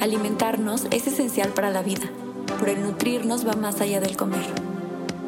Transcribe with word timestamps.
Alimentarnos 0.00 0.86
es 0.92 1.08
esencial 1.08 1.48
para 1.50 1.70
la 1.70 1.82
vida, 1.82 2.08
pero 2.60 2.70
el 2.70 2.82
nutrirnos 2.82 3.44
va 3.44 3.54
más 3.54 3.80
allá 3.80 4.00
del 4.00 4.16
comer. 4.16 4.46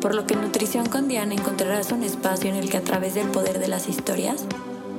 Por 0.00 0.14
lo 0.14 0.26
que 0.26 0.34
en 0.34 0.42
Nutrición 0.42 0.88
con 0.88 1.08
Diana 1.08 1.34
encontrarás 1.34 1.90
un 1.90 2.04
espacio 2.04 2.48
en 2.48 2.56
el 2.56 2.70
que 2.70 2.76
a 2.76 2.84
través 2.84 3.14
del 3.14 3.26
poder 3.28 3.58
de 3.58 3.66
las 3.66 3.88
historias 3.88 4.44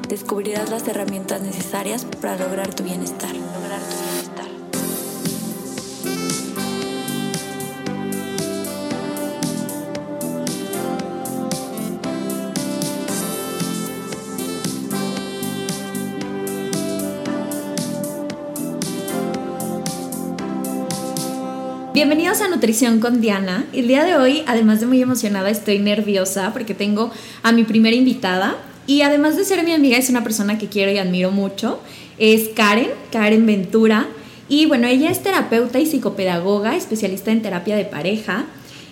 descubrirás 0.10 0.70
las 0.70 0.86
herramientas 0.90 1.42
necesarias 1.42 2.06
para 2.20 2.36
lograr 2.36 2.74
tu 2.74 2.84
bienestar. 2.84 3.32
Bienvenidos 22.12 22.42
a 22.42 22.50
Nutrición 22.50 23.00
con 23.00 23.22
Diana. 23.22 23.64
El 23.72 23.88
día 23.88 24.04
de 24.04 24.18
hoy, 24.18 24.44
además 24.46 24.82
de 24.82 24.86
muy 24.86 25.02
emocionada, 25.02 25.50
estoy 25.50 25.80
nerviosa 25.80 26.52
porque 26.52 26.74
tengo 26.74 27.10
a 27.42 27.54
mi 27.54 27.64
primera 27.64 27.96
invitada 27.96 28.58
y 28.86 29.04
además 29.04 29.38
de 29.38 29.46
ser 29.46 29.64
mi 29.64 29.72
amiga, 29.72 29.98
es 29.98 30.10
una 30.10 30.22
persona 30.22 30.58
que 30.58 30.68
quiero 30.68 30.92
y 30.92 30.98
admiro 30.98 31.32
mucho. 31.32 31.80
Es 32.18 32.50
Karen, 32.50 32.90
Karen 33.14 33.46
Ventura. 33.46 34.08
Y 34.50 34.66
bueno, 34.66 34.88
ella 34.88 35.10
es 35.10 35.24
terapeuta 35.24 35.80
y 35.80 35.86
psicopedagoga, 35.86 36.76
especialista 36.76 37.32
en 37.32 37.42
terapia 37.42 37.78
de 37.78 37.86
pareja. 37.86 38.44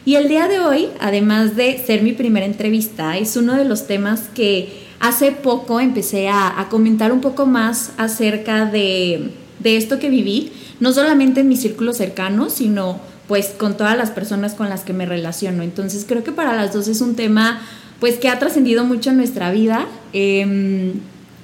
Y 0.06 0.16
el 0.16 0.30
día 0.30 0.48
de 0.48 0.62
hoy, 0.62 0.88
además 1.02 1.58
de 1.58 1.78
ser 1.78 2.04
mi 2.04 2.14
primera 2.14 2.46
entrevista, 2.46 3.18
es 3.18 3.36
uno 3.36 3.58
de 3.58 3.66
los 3.66 3.86
temas 3.86 4.30
que 4.34 4.88
hace 5.02 5.34
poco 5.34 5.82
empecé 5.82 6.30
a, 6.30 6.68
comentar 6.70 7.12
un 7.12 7.20
poco 7.20 7.46
más 7.46 7.92
acerca 7.98 8.66
de, 8.66 9.32
esto 9.66 10.00
que 10.00 10.10
viví 10.10 10.54
no 10.80 10.94
solamente 10.94 11.42
en 11.42 11.50
mi 11.50 11.58
círculo 11.58 11.92
cercano, 11.92 12.50
sino 12.50 13.09
pues 13.30 13.50
con 13.50 13.78
todas 13.78 13.96
las 13.96 14.10
personas 14.10 14.56
con 14.56 14.70
las 14.70 14.82
que 14.82 14.92
me 14.92 15.06
relaciono. 15.06 15.62
Entonces 15.62 16.04
creo 16.06 16.24
que 16.24 16.32
para 16.32 16.56
las 16.56 16.74
dos 16.74 16.88
es 16.88 17.00
un 17.00 17.16
tema 17.16 17.62
pues 18.00 18.18
que 18.18 18.28
ha 18.28 18.40
trascendido 18.40 18.84
mucho 18.86 19.12
en 19.12 19.18
nuestra 19.18 19.52
vida. 19.52 19.86
Em, 20.14 20.94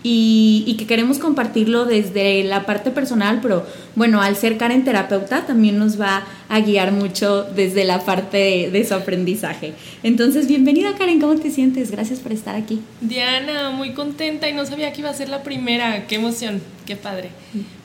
y, 0.07 0.75
que 0.77 0.85
queremos 0.85 1.17
compartirlo 1.17 1.85
desde 1.85 2.43
la 2.43 2.67
parte 2.67 2.91
personal, 2.91 3.39
pero 3.41 3.65
bueno, 3.95 4.21
al 4.21 4.35
ser 4.35 4.55
Karen 4.55 4.83
terapeuta 4.83 5.47
también 5.47 5.79
nos 5.79 5.99
va 5.99 6.23
a 6.47 6.59
guiar 6.59 6.91
mucho 6.91 7.41
desde 7.55 7.85
la 7.85 8.05
parte 8.05 8.69
de, 8.71 8.85
su 8.85 8.93
aprendizaje. 8.93 9.73
Entonces, 10.03 10.47
bienvenida 10.47 10.93
Karen, 10.95 11.19
¿cómo 11.19 11.33
te 11.37 11.49
sientes? 11.49 11.89
Gracias 11.89 12.19
por 12.19 12.33
estar 12.33 12.55
aquí. 12.55 12.81
Diana, 13.01 13.71
muy 13.71 13.93
contenta 13.93 14.47
y 14.47 14.53
no 14.53 14.63
sabía 14.67 14.93
que 14.93 15.01
iba 15.01 15.09
a 15.09 15.13
ser 15.15 15.29
la 15.29 15.41
primera, 15.41 16.05
qué 16.05 16.15
emoción, 16.15 16.61
qué 16.85 16.95
padre. 16.95 17.31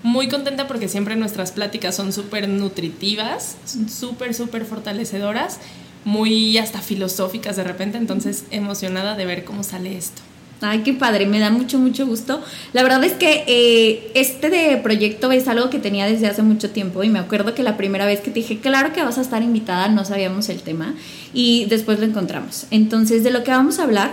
Muy 0.03 0.29
contenta 0.29 0.69
porque 0.69 0.89
siempre 0.89 1.17
nuestras 1.17 1.53
pláticas 1.53 1.97
son 1.97 2.13
súper 2.13 2.51
nutritivas, 2.51 3.57
súper, 3.89 4.35
súper 4.35 4.67
fortalecedoras, 4.67 5.59
muy 6.05 6.59
hasta 6.59 6.83
filosóficas 6.83 7.57
de 7.57 7.65
repente, 7.65 7.97
entonces 7.97 8.45
emocionada 8.51 9.15
de 9.15 9.25
ver 9.25 9.45
cómo 9.45 9.63
sale 9.63 9.97
esto. 9.97 10.21
Ay, 10.63 10.81
qué 10.81 10.93
padre, 10.93 11.27
me 11.27 11.39
da 11.39 11.51
mucho, 11.51 11.79
mucho 11.79 12.07
gusto. 12.07 12.43
La 12.75 12.83
verdad 12.83 13.03
es 13.05 13.13
que 13.13 13.45
eh, 13.47 14.11
este 14.15 14.51
de 14.51 14.77
proyecto 14.77 15.33
es 15.33 15.49
algo 15.49 15.71
que 15.71 15.79
tenía 15.79 16.07
desde 16.07 16.27
hace 16.27 16.43
mucho 16.43 16.71
tiempo 16.71 17.03
y 17.03 17.09
me 17.09 17.19
acuerdo 17.19 17.55
que 17.55 17.63
la 17.63 17.79
primera 17.79 18.05
vez 18.05 18.21
que 18.21 18.31
te 18.31 18.41
dije, 18.41 18.59
claro 18.59 18.93
que 18.93 19.03
vas 19.03 19.17
a 19.17 19.23
estar 19.23 19.43
invitada, 19.43 19.89
no 19.89 20.05
sabíamos 20.05 20.51
el 20.51 20.61
tema 20.61 20.95
y 21.33 21.65
después 21.67 21.99
lo 21.99 22.05
encontramos. 22.05 22.67
Entonces, 22.71 23.25
de 23.25 23.31
lo 23.31 23.43
que 23.43 23.53
vamos 23.53 23.79
a 23.79 23.85
hablar 23.85 24.11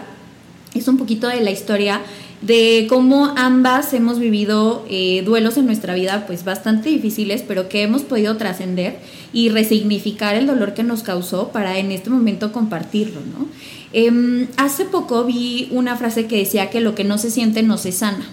es 0.73 0.87
un 0.87 0.97
poquito 0.97 1.27
de 1.27 1.41
la 1.41 1.51
historia 1.51 2.01
de 2.41 2.85
cómo 2.87 3.33
ambas 3.35 3.93
hemos 3.93 4.19
vivido 4.19 4.85
eh, 4.89 5.23
duelos 5.25 5.57
en 5.57 5.65
nuestra 5.65 5.95
vida 5.95 6.25
pues 6.27 6.45
bastante 6.45 6.89
difíciles, 6.89 7.43
pero 7.45 7.67
que 7.67 7.81
hemos 7.81 8.03
podido 8.03 8.37
trascender 8.37 8.99
y 9.33 9.49
resignificar 9.49 10.35
el 10.35 10.47
dolor 10.47 10.73
que 10.73 10.83
nos 10.83 11.03
causó 11.03 11.49
para 11.49 11.77
en 11.79 11.91
este 11.91 12.09
momento 12.09 12.51
compartirlo, 12.51 13.21
¿no? 13.21 13.47
Em, 13.93 14.47
hace 14.57 14.85
poco 14.85 15.23
vi 15.23 15.69
una 15.71 15.95
frase 15.95 16.27
que 16.27 16.37
decía 16.37 16.69
que 16.69 16.81
lo 16.81 16.95
que 16.95 17.03
no 17.03 17.17
se 17.17 17.31
siente 17.31 17.63
no 17.63 17.77
se 17.77 17.91
sana. 17.91 18.25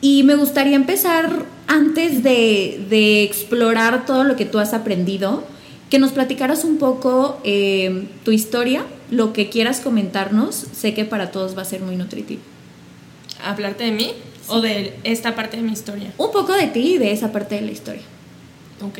Y 0.00 0.22
me 0.22 0.36
gustaría 0.36 0.76
empezar 0.76 1.44
antes 1.66 2.22
de, 2.22 3.24
explorar 3.24 4.06
todo 4.06 4.24
lo 4.24 4.36
que 4.36 4.44
tú 4.44 4.58
has 4.58 4.72
aprendido, 4.74 5.44
que 5.90 5.98
nos 5.98 6.12
platicaras 6.12 6.64
un 6.64 6.78
poco 6.78 7.40
em, 7.44 8.06
tu 8.24 8.30
historia, 8.30 8.84
lo 9.10 9.32
que 9.32 9.48
quieras 9.48 9.80
comentarnos. 9.80 10.54
Sé 10.54 10.94
que 10.94 11.04
para 11.04 11.30
todos 11.30 11.56
va 11.56 11.62
a 11.62 11.64
ser 11.64 11.80
muy 11.80 11.96
nutritivo. 11.96 12.42
¿Hablarte 13.44 13.84
de 13.84 13.92
mí 13.92 14.12
o 14.48 14.60
de 14.60 14.94
esta 15.04 15.34
parte 15.34 15.56
de 15.56 15.62
mi 15.62 15.72
historia? 15.72 16.12
Un 16.18 16.30
poco 16.30 16.52
de 16.52 16.66
ti 16.68 16.94
y 16.94 16.98
de 16.98 17.12
esa 17.12 17.32
parte 17.32 17.56
de 17.56 17.62
la 17.62 17.72
historia. 17.72 18.02
Ok. 18.82 18.98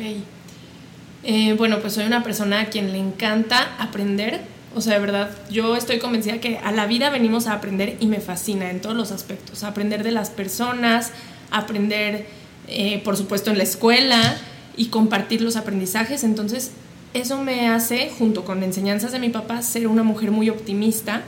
Eh, 1.24 1.54
bueno, 1.54 1.78
pues 1.80 1.94
soy 1.94 2.06
una 2.06 2.22
persona 2.22 2.60
a 2.60 2.66
quien 2.66 2.92
le 2.92 2.98
encanta 2.98 3.76
aprender 3.78 4.40
o 4.74 4.80
sea, 4.80 4.94
de 4.94 5.00
verdad, 5.00 5.30
yo 5.50 5.76
estoy 5.76 5.98
convencida 5.98 6.40
que 6.40 6.58
a 6.58 6.72
la 6.72 6.86
vida 6.86 7.10
venimos 7.10 7.46
a 7.46 7.54
aprender 7.54 7.96
y 8.00 8.06
me 8.06 8.20
fascina 8.20 8.70
en 8.70 8.80
todos 8.80 8.96
los 8.96 9.12
aspectos. 9.12 9.64
Aprender 9.64 10.02
de 10.02 10.12
las 10.12 10.30
personas, 10.30 11.12
aprender, 11.50 12.26
eh, 12.68 13.00
por 13.04 13.16
supuesto, 13.16 13.50
en 13.50 13.58
la 13.58 13.64
escuela 13.64 14.36
y 14.76 14.86
compartir 14.86 15.40
los 15.40 15.56
aprendizajes. 15.56 16.22
Entonces, 16.22 16.72
eso 17.14 17.42
me 17.42 17.68
hace, 17.68 18.10
junto 18.18 18.44
con 18.44 18.62
enseñanzas 18.62 19.12
de 19.12 19.18
mi 19.18 19.30
papá, 19.30 19.62
ser 19.62 19.86
una 19.86 20.02
mujer 20.02 20.30
muy 20.30 20.50
optimista 20.50 21.22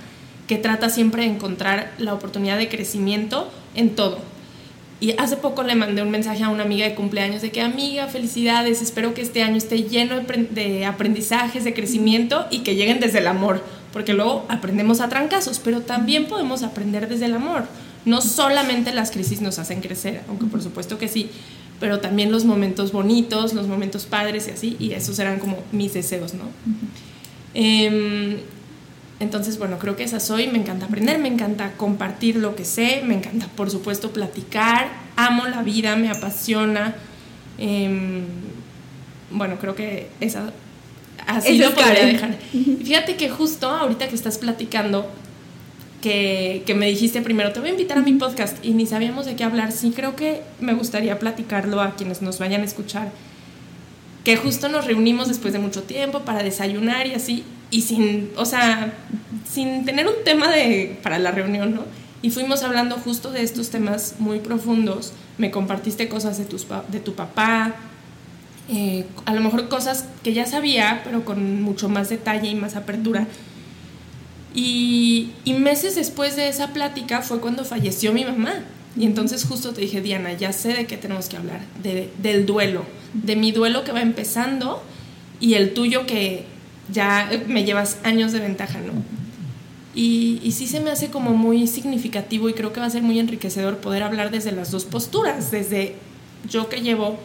que 0.47 0.57
trata 0.57 0.91
siempre 0.91 1.23
de 1.23 1.31
encontrar 1.31 1.93
la 1.99 2.13
oportunidad 2.13 2.59
de 2.59 2.69
crecimiento 2.69 3.51
en 3.75 3.95
todo. 3.95 4.19
Y 5.01 5.15
hace 5.17 5.39
poco 5.39 5.63
le 5.63 5.75
mandé 5.75 6.03
un 6.03 6.11
mensaje 6.11 6.45
a 6.45 6.51
una 6.51 6.63
amiga 6.63 6.87
de 6.87 6.95
cumpleaños 6.95 7.41
de 7.41 7.51
que, 7.51 7.63
amiga, 7.63 8.07
felicidades, 8.09 8.83
espero 8.83 9.15
que 9.15 9.23
este 9.23 9.43
año 9.43 9.57
esté 9.57 9.85
lleno 9.85 10.17
de 10.21 10.85
aprendizajes, 10.85 11.65
de 11.65 11.73
crecimiento 11.73 12.47
y 12.51 12.59
que 12.59 12.75
lleguen 12.75 13.01
desde 13.01 13.21
el 13.21 13.27
amor, 13.27 13.65
porque 13.95 14.13
luego 14.13 14.45
aprendemos 14.51 15.01
a 15.01 15.09
trancazos, 15.09 15.59
pero 15.59 15.81
también 15.81 16.27
podemos 16.27 16.63
aprender 16.63 17.09
desde 17.09 17.25
el 17.25 17.35
amor. 17.35 17.65
No 18.05 18.21
solamente 18.21 18.93
las 18.93 19.11
crisis 19.11 19.41
nos 19.41 19.59
hacen 19.59 19.81
crecer, 19.81 20.21
aunque 20.29 20.45
por 20.45 20.63
supuesto 20.63 20.99
que 20.99 21.09
sí, 21.09 21.31
pero 21.81 22.01
también 22.01 22.31
los 22.31 22.45
momentos 22.45 22.93
bonitos, 22.93 23.55
los 23.55 23.67
momentos 23.67 24.05
padres 24.05 24.49
y 24.49 24.51
así, 24.51 24.77
y 24.79 24.93
esos 24.93 25.19
eran 25.19 25.39
como 25.39 25.59
mis 25.73 25.95
deseos, 25.95 26.35
¿no? 26.35 26.45
Entonces, 29.21 29.59
bueno, 29.59 29.79
creo 29.79 29.97
que 29.97 30.05
esa 30.05 30.19
soy, 30.19 30.49
me 30.49 30.59
encanta 30.59 30.87
aprender, 30.87 31.19
me 31.19 31.29
encanta 31.29 31.73
compartir 31.77 32.37
lo 32.37 32.57
que 32.57 32.65
sé, 32.65 33.03
me 33.05 33.15
encanta, 33.15 33.47
por 33.55 33.71
supuesto, 33.71 34.13
platicar, 34.13 34.89
amo 35.15 35.47
la 35.47 35.63
vida, 35.63 35.95
me 35.95 36.09
apasiona. 36.09 36.97
Em, 37.59 38.23
bueno, 39.31 39.59
creo 39.61 39.75
que 39.75 40.09
esa 40.21 40.53
así 41.27 41.59
lo 41.59 41.75
podría 41.75 42.07
dejar. 42.07 42.39
Fíjate 42.83 43.17
que 43.17 43.29
justo 43.29 43.69
ahorita 43.69 44.09
que 44.09 44.15
estás 44.15 44.39
platicando, 44.39 45.07
que, 46.01 46.63
que, 46.65 46.75
me 46.75 46.87
dijiste 46.87 47.21
primero, 47.21 47.53
te 47.53 47.61
voy 47.61 47.69
a 47.69 47.73
invitar 47.73 47.99
a 47.99 48.01
mi 48.01 48.15
podcast 48.15 48.65
y 48.65 48.73
ni 48.73 48.87
sabíamos 48.87 49.27
de 49.27 49.37
qué 49.37 49.45
hablar, 49.45 49.71
sí 49.71 49.93
creo 49.95 50.17
que 50.17 50.41
me 50.61 50.73
gustaría 50.73 51.19
platicarlo 51.19 51.83
a 51.83 51.95
quienes 51.95 52.23
nos 52.23 52.39
vayan 52.39 52.63
a 52.63 52.65
escuchar, 52.65 53.11
que 54.25 54.39
justo 54.39 54.71
nos 54.71 54.87
reunimos 54.87 55.29
después 55.29 55.53
de 55.53 55.59
mucho 55.59 55.83
tiempo 55.83 56.21
para 56.21 56.43
desayunar 56.43 57.07
y 57.07 57.13
así, 57.13 57.45
y 57.71 57.83
sin, 57.83 58.31
o 58.37 58.45
sea, 58.45 58.93
sin 59.49 59.85
tener 59.85 60.07
un 60.07 60.25
tema 60.25 60.51
de, 60.51 60.99
para 61.03 61.19
la 61.19 61.31
reunión, 61.31 61.75
¿no? 61.75 61.85
Y 62.23 62.31
fuimos 62.31 62.63
hablando 62.63 62.97
justo 62.97 63.31
de 63.31 63.43
estos 63.43 63.71
temas 63.71 64.17
muy 64.19 64.41
profundos. 64.41 65.13
Me 65.39 65.51
compartiste 65.51 66.09
cosas 66.09 66.37
de, 66.37 66.45
tus, 66.45 66.67
de 66.89 67.01
tu 67.01 67.15
papá, 67.15 67.77
eh, 68.69 69.07
a 69.25 69.35
lo 69.35 69.41
mejor 69.41 69.69
cosas 69.69 70.05
que 70.23 70.33
ya 70.33 70.47
sabía, 70.47 71.01
pero 71.03 71.25
con 71.25 71.63
mucho 71.63 71.89
más 71.89 72.09
detalle 72.09 72.49
y 72.49 72.55
más 72.55 72.77
apertura. 72.77 73.27
Y, 74.55 75.33
meses 75.47 75.95
después 75.95 76.37
de 76.37 76.49
esa 76.49 76.73
plática 76.73 77.23
fue 77.23 77.41
cuando 77.41 77.65
falleció 77.65 78.13
mi 78.13 78.25
mamá. 78.25 78.65
Y 78.97 79.05
entonces 79.05 79.45
justo 79.45 79.73
te 79.73 79.81
dije, 79.81 80.01
Diana, 80.01 80.33
ya 80.33 80.53
sé 80.53 80.75
de 80.75 80.87
qué 80.87 80.97
tenemos 80.97 81.29
que 81.29 81.37
hablar, 81.37 81.61
de, 81.83 82.11
del 82.23 82.45
duelo, 82.45 82.85
de 83.13 83.37
mi 83.37 83.53
duelo 83.53 83.85
que 83.85 83.93
va 83.93 84.03
empezando 84.03 84.83
y 85.39 85.55
el 85.55 85.75
tuyo 85.75 86.07
que 86.07 86.45
ya 86.93 87.31
me 87.47 87.65
llevas 87.65 87.99
años 88.05 88.33
de 88.33 88.41
ventaja, 88.41 88.81
¿no? 88.81 88.93
Y, 89.95 90.41
y, 90.45 90.53
sí 90.53 90.69
se 90.69 90.79
me 90.79 90.91
hace 90.91 91.11
como 91.11 91.33
muy 91.33 91.67
significativo 91.67 92.49
y 92.49 92.55
creo 92.55 92.73
que 92.73 92.79
va 92.79 92.87
a 92.87 92.91
ser 92.91 93.03
muy 93.03 93.19
enriquecedor 93.19 93.79
poder 93.79 94.05
hablar 94.05 94.31
desde 94.31 94.53
las 94.53 94.71
dos 94.71 94.85
posturas, 94.85 95.51
desde 95.51 95.97
yo 96.49 96.69
que 96.69 96.81
llevo, 96.81 97.19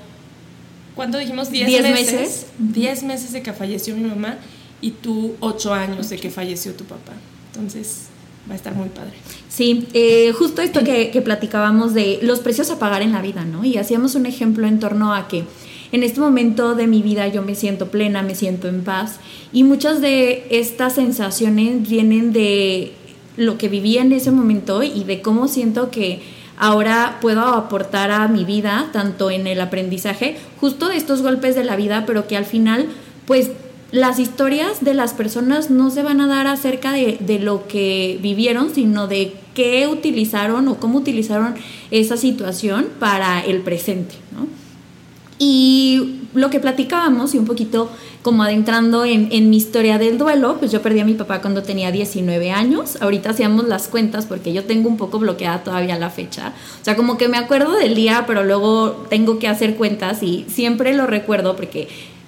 ¿cuánto 0.95 1.19
dijimos? 1.19 1.51
Diez, 1.51 1.83
meses. 1.83 2.47
Diez 2.57 3.03
meses 3.03 3.33
de 3.33 3.43
que 3.43 3.53
falleció 3.53 3.95
mi 3.95 4.03
mamá 4.03 4.39
y 4.81 4.91
tú 4.91 5.35
ocho 5.41 5.73
años 5.73 6.09
de 6.09 6.17
que 6.17 6.31
falleció 6.31 6.73
tu 6.73 6.85
papá. 6.85 7.13
Entonces 7.53 8.07
va 8.49 8.53
a 8.53 8.55
estar 8.55 8.73
muy 8.73 8.89
padre. 8.89 9.13
Sí, 9.47 9.87
eh, 9.93 10.31
justo 10.37 10.63
esto 10.63 10.83
que, 10.83 11.11
que 11.11 11.21
platicábamos 11.21 11.93
de 11.93 12.19
los 12.23 12.39
precios 12.39 12.71
a 12.71 12.79
pagar 12.79 13.03
en 13.03 13.11
la 13.11 13.21
vida, 13.21 13.45
¿no? 13.45 13.63
Y 13.63 13.77
hacíamos 13.77 14.15
un 14.15 14.25
ejemplo 14.25 14.67
en 14.67 14.79
torno 14.79 15.13
a 15.13 15.27
que 15.27 15.45
en 15.95 16.03
este 16.03 16.19
momento 16.19 16.75
de 16.75 16.87
mi 16.87 17.01
vida 17.01 17.29
yo 17.29 17.41
me 17.41 17.55
siento 17.55 17.87
plena, 17.87 18.21
me 18.21 18.35
siento 18.35 18.67
en 18.67 18.83
paz 18.83 19.21
y 19.53 19.63
muchas 19.63 20.01
de 20.01 20.45
estas 20.49 20.93
sensaciones 20.93 21.87
vienen 21.87 22.33
de 22.33 22.91
lo 23.37 23.57
que 23.57 23.69
vivía 23.69 24.01
en 24.01 24.11
ese 24.11 24.29
momento 24.29 24.83
y 24.83 25.05
de 25.05 25.21
cómo 25.21 25.47
siento 25.47 25.91
que 25.91 26.21
ahora 26.57 27.19
puedo 27.21 27.39
aportar 27.41 28.11
a 28.11 28.27
mi 28.27 28.43
vida, 28.43 28.89
tanto 28.91 29.31
en 29.31 29.47
el 29.47 29.61
aprendizaje, 29.61 30.35
justo 30.59 30.89
de 30.89 30.97
estos 30.97 31.21
golpes 31.21 31.55
de 31.55 31.63
la 31.63 31.77
vida, 31.77 32.03
pero 32.05 32.27
que 32.27 32.35
al 32.35 32.45
final, 32.45 32.87
pues 33.25 33.51
las 33.93 34.19
historias 34.19 34.83
de 34.83 34.95
las 34.95 35.13
personas 35.13 35.69
no 35.69 35.91
se 35.91 36.03
van 36.03 36.19
a 36.19 36.27
dar 36.27 36.47
acerca 36.47 36.91
de, 36.91 37.19
de, 37.21 37.39
lo 37.39 37.69
que 37.69 38.19
vivieron, 38.21 38.69
sino 38.75 39.07
de 39.07 39.33
qué 39.53 39.87
utilizaron 39.87 40.67
o 40.67 40.75
cómo 40.75 40.97
utilizaron 40.97 41.55
esa 41.89 42.17
situación 42.17 42.87
para 42.99 43.39
el 43.39 43.61
presente. 43.61 44.15
¿no? 44.37 44.64
Y 45.37 46.21
lo 46.33 46.49
que 46.49 46.59
platicábamos 46.59 47.33
y 47.33 47.37
un 47.37 47.45
poquito 47.45 47.89
como 48.21 48.43
adentrando 48.43 49.05
en, 49.05 49.27
en, 49.31 49.49
mi 49.49 49.57
historia 49.57 49.97
del 49.99 50.17
duelo, 50.17 50.57
pues 50.57 50.71
yo 50.71 50.81
perdí 50.81 50.99
a 50.99 51.05
mi 51.05 51.13
papá 51.13 51.41
cuando 51.41 51.61
tenía 51.61 51.91
19 51.91 52.51
años. 52.51 52.97
Ahorita 53.01 53.29
hacíamos 53.29 53.65
las 53.65 53.87
cuentas 53.87 54.25
porque 54.25 54.51
yo 54.51 54.63
tengo 54.63 54.89
un 54.89 54.97
poco 54.97 55.19
bloqueada 55.19 55.63
todavía 55.63 55.99
la 55.99 56.09
fecha. 56.09 56.53
O 56.81 56.85
sea, 56.85 56.95
como 56.95 57.17
que 57.17 57.27
me 57.27 57.37
acuerdo 57.37 57.73
del 57.73 57.93
día, 57.93 58.23
pero 58.25 58.43
luego 58.43 59.05
tengo 59.09 59.37
que 59.37 59.47
hacer 59.47 59.75
cuentas 59.75 60.23
y 60.23 60.45
siempre 60.49 60.95
lo 60.95 61.05
recuerdo 61.05 61.55
porque 61.55 61.87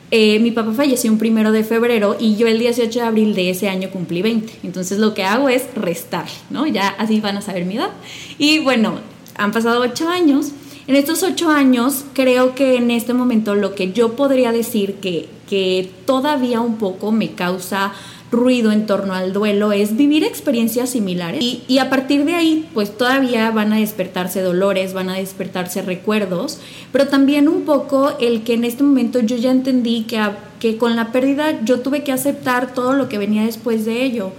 eh, 0.10 0.40
mi 0.40 0.52
papá 0.52 0.72
falleció 0.72 1.12
un 1.12 1.18
primero 1.18 1.52
de 1.52 1.66
febrero 1.66 2.16
y 2.18 2.38
yo 2.38 2.48
el 2.48 2.60
18 2.60 3.00
de 3.00 3.06
abril 3.06 3.36
de 3.36 3.50
ese 3.50 3.68
año 3.68 3.90
cumplí 3.90 4.22
20. 4.22 4.54
Entonces 4.64 5.00
lo 5.00 5.14
que 5.14 5.24
hago 5.24 5.50
es 5.50 5.66
restar, 5.76 6.28
¿no? 6.50 6.66
Ya 6.66 6.90
así 6.90 7.20
van 7.20 7.38
a 7.38 7.42
saber 7.42 7.66
mi 7.66 7.76
edad. 7.76 7.90
Y 8.38 8.60
bueno, 8.60 9.00
han 9.36 9.52
pasado 9.52 9.82
8 9.82 10.08
años. 10.08 10.52
En 10.88 10.96
estos 10.96 11.22
8 11.22 11.50
años 11.50 12.06
creo 12.14 12.56
que 12.56 12.78
en 12.78 12.92
este 12.92 13.14
momento 13.14 13.56
lo 13.56 13.76
que 13.76 13.92
yo 13.92 14.14
podría 14.16 14.54
decir 14.54 14.96
que, 14.96 15.28
que 15.50 15.92
todavía 16.06 16.62
un 16.62 16.78
poco 16.78 17.12
me 17.12 17.34
causa 17.34 17.92
ruido 18.32 18.72
en 18.72 18.86
torno 18.86 19.14
al 19.14 19.34
duelo 19.34 19.74
es 19.74 19.98
vivir 19.98 20.24
experiencias 20.24 20.92
similares. 20.92 21.44
Y, 21.44 21.62
y, 21.68 21.80
a 21.80 21.90
partir 21.90 22.24
de 22.24 22.36
ahí 22.36 22.70
pues 22.74 22.98
todavía 22.98 23.52
van 23.52 23.74
a 23.74 23.80
despertarse 23.80 24.42
dolores, 24.42 24.94
van 24.94 25.10
a 25.10 25.16
despertarse 25.16 25.82
recuerdos, 25.82 26.60
pero 26.94 27.08
también 27.10 27.50
un 27.50 27.64
poco 27.64 28.18
el 28.22 28.44
que 28.44 28.54
en 28.54 28.64
este 28.64 28.84
momento 28.84 29.20
yo 29.20 29.36
ya 29.36 29.52
entendí 29.52 30.04
que, 30.04 30.22
que 30.62 30.78
con 30.78 30.96
la 30.96 31.12
pérdida 31.12 31.66
yo 31.66 31.82
tuve 31.82 32.04
que 32.04 32.14
aceptar 32.14 32.74
todo 32.74 32.94
lo 32.94 33.10
que 33.10 33.18
venía 33.18 33.44
después 33.44 33.84
de 33.84 34.06
ello 34.06 34.32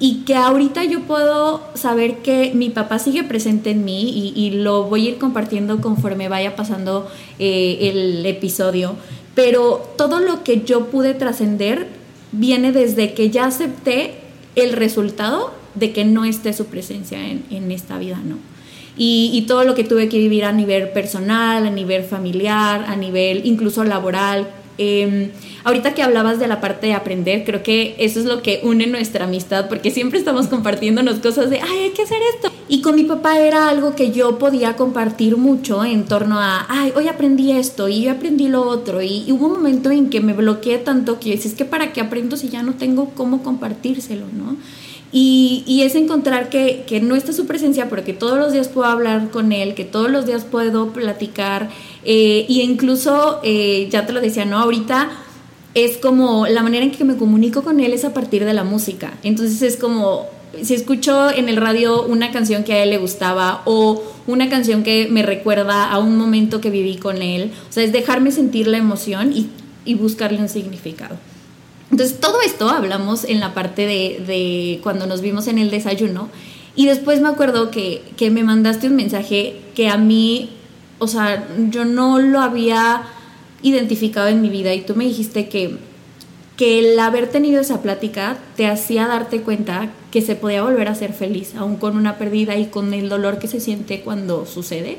y 0.00 0.24
que 0.24 0.34
ahorita 0.34 0.84
yo 0.84 1.02
puedo 1.02 1.62
saber 1.74 2.18
que 2.18 2.52
mi 2.54 2.70
papá 2.70 2.98
sigue 2.98 3.22
presente 3.24 3.70
en 3.70 3.84
mí 3.84 4.32
y, 4.34 4.50
lo 4.50 4.84
voy 4.84 5.06
a 5.06 5.10
ir 5.10 5.18
compartiendo 5.18 5.80
conforme 5.80 6.28
vaya 6.28 6.56
pasando 6.56 7.08
eh, 7.38 7.78
el 7.80 8.26
episodio, 8.26 8.96
pero 9.34 9.94
todo 9.96 10.20
lo 10.20 10.42
que 10.42 10.62
yo 10.62 10.86
pude 10.86 11.14
trascender 11.14 11.88
viene 12.32 12.72
desde 12.72 13.14
que 13.14 13.30
ya 13.30 13.46
acepté 13.46 14.14
el 14.56 14.72
resultado 14.72 15.52
de 15.74 15.92
que 15.92 16.04
no 16.04 16.24
esté 16.24 16.52
su 16.52 16.66
presencia 16.66 17.28
en, 17.28 17.44
en 17.50 17.70
esta 17.70 17.98
vida, 17.98 18.20
¿no? 18.24 18.38
Y, 18.96 19.44
todo 19.48 19.64
lo 19.64 19.74
que 19.74 19.82
tuve 19.82 20.08
que 20.08 20.18
vivir 20.18 20.44
a 20.44 20.52
nivel 20.52 20.90
personal, 20.90 21.66
a 21.66 21.70
nivel 21.70 22.04
familiar, 22.04 22.84
a 22.86 22.94
nivel 22.94 23.44
incluso 23.44 23.82
laboral. 23.82 24.46
Eh, 24.78 25.30
ahorita 25.62 25.94
que 25.94 26.02
hablabas 26.02 26.38
de 26.38 26.48
la 26.48 26.60
parte 26.60 26.88
de 26.88 26.94
aprender, 26.94 27.44
creo 27.44 27.62
que 27.62 27.94
eso 27.98 28.18
es 28.18 28.26
lo 28.26 28.42
que 28.42 28.60
une 28.62 28.86
nuestra 28.86 29.24
amistad, 29.24 29.68
porque 29.68 29.90
siempre 29.90 30.18
estamos 30.18 30.48
compartiéndonos 30.48 31.20
cosas 31.20 31.50
de, 31.50 31.60
ay, 31.60 31.78
hay 31.84 31.90
que 31.90 32.02
hacer 32.02 32.18
esto. 32.34 32.50
Y 32.68 32.80
con 32.80 32.94
mi 32.94 33.04
papá 33.04 33.38
era 33.38 33.68
algo 33.68 33.94
que 33.94 34.10
yo 34.10 34.38
podía 34.38 34.74
compartir 34.76 35.36
mucho 35.36 35.84
en 35.84 36.06
torno 36.06 36.38
a, 36.38 36.66
ay, 36.68 36.92
hoy 36.96 37.08
aprendí 37.08 37.52
esto 37.52 37.88
y 37.88 38.02
yo 38.02 38.12
aprendí 38.12 38.48
lo 38.48 38.62
otro. 38.62 39.02
Y, 39.02 39.30
hubo 39.30 39.46
un 39.46 39.52
momento 39.52 39.90
en 39.90 40.10
que 40.10 40.20
me 40.20 40.32
bloqueé 40.32 40.78
tanto 40.78 41.20
que 41.20 41.30
yo 41.30 41.36
decía, 41.36 41.56
que 41.56 41.64
para 41.64 41.92
qué 41.92 42.00
aprendo 42.00 42.36
si 42.36 42.48
ya 42.48 42.62
no 42.62 42.74
tengo 42.74 43.10
cómo 43.14 43.42
compartírselo, 43.42 44.26
¿no? 44.32 44.56
Y, 45.16 45.62
y, 45.64 45.82
es 45.82 45.94
encontrar 45.94 46.48
que, 46.48 46.82
que, 46.88 47.00
no 47.00 47.14
está 47.14 47.32
su 47.32 47.46
presencia, 47.46 47.88
pero 47.88 48.02
que 48.02 48.12
todos 48.12 48.36
los 48.36 48.52
días 48.52 48.66
puedo 48.66 48.88
hablar 48.88 49.30
con 49.30 49.52
él, 49.52 49.74
que 49.74 49.84
todos 49.84 50.10
los 50.10 50.26
días 50.26 50.44
puedo 50.44 50.92
platicar. 50.92 51.70
Eh, 52.04 52.44
y 52.48 52.62
incluso, 52.62 53.38
eh, 53.44 53.86
ya 53.92 54.06
te 54.06 54.12
lo 54.12 54.20
decía, 54.20 54.44
¿no? 54.44 54.58
Ahorita 54.58 55.12
es 55.74 55.98
como 55.98 56.48
la 56.48 56.64
manera 56.64 56.84
en 56.84 56.90
que 56.90 57.04
me 57.04 57.16
comunico 57.16 57.62
con 57.62 57.78
él 57.78 57.92
es 57.92 58.04
a 58.04 58.12
partir 58.12 58.44
de 58.44 58.54
la 58.54 58.64
música. 58.64 59.12
Entonces 59.22 59.62
es 59.62 59.76
como, 59.76 60.26
si 60.60 60.74
escucho 60.74 61.30
en 61.30 61.48
el 61.48 61.58
radio 61.58 62.04
una 62.04 62.32
canción 62.32 62.64
que 62.64 62.72
a 62.72 62.82
él 62.82 62.90
le 62.90 62.98
gustaba 62.98 63.62
o 63.66 64.02
una 64.26 64.48
canción 64.48 64.82
que 64.82 65.06
me 65.08 65.22
recuerda 65.22 65.92
a 65.92 66.00
un 66.00 66.16
momento 66.16 66.60
que 66.60 66.70
viví 66.70 66.96
con 66.96 67.22
él, 67.22 67.52
o 67.70 67.72
sea, 67.72 67.84
es 67.84 67.92
dejarme 67.92 68.32
sentir 68.32 68.66
la 68.66 68.78
emoción 68.78 69.32
y, 69.32 69.48
y 69.84 69.94
buscarle 69.94 70.40
un 70.40 70.48
significado. 70.48 71.16
Entonces, 71.94 72.18
todo 72.18 72.42
esto 72.44 72.68
hablamos 72.70 73.22
en 73.22 73.38
la 73.38 73.54
parte 73.54 73.86
de, 73.86 74.80
cuando 74.82 75.06
nos 75.06 75.20
vimos 75.20 75.46
en 75.46 75.58
el 75.58 75.70
desayuno. 75.70 76.28
Y 76.74 76.86
después 76.86 77.20
me 77.20 77.28
acuerdo 77.28 77.70
que, 77.70 78.02
que, 78.16 78.32
me 78.32 78.42
mandaste 78.42 78.88
un 78.88 78.96
mensaje 78.96 79.60
que 79.76 79.88
a 79.88 79.96
mí, 79.96 80.50
o 80.98 81.06
sea, 81.06 81.46
yo 81.70 81.84
no 81.84 82.18
lo 82.18 82.40
había 82.40 83.02
identificado 83.62 84.26
en 84.26 84.42
mi 84.42 84.48
vida 84.48 84.74
y 84.74 84.80
tú 84.80 84.96
me 84.96 85.04
dijiste 85.04 85.48
que, 85.48 85.76
que 86.56 86.80
el 86.80 86.98
haber 86.98 87.28
tenido 87.28 87.60
esa 87.60 87.80
plática 87.80 88.38
te 88.56 88.66
hacía 88.66 89.06
darte 89.06 89.42
cuenta 89.42 89.92
que 90.10 90.20
se 90.20 90.34
podía 90.34 90.64
volver 90.64 90.88
a 90.88 90.96
ser 90.96 91.12
feliz, 91.12 91.54
aún 91.54 91.76
con 91.76 91.96
una 91.96 92.18
pérdida 92.18 92.56
y 92.56 92.66
con 92.66 92.92
el 92.92 93.08
dolor 93.08 93.38
que 93.38 93.46
se 93.46 93.60
siente 93.60 94.00
cuando 94.00 94.46
sucede. 94.46 94.98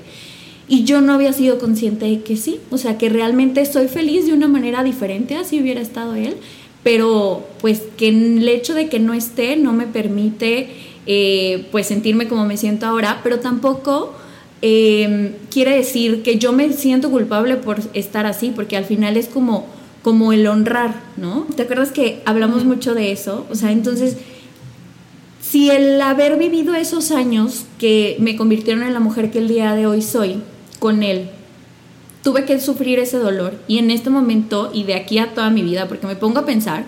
Y 0.70 0.86
yo 0.86 1.02
no 1.02 1.12
había 1.12 1.34
sido 1.34 1.60
consciente 1.60 2.06
de 2.06 2.22
que 2.22 2.38
sí, 2.38 2.62
o 2.72 2.78
sea, 2.78 2.98
que 2.98 3.10
realmente 3.10 3.66
soy 3.66 3.90
feliz 3.90 4.26
de 4.28 4.34
una 4.34 4.48
manera 4.48 4.82
diferente 4.82 5.36
así 5.36 5.60
hubiera 5.60 5.82
estado 5.82 6.16
él 6.16 6.38
pero 6.86 7.44
pues 7.62 7.82
que 7.98 8.10
el 8.10 8.48
hecho 8.48 8.76
de 8.76 8.90
que 8.90 9.00
no 9.00 9.16
esté 9.16 9.56
no 9.56 9.74
me 9.74 9.88
permite 9.88 10.70
eh, 11.08 11.66
pues 11.72 11.88
sentirme 11.88 12.28
como 12.28 12.46
me 12.46 12.58
siento 12.58 12.86
ahora, 12.86 13.22
pero 13.24 13.40
tampoco 13.40 14.14
eh, 14.62 15.36
quiere 15.50 15.78
decir 15.78 16.22
que 16.22 16.38
yo 16.38 16.54
me 16.54 16.72
siento 16.74 17.10
culpable 17.10 17.56
por 17.56 17.80
estar 17.96 18.28
así, 18.28 18.52
porque 18.56 18.78
al 18.78 18.86
final 18.86 19.18
es 19.18 19.28
como, 19.28 19.66
como 20.04 20.32
el 20.32 20.46
honrar, 20.46 21.02
¿no? 21.18 21.48
¿Te 21.56 21.64
acuerdas 21.64 21.92
que 21.92 22.22
hablamos 22.24 22.66
mucho 22.66 22.94
de 22.94 23.12
eso? 23.12 23.48
O 23.50 23.56
sea, 23.56 23.72
entonces, 23.72 24.18
si 25.42 25.72
el 25.72 26.00
haber 26.00 26.38
vivido 26.38 26.76
esos 26.76 27.10
años 27.10 27.66
que 27.80 28.16
me 28.20 28.36
convirtieron 28.36 28.84
en 28.84 28.94
la 28.94 29.00
mujer 29.00 29.32
que 29.32 29.40
el 29.40 29.48
día 29.48 29.74
de 29.74 29.88
hoy 29.88 30.04
soy, 30.04 30.36
con 30.78 31.02
él, 31.02 31.30
tuve 32.26 32.44
que 32.44 32.60
sufrir 32.60 32.98
ese 32.98 33.20
dolor 33.20 33.54
y 33.68 33.78
en 33.78 33.92
este 33.92 34.10
momento 34.10 34.72
y 34.74 34.84
de 34.84 34.96
aquí 34.96 35.20
a 35.20 35.36
toda 35.36 35.52
mi 35.52 35.62
vida, 35.62 35.88
porque 35.88 36.08
me 36.08 36.16
pongo 36.16 36.40
a 36.40 36.46
pensar 36.46 36.86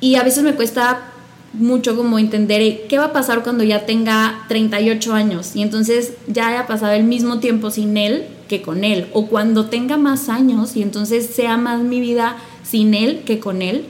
y 0.00 0.16
a 0.16 0.24
veces 0.24 0.42
me 0.42 0.56
cuesta 0.56 1.12
mucho 1.52 1.94
como 1.96 2.18
entender 2.18 2.88
qué 2.88 2.98
va 2.98 3.06
a 3.06 3.12
pasar 3.12 3.44
cuando 3.44 3.62
ya 3.62 3.86
tenga 3.86 4.44
38 4.48 5.14
años 5.14 5.54
y 5.54 5.62
entonces 5.62 6.14
ya 6.26 6.48
haya 6.48 6.66
pasado 6.66 6.92
el 6.92 7.04
mismo 7.04 7.38
tiempo 7.38 7.70
sin 7.70 7.96
él 7.96 8.24
que 8.48 8.62
con 8.62 8.82
él 8.82 9.06
o 9.12 9.28
cuando 9.28 9.66
tenga 9.66 9.96
más 9.96 10.28
años 10.28 10.74
y 10.74 10.82
entonces 10.82 11.26
sea 11.26 11.56
más 11.56 11.80
mi 11.80 12.00
vida 12.00 12.36
sin 12.64 12.94
él 12.94 13.22
que 13.24 13.38
con 13.38 13.62
él. 13.62 13.84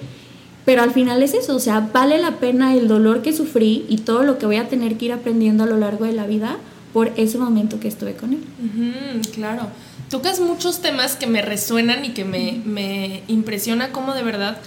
Pero 0.66 0.82
al 0.82 0.90
final 0.90 1.22
es 1.22 1.32
eso, 1.32 1.56
o 1.56 1.60
sea, 1.60 1.88
vale 1.94 2.18
la 2.18 2.32
pena 2.40 2.74
el 2.74 2.88
dolor 2.88 3.22
que 3.22 3.32
sufrí 3.32 3.86
y 3.88 3.98
todo 3.98 4.22
lo 4.22 4.36
que 4.36 4.44
voy 4.44 4.56
a 4.56 4.68
tener 4.68 4.98
que 4.98 5.06
ir 5.06 5.12
aprendiendo 5.12 5.64
a 5.64 5.66
lo 5.66 5.78
largo 5.78 6.04
de 6.04 6.12
la 6.12 6.26
vida 6.26 6.58
por 6.92 7.10
ese 7.16 7.38
momento 7.38 7.80
que 7.80 7.88
estuve 7.88 8.12
con 8.12 8.34
él. 8.34 8.40
Uh 8.60 9.18
-huh, 9.18 9.30
claro 9.30 9.68
tocas 10.12 10.40
muchos 10.40 10.82
temas 10.82 11.16
que 11.16 11.26
me 11.26 11.40
resuenan 11.40 12.04
y 12.04 12.10
que 12.10 12.26
me, 12.26 12.60
me, 12.66 13.22
impresiona 13.28 13.92
cómo 13.92 14.12
de 14.12 14.22
verdad, 14.22 14.58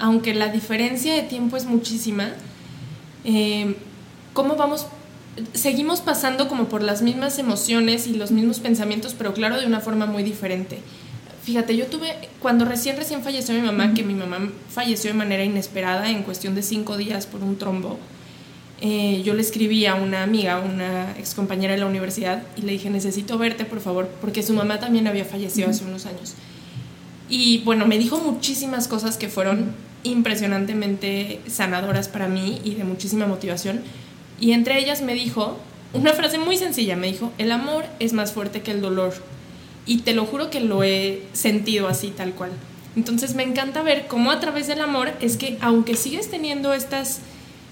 aunque 0.00 0.34
la 0.34 0.48
diferencia 0.48 1.14
de 1.14 1.22
tiempo 1.22 1.56
es 1.56 1.66
muchísima, 1.66 2.30
eh, 3.22 3.76
cómo 4.32 4.56
vamos, 4.56 4.88
seguimos 5.54 6.00
pasando 6.00 6.48
como 6.48 6.64
por 6.64 6.82
las 6.82 7.00
mismas 7.00 7.38
emociones 7.38 8.08
y 8.08 8.14
los 8.14 8.32
mismos 8.32 8.58
pensamientos, 8.58 9.14
pero 9.16 9.34
claro, 9.34 9.60
de 9.60 9.66
una 9.66 9.78
forma 9.78 10.06
muy 10.06 10.24
diferente. 10.24 10.80
Fíjate, 11.44 11.76
yo 11.76 11.86
tuve, 11.86 12.16
cuando 12.40 12.64
recién, 12.64 12.96
recién 12.96 13.22
falleció 13.22 13.54
mi 13.54 13.60
mamá, 13.60 13.94
que 13.94 14.02
mi 14.02 14.14
mamá 14.14 14.50
falleció 14.68 15.12
de 15.12 15.16
manera 15.16 15.44
inesperada 15.44 16.10
en 16.10 16.24
cuestión 16.24 16.56
de 16.56 16.64
cinco 16.64 16.96
días 16.96 17.28
por 17.28 17.44
un 17.44 17.56
trombo, 17.56 18.00
eh, 18.80 19.22
yo 19.24 19.34
le 19.34 19.42
escribí 19.42 19.86
a 19.86 19.94
una 19.94 20.22
amiga, 20.22 20.60
una 20.60 21.12
ex 21.18 21.34
compañera 21.34 21.74
de 21.74 21.80
la 21.80 21.86
universidad, 21.86 22.42
y 22.56 22.62
le 22.62 22.72
dije, 22.72 22.90
necesito 22.90 23.36
verte, 23.38 23.64
por 23.64 23.80
favor, 23.80 24.08
porque 24.20 24.42
su 24.42 24.52
mamá 24.52 24.78
también 24.78 25.06
había 25.06 25.24
fallecido 25.24 25.70
hace 25.70 25.84
unos 25.84 26.06
años. 26.06 26.34
Y 27.28 27.58
bueno, 27.64 27.86
me 27.86 27.98
dijo 27.98 28.18
muchísimas 28.18 28.88
cosas 28.88 29.16
que 29.16 29.28
fueron 29.28 29.74
impresionantemente 30.04 31.40
sanadoras 31.46 32.08
para 32.08 32.28
mí 32.28 32.60
y 32.64 32.74
de 32.74 32.84
muchísima 32.84 33.26
motivación. 33.26 33.80
Y 34.40 34.52
entre 34.52 34.78
ellas 34.78 35.02
me 35.02 35.14
dijo 35.14 35.58
una 35.92 36.12
frase 36.12 36.38
muy 36.38 36.56
sencilla, 36.56 36.96
me 36.96 37.08
dijo, 37.08 37.32
el 37.38 37.50
amor 37.50 37.84
es 37.98 38.12
más 38.12 38.32
fuerte 38.32 38.62
que 38.62 38.70
el 38.70 38.80
dolor. 38.80 39.14
Y 39.86 39.98
te 39.98 40.14
lo 40.14 40.26
juro 40.26 40.50
que 40.50 40.60
lo 40.60 40.82
he 40.82 41.22
sentido 41.32 41.88
así, 41.88 42.08
tal 42.08 42.32
cual. 42.32 42.50
Entonces 42.94 43.34
me 43.34 43.42
encanta 43.42 43.82
ver 43.82 44.06
cómo 44.06 44.30
a 44.30 44.40
través 44.40 44.66
del 44.66 44.80
amor 44.80 45.12
es 45.20 45.36
que 45.36 45.56
aunque 45.60 45.96
sigues 45.96 46.30
teniendo 46.30 46.74
estas 46.74 47.20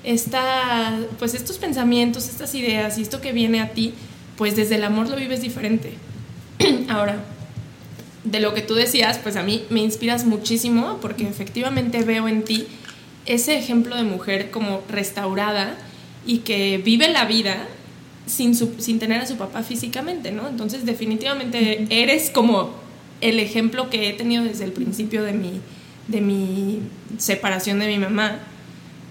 esta, 0.07 0.97
pues 1.19 1.35
estos 1.35 1.59
pensamientos, 1.59 2.29
estas 2.29 2.55
ideas 2.55 2.97
y 2.97 3.03
esto 3.03 3.21
que 3.21 3.33
viene 3.33 3.61
a 3.61 3.71
ti, 3.71 3.93
pues 4.37 4.55
desde 4.55 4.77
el 4.77 4.85
amor 4.85 5.09
lo 5.09 5.17
vives 5.17 5.43
diferente. 5.43 5.95
Ahora, 6.89 7.25
de 8.23 8.41
lo 8.41 8.55
que 8.55 8.63
tú 8.63 8.75
decías, 8.75 9.19
pues 9.19 9.35
a 9.35 9.43
mí 9.43 9.65
me 9.69 9.81
inspiras 9.81 10.25
muchísimo 10.25 10.99
porque 11.03 11.29
efectivamente 11.29 12.05
veo 12.05 12.29
en 12.29 12.45
ti 12.45 12.67
ese 13.27 13.59
ejemplo 13.59 13.97
de 13.97 14.05
mujer 14.05 14.53
como 14.53 14.81
restaurada 14.89 15.77
y 16.25 16.39
que 16.39 16.79
vive 16.79 17.09
la 17.09 17.25
vida 17.25 17.67
sin, 18.27 18.55
sin 18.55 19.01
tener 19.01 19.21
a 19.21 19.27
su 19.27 19.37
papá 19.37 19.65
físicamente, 19.65 20.31
¿no? 20.31 20.47
Entonces 20.47 20.87
definitivamente 20.87 21.85
eres 21.91 22.31
como 22.31 22.71
el 23.21 23.41
ejemplo 23.41 23.91
que 23.91 24.09
he 24.09 24.13
tenido 24.13 24.45
desde 24.45 24.65
el 24.65 24.73
principio 24.73 25.25
de 25.25 25.33
mi, 25.33 25.61
de 26.07 26.21
mi 26.21 26.81
separación 27.19 27.81
de 27.81 27.89
mi 27.89 27.99
mamá 27.99 28.39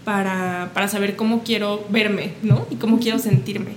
para, 0.06 0.72
para 0.74 0.88
saber 0.88 1.16
cómo 1.16 1.44
quiero 1.44 1.86
verme, 1.90 2.32
¿no? 2.44 2.66
Y 2.70 2.76
cómo 2.76 3.00
quiero 3.00 3.20
sentirme. 3.20 3.72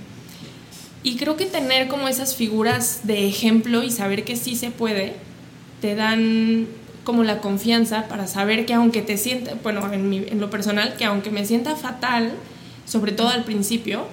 Y 1.01 1.15
creo 1.15 1.35
que 1.35 1.45
tener 1.45 1.87
como 1.87 2.07
esas 2.07 2.35
figuras 2.35 3.01
de 3.03 3.27
ejemplo 3.27 3.83
y 3.83 3.91
saber 3.91 4.23
que 4.23 4.35
sí 4.35 4.55
se 4.55 4.69
puede, 4.69 5.13
te 5.81 5.95
dan 5.95 6.67
como 7.03 7.23
la 7.23 7.39
confianza 7.39 8.07
para 8.07 8.27
saber 8.27 8.65
que 8.65 8.73
aunque 8.73 9.01
te 9.01 9.17
sienta, 9.17 9.55
bueno, 9.63 9.91
en, 9.91 10.13
en 10.13 10.39
lo 10.39 10.49
personal, 10.49 10.95
que 10.97 11.05
aunque 11.05 11.31
me 11.31 11.45
sienta 11.45 11.75
fatal, 11.75 12.33
sobre 12.85 13.11
todo 13.11 13.29
al 13.29 13.43
principio, 13.43 14.05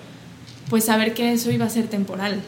pues 0.70 0.84
saber 0.84 1.12
que 1.12 1.32
eso 1.32 1.50
iba 1.50 1.66
a 1.66 1.70
ser 1.70 1.88
temporal 1.88 2.40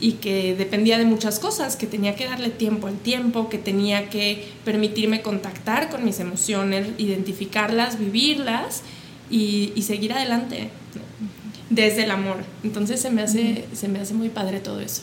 y 0.00 0.12
que 0.12 0.54
dependía 0.54 0.98
de 0.98 1.04
muchas 1.04 1.38
cosas, 1.38 1.76
que 1.76 1.86
tenía 1.86 2.16
que 2.16 2.26
darle 2.26 2.50
tiempo 2.50 2.88
al 2.88 2.98
tiempo, 2.98 3.48
que 3.48 3.58
tenía 3.58 4.10
que 4.10 4.44
permitirme 4.64 5.22
contactar 5.22 5.88
con 5.88 6.04
mis 6.04 6.20
emociones, 6.20 6.88
identificarlas, 6.98 7.98
vivirlas 7.98 8.82
y, 9.30 9.72
seguir 9.82 10.12
adelante 10.12 10.70
desde 11.70 12.04
el 12.04 12.10
amor. 12.10 12.36
Entonces 12.62 13.00
se 13.00 13.10
me 13.10 13.22
hace, 13.22 13.66
se 13.72 13.88
me 13.88 14.00
hace 14.00 14.14
muy 14.14 14.28
padre 14.28 14.60
todo 14.60 14.80
eso. 14.80 15.02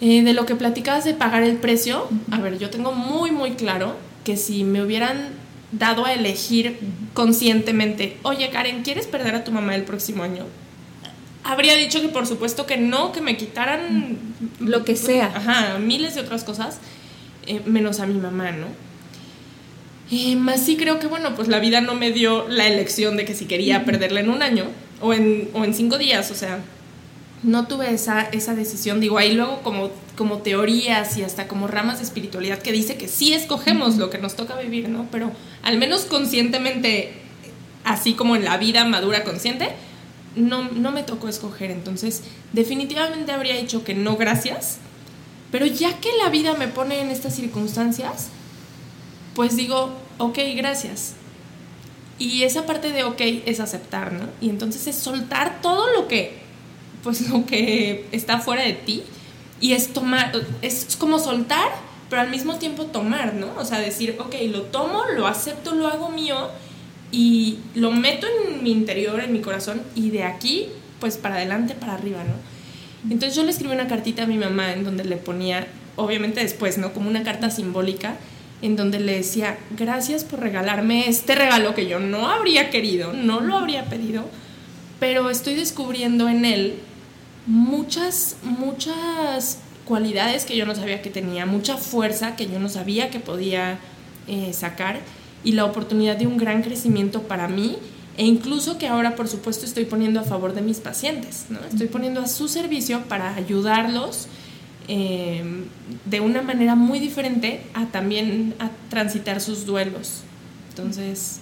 Eh, 0.00 0.22
de 0.22 0.32
lo 0.32 0.46
que 0.46 0.54
platicabas 0.54 1.04
de 1.04 1.14
pagar 1.14 1.42
el 1.42 1.56
precio, 1.56 2.08
a 2.30 2.38
ver, 2.38 2.58
yo 2.58 2.70
tengo 2.70 2.92
muy, 2.92 3.30
muy 3.30 3.52
claro 3.52 3.96
que 4.24 4.36
si 4.36 4.62
me 4.62 4.82
hubieran 4.82 5.30
dado 5.72 6.04
a 6.04 6.12
elegir 6.12 6.78
conscientemente, 7.14 8.16
oye 8.22 8.48
Karen, 8.50 8.82
¿quieres 8.82 9.06
perder 9.06 9.34
a 9.34 9.44
tu 9.44 9.50
mamá 9.50 9.74
el 9.74 9.82
próximo 9.82 10.22
año? 10.22 10.44
Habría 11.42 11.74
dicho 11.74 12.00
que 12.00 12.08
por 12.08 12.26
supuesto 12.26 12.66
que 12.66 12.76
no, 12.76 13.12
que 13.12 13.20
me 13.20 13.36
quitaran 13.36 14.18
lo 14.60 14.84
que 14.84 14.96
sea. 14.96 15.32
Ajá, 15.34 15.78
miles 15.78 16.14
de 16.14 16.20
otras 16.20 16.44
cosas, 16.44 16.78
eh, 17.46 17.60
menos 17.64 18.00
a 18.00 18.06
mi 18.06 18.18
mamá, 18.18 18.52
¿no? 18.52 18.66
Eh, 20.10 20.36
más 20.36 20.62
sí 20.64 20.76
creo 20.76 20.98
que, 20.98 21.06
bueno, 21.06 21.34
pues 21.34 21.48
la 21.48 21.58
vida 21.58 21.80
no 21.80 21.94
me 21.94 22.12
dio 22.12 22.48
la 22.48 22.66
elección 22.66 23.16
de 23.16 23.24
que 23.24 23.34
si 23.34 23.44
quería 23.44 23.84
perderla 23.84 24.20
en 24.20 24.30
un 24.30 24.42
año 24.42 24.64
o 25.00 25.12
en, 25.12 25.50
o 25.52 25.64
en 25.64 25.74
cinco 25.74 25.98
días, 25.98 26.30
o 26.30 26.34
sea, 26.34 26.60
no 27.42 27.66
tuve 27.66 27.92
esa, 27.92 28.22
esa 28.22 28.54
decisión. 28.54 29.00
Digo, 29.00 29.18
ahí 29.18 29.32
luego 29.32 29.60
como, 29.62 29.90
como 30.16 30.38
teorías 30.38 31.16
y 31.16 31.22
hasta 31.22 31.46
como 31.46 31.68
ramas 31.68 31.98
de 31.98 32.04
espiritualidad 32.04 32.58
que 32.58 32.72
dice 32.72 32.96
que 32.96 33.08
sí 33.08 33.32
escogemos 33.32 33.96
lo 33.96 34.10
que 34.10 34.18
nos 34.18 34.34
toca 34.34 34.56
vivir, 34.56 34.88
¿no? 34.88 35.06
Pero 35.10 35.30
al 35.62 35.78
menos 35.78 36.06
conscientemente, 36.06 37.12
así 37.84 38.14
como 38.14 38.34
en 38.34 38.44
la 38.44 38.56
vida 38.56 38.84
madura 38.84 39.24
consciente, 39.24 39.68
no, 40.36 40.70
no 40.70 40.90
me 40.90 41.02
tocó 41.02 41.28
escoger. 41.28 41.70
Entonces, 41.70 42.22
definitivamente 42.52 43.32
habría 43.32 43.56
dicho 43.56 43.84
que 43.84 43.94
no, 43.94 44.16
gracias. 44.16 44.78
Pero 45.50 45.66
ya 45.66 45.98
que 45.98 46.10
la 46.22 46.30
vida 46.30 46.54
me 46.54 46.68
pone 46.68 47.00
en 47.00 47.10
estas 47.10 47.34
circunstancias, 47.34 48.28
pues 49.38 49.54
digo, 49.54 49.92
ok, 50.18 50.36
gracias. 50.56 51.14
Y 52.18 52.42
esa 52.42 52.66
parte 52.66 52.90
de 52.90 53.04
ok 53.04 53.20
es 53.46 53.60
aceptar, 53.60 54.12
¿no? 54.12 54.24
Y 54.40 54.50
entonces 54.50 54.88
es 54.88 54.96
soltar 54.96 55.62
todo 55.62 55.86
lo 55.92 56.08
que, 56.08 56.40
pues 57.04 57.20
lo 57.30 57.46
que 57.46 58.08
está 58.10 58.40
fuera 58.40 58.64
de 58.64 58.72
ti 58.72 59.04
y 59.60 59.74
es 59.74 59.92
tomar, 59.92 60.32
es 60.60 60.96
como 60.96 61.20
soltar, 61.20 61.70
pero 62.10 62.20
al 62.20 62.30
mismo 62.30 62.56
tiempo 62.56 62.86
tomar, 62.86 63.34
¿no? 63.34 63.54
O 63.58 63.64
sea, 63.64 63.78
decir, 63.78 64.16
ok, 64.18 64.34
lo 64.50 64.62
tomo, 64.62 65.04
lo 65.16 65.28
acepto, 65.28 65.72
lo 65.76 65.86
hago 65.86 66.08
mío 66.08 66.48
y 67.12 67.58
lo 67.76 67.92
meto 67.92 68.26
en 68.26 68.64
mi 68.64 68.72
interior, 68.72 69.20
en 69.20 69.32
mi 69.32 69.40
corazón 69.40 69.80
y 69.94 70.10
de 70.10 70.24
aquí, 70.24 70.66
pues 70.98 71.16
para 71.16 71.36
adelante, 71.36 71.76
para 71.76 71.94
arriba, 71.94 72.24
¿no? 72.24 72.34
Entonces 73.08 73.36
yo 73.36 73.44
le 73.44 73.52
escribí 73.52 73.72
una 73.72 73.86
cartita 73.86 74.24
a 74.24 74.26
mi 74.26 74.36
mamá 74.36 74.72
en 74.72 74.82
donde 74.82 75.04
le 75.04 75.16
ponía, 75.16 75.68
obviamente 75.94 76.40
después, 76.40 76.76
¿no? 76.76 76.92
Como 76.92 77.08
una 77.08 77.22
carta 77.22 77.50
simbólica 77.50 78.16
en 78.60 78.76
donde 78.76 78.98
le 79.00 79.16
decía, 79.16 79.58
gracias 79.76 80.24
por 80.24 80.40
regalarme 80.40 81.08
este 81.08 81.34
regalo 81.34 81.74
que 81.74 81.86
yo 81.86 82.00
no 82.00 82.28
habría 82.28 82.70
querido, 82.70 83.12
no 83.12 83.40
lo 83.40 83.56
habría 83.56 83.84
pedido, 83.84 84.24
pero 84.98 85.30
estoy 85.30 85.54
descubriendo 85.54 86.28
en 86.28 86.44
él 86.44 86.74
muchas, 87.46 88.36
muchas 88.42 89.58
cualidades 89.84 90.44
que 90.44 90.56
yo 90.56 90.66
no 90.66 90.74
sabía 90.74 91.02
que 91.02 91.10
tenía, 91.10 91.46
mucha 91.46 91.76
fuerza 91.76 92.36
que 92.36 92.46
yo 92.46 92.58
no 92.58 92.68
sabía 92.68 93.10
que 93.10 93.20
podía 93.20 93.78
eh, 94.26 94.52
sacar 94.52 95.00
y 95.44 95.52
la 95.52 95.64
oportunidad 95.64 96.16
de 96.16 96.26
un 96.26 96.36
gran 96.36 96.62
crecimiento 96.62 97.22
para 97.22 97.48
mí 97.48 97.78
e 98.16 98.26
incluso 98.26 98.76
que 98.76 98.88
ahora 98.88 99.14
por 99.14 99.28
supuesto 99.28 99.64
estoy 99.64 99.84
poniendo 99.84 100.18
a 100.18 100.24
favor 100.24 100.52
de 100.52 100.60
mis 100.62 100.80
pacientes, 100.80 101.46
¿no? 101.48 101.60
estoy 101.60 101.86
poniendo 101.86 102.20
a 102.20 102.26
su 102.26 102.48
servicio 102.48 103.02
para 103.08 103.34
ayudarlos 103.36 104.26
eh, 104.88 105.42
de 106.06 106.20
una 106.20 106.40
manera 106.40 106.74
muy 106.74 106.98
diferente 106.98 107.60
a 107.74 107.86
también 107.86 108.54
a 108.58 108.70
transitar 108.88 109.40
sus 109.40 109.66
duelos. 109.66 110.22
Entonces, 110.70 111.40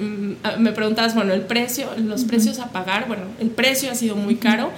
mm, 0.00 0.60
me 0.60 0.72
preguntabas, 0.72 1.14
bueno, 1.14 1.34
el 1.34 1.42
precio, 1.42 1.90
los 1.98 2.24
precios 2.24 2.58
a 2.58 2.70
pagar, 2.70 3.06
bueno, 3.06 3.24
el 3.38 3.50
precio 3.50 3.90
ha 3.90 3.94
sido 3.94 4.16
muy 4.16 4.36
caro, 4.36 4.70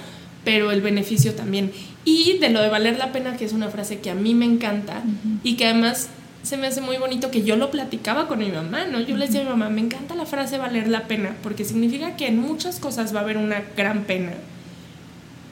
pero 0.43 0.71
el 0.71 0.81
beneficio 0.81 1.33
también. 1.33 1.71
Y 2.03 2.39
de 2.39 2.49
lo 2.49 2.61
de 2.61 2.67
valer 2.67 2.97
la 2.97 3.13
pena, 3.13 3.37
que 3.37 3.45
es 3.45 3.53
una 3.53 3.69
frase 3.69 3.99
que 3.99 4.09
a 4.09 4.15
mí 4.15 4.35
me 4.35 4.45
encanta 4.45 5.01
y 5.41 5.55
que 5.55 5.67
además 5.67 6.09
se 6.41 6.57
me 6.57 6.67
hace 6.67 6.81
muy 6.81 6.97
bonito 6.97 7.31
que 7.31 7.43
yo 7.43 7.55
lo 7.55 7.71
platicaba 7.71 8.27
con 8.27 8.39
mi 8.39 8.49
mamá, 8.49 8.83
¿no? 8.83 8.99
Yo 8.99 9.15
le 9.15 9.27
decía 9.27 9.39
a 9.39 9.43
mi 9.45 9.49
mamá, 9.49 9.69
me 9.69 9.79
encanta 9.79 10.13
la 10.13 10.25
frase 10.25 10.57
valer 10.57 10.89
la 10.89 11.07
pena, 11.07 11.37
porque 11.41 11.63
significa 11.63 12.17
que 12.17 12.27
en 12.27 12.37
muchas 12.37 12.79
cosas 12.81 13.15
va 13.15 13.21
a 13.21 13.23
haber 13.23 13.37
una 13.37 13.63
gran 13.77 14.03
pena 14.03 14.33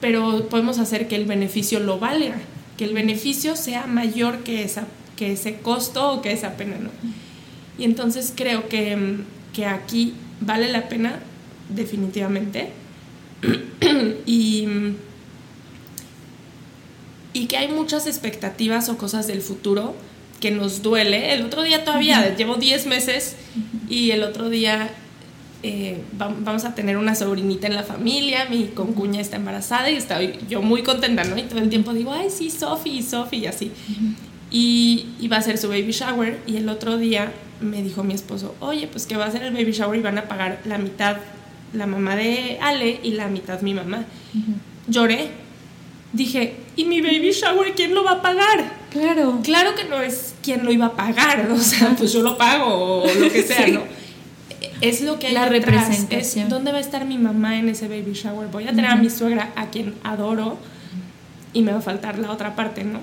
pero 0.02 0.48
podemos 0.48 0.80
hacer 0.80 1.06
que 1.06 1.14
el 1.14 1.26
beneficio 1.26 1.78
lo 1.78 2.00
valga, 2.00 2.34
que 2.76 2.84
el 2.84 2.92
beneficio 2.92 3.54
sea 3.54 3.86
mayor 3.86 4.40
que, 4.40 4.64
esa, 4.64 4.88
que 5.14 5.32
ese 5.32 5.58
costo 5.58 6.14
o 6.14 6.22
que 6.22 6.32
esa 6.32 6.56
pena, 6.56 6.76
¿no? 6.76 6.90
Y 7.78 7.84
entonces 7.84 8.32
creo 8.34 8.68
que, 8.68 9.18
que 9.54 9.64
aquí 9.64 10.14
vale 10.40 10.72
la 10.72 10.88
pena 10.88 11.20
definitivamente 11.68 12.70
y, 14.26 14.66
y 17.32 17.46
que 17.46 17.56
hay 17.56 17.68
muchas 17.68 18.08
expectativas 18.08 18.88
o 18.88 18.98
cosas 18.98 19.28
del 19.28 19.40
futuro 19.40 19.94
que 20.40 20.50
nos 20.50 20.82
duele. 20.82 21.32
El 21.32 21.42
otro 21.42 21.62
día 21.62 21.84
todavía, 21.84 22.34
llevo 22.34 22.56
10 22.56 22.86
meses 22.86 23.36
y 23.88 24.10
el 24.10 24.24
otro 24.24 24.48
día 24.48 24.90
eh, 25.62 26.02
vamos 26.18 26.64
a 26.64 26.74
tener 26.74 26.96
una 26.96 27.14
sobrinita 27.14 27.66
en 27.66 27.74
la 27.74 27.82
familia, 27.82 28.46
mi 28.50 28.66
concuña 28.68 29.20
está 29.20 29.36
embarazada 29.36 29.90
y 29.90 29.96
estoy 29.96 30.38
yo 30.48 30.62
muy 30.62 30.82
contenta, 30.82 31.24
¿no? 31.24 31.38
Y 31.38 31.42
todo 31.42 31.60
el 31.60 31.68
tiempo 31.68 31.92
digo, 31.92 32.12
ay, 32.12 32.30
sí, 32.30 32.50
Sophie, 32.50 33.02
Sophie, 33.02 33.40
y 33.40 33.46
así. 33.46 33.72
y, 34.50 35.28
va 35.28 35.36
a 35.36 35.42
ser 35.42 35.58
su 35.58 35.68
baby 35.68 35.92
shower 35.92 36.40
y 36.46 36.56
el 36.56 36.68
otro 36.68 36.98
día 36.98 37.32
me 37.60 37.82
dijo 37.82 38.02
mi 38.02 38.14
esposo, 38.14 38.54
oye, 38.60 38.88
pues 38.88 39.06
que 39.06 39.16
va 39.16 39.26
a 39.26 39.30
ser 39.30 39.44
el 39.44 39.52
baby 39.52 39.72
shower 39.72 39.98
y 39.98 40.02
van 40.02 40.18
a 40.18 40.28
pagar 40.28 40.60
la 40.64 40.78
mitad 40.78 41.16
la 41.72 41.86
mamá 41.86 42.16
de 42.16 42.58
Ale 42.60 43.00
y 43.02 43.12
la 43.12 43.28
mitad 43.28 43.60
mi 43.62 43.74
mamá. 43.74 44.04
Lloré. 44.88 45.30
Dije, 46.12 46.56
¿y 46.76 46.84
mi 46.84 47.00
baby 47.00 47.32
shower 47.32 47.72
quién 47.74 47.94
lo 47.94 48.04
va 48.04 48.12
a 48.12 48.22
pagar? 48.22 48.70
Claro. 48.90 49.40
Claro 49.42 49.74
que 49.74 49.84
no 49.84 50.02
es 50.02 50.34
quién 50.42 50.64
lo 50.64 50.70
iba 50.70 50.86
a 50.86 50.92
pagar, 50.92 51.48
o 51.52 51.58
sea, 51.58 51.94
pues 51.96 52.12
yo 52.12 52.22
lo 52.22 52.36
pago 52.36 53.02
o 53.02 53.14
lo 53.14 53.32
que 53.32 53.42
sea, 53.42 53.66
¿no? 53.68 53.82
Es 54.82 55.00
lo 55.00 55.18
que 55.18 55.28
hay 55.28 55.32
la 55.32 55.48
representación. 55.48 56.46
Es 56.46 56.50
dónde 56.50 56.72
va 56.72 56.78
a 56.78 56.80
estar 56.80 57.06
mi 57.06 57.16
mamá 57.16 57.58
en 57.58 57.68
ese 57.68 57.88
baby 57.88 58.12
shower. 58.12 58.48
Voy 58.48 58.64
a 58.64 58.70
tener 58.70 58.86
a 58.86 58.96
mi 58.96 59.08
suegra, 59.08 59.52
a 59.56 59.70
quien 59.70 59.94
adoro, 60.02 60.58
y 61.52 61.62
me 61.62 61.72
va 61.72 61.78
a 61.78 61.82
faltar 61.82 62.18
la 62.18 62.30
otra 62.30 62.56
parte, 62.56 62.84
¿no? 62.84 63.00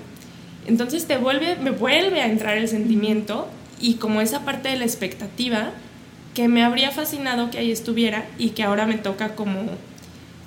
Entonces 0.66 1.06
te 1.06 1.16
vuelve, 1.16 1.56
me 1.56 1.70
vuelve 1.70 2.20
a 2.20 2.26
entrar 2.26 2.58
el 2.58 2.68
sentimiento 2.68 3.48
y 3.80 3.94
como 3.94 4.20
esa 4.20 4.44
parte 4.44 4.68
de 4.68 4.76
la 4.76 4.84
expectativa 4.84 5.70
que 6.34 6.48
me 6.48 6.62
habría 6.62 6.90
fascinado 6.90 7.50
que 7.50 7.58
ahí 7.58 7.72
estuviera 7.72 8.26
y 8.38 8.50
que 8.50 8.62
ahora 8.62 8.86
me 8.86 8.98
toca 8.98 9.34
como, 9.34 9.62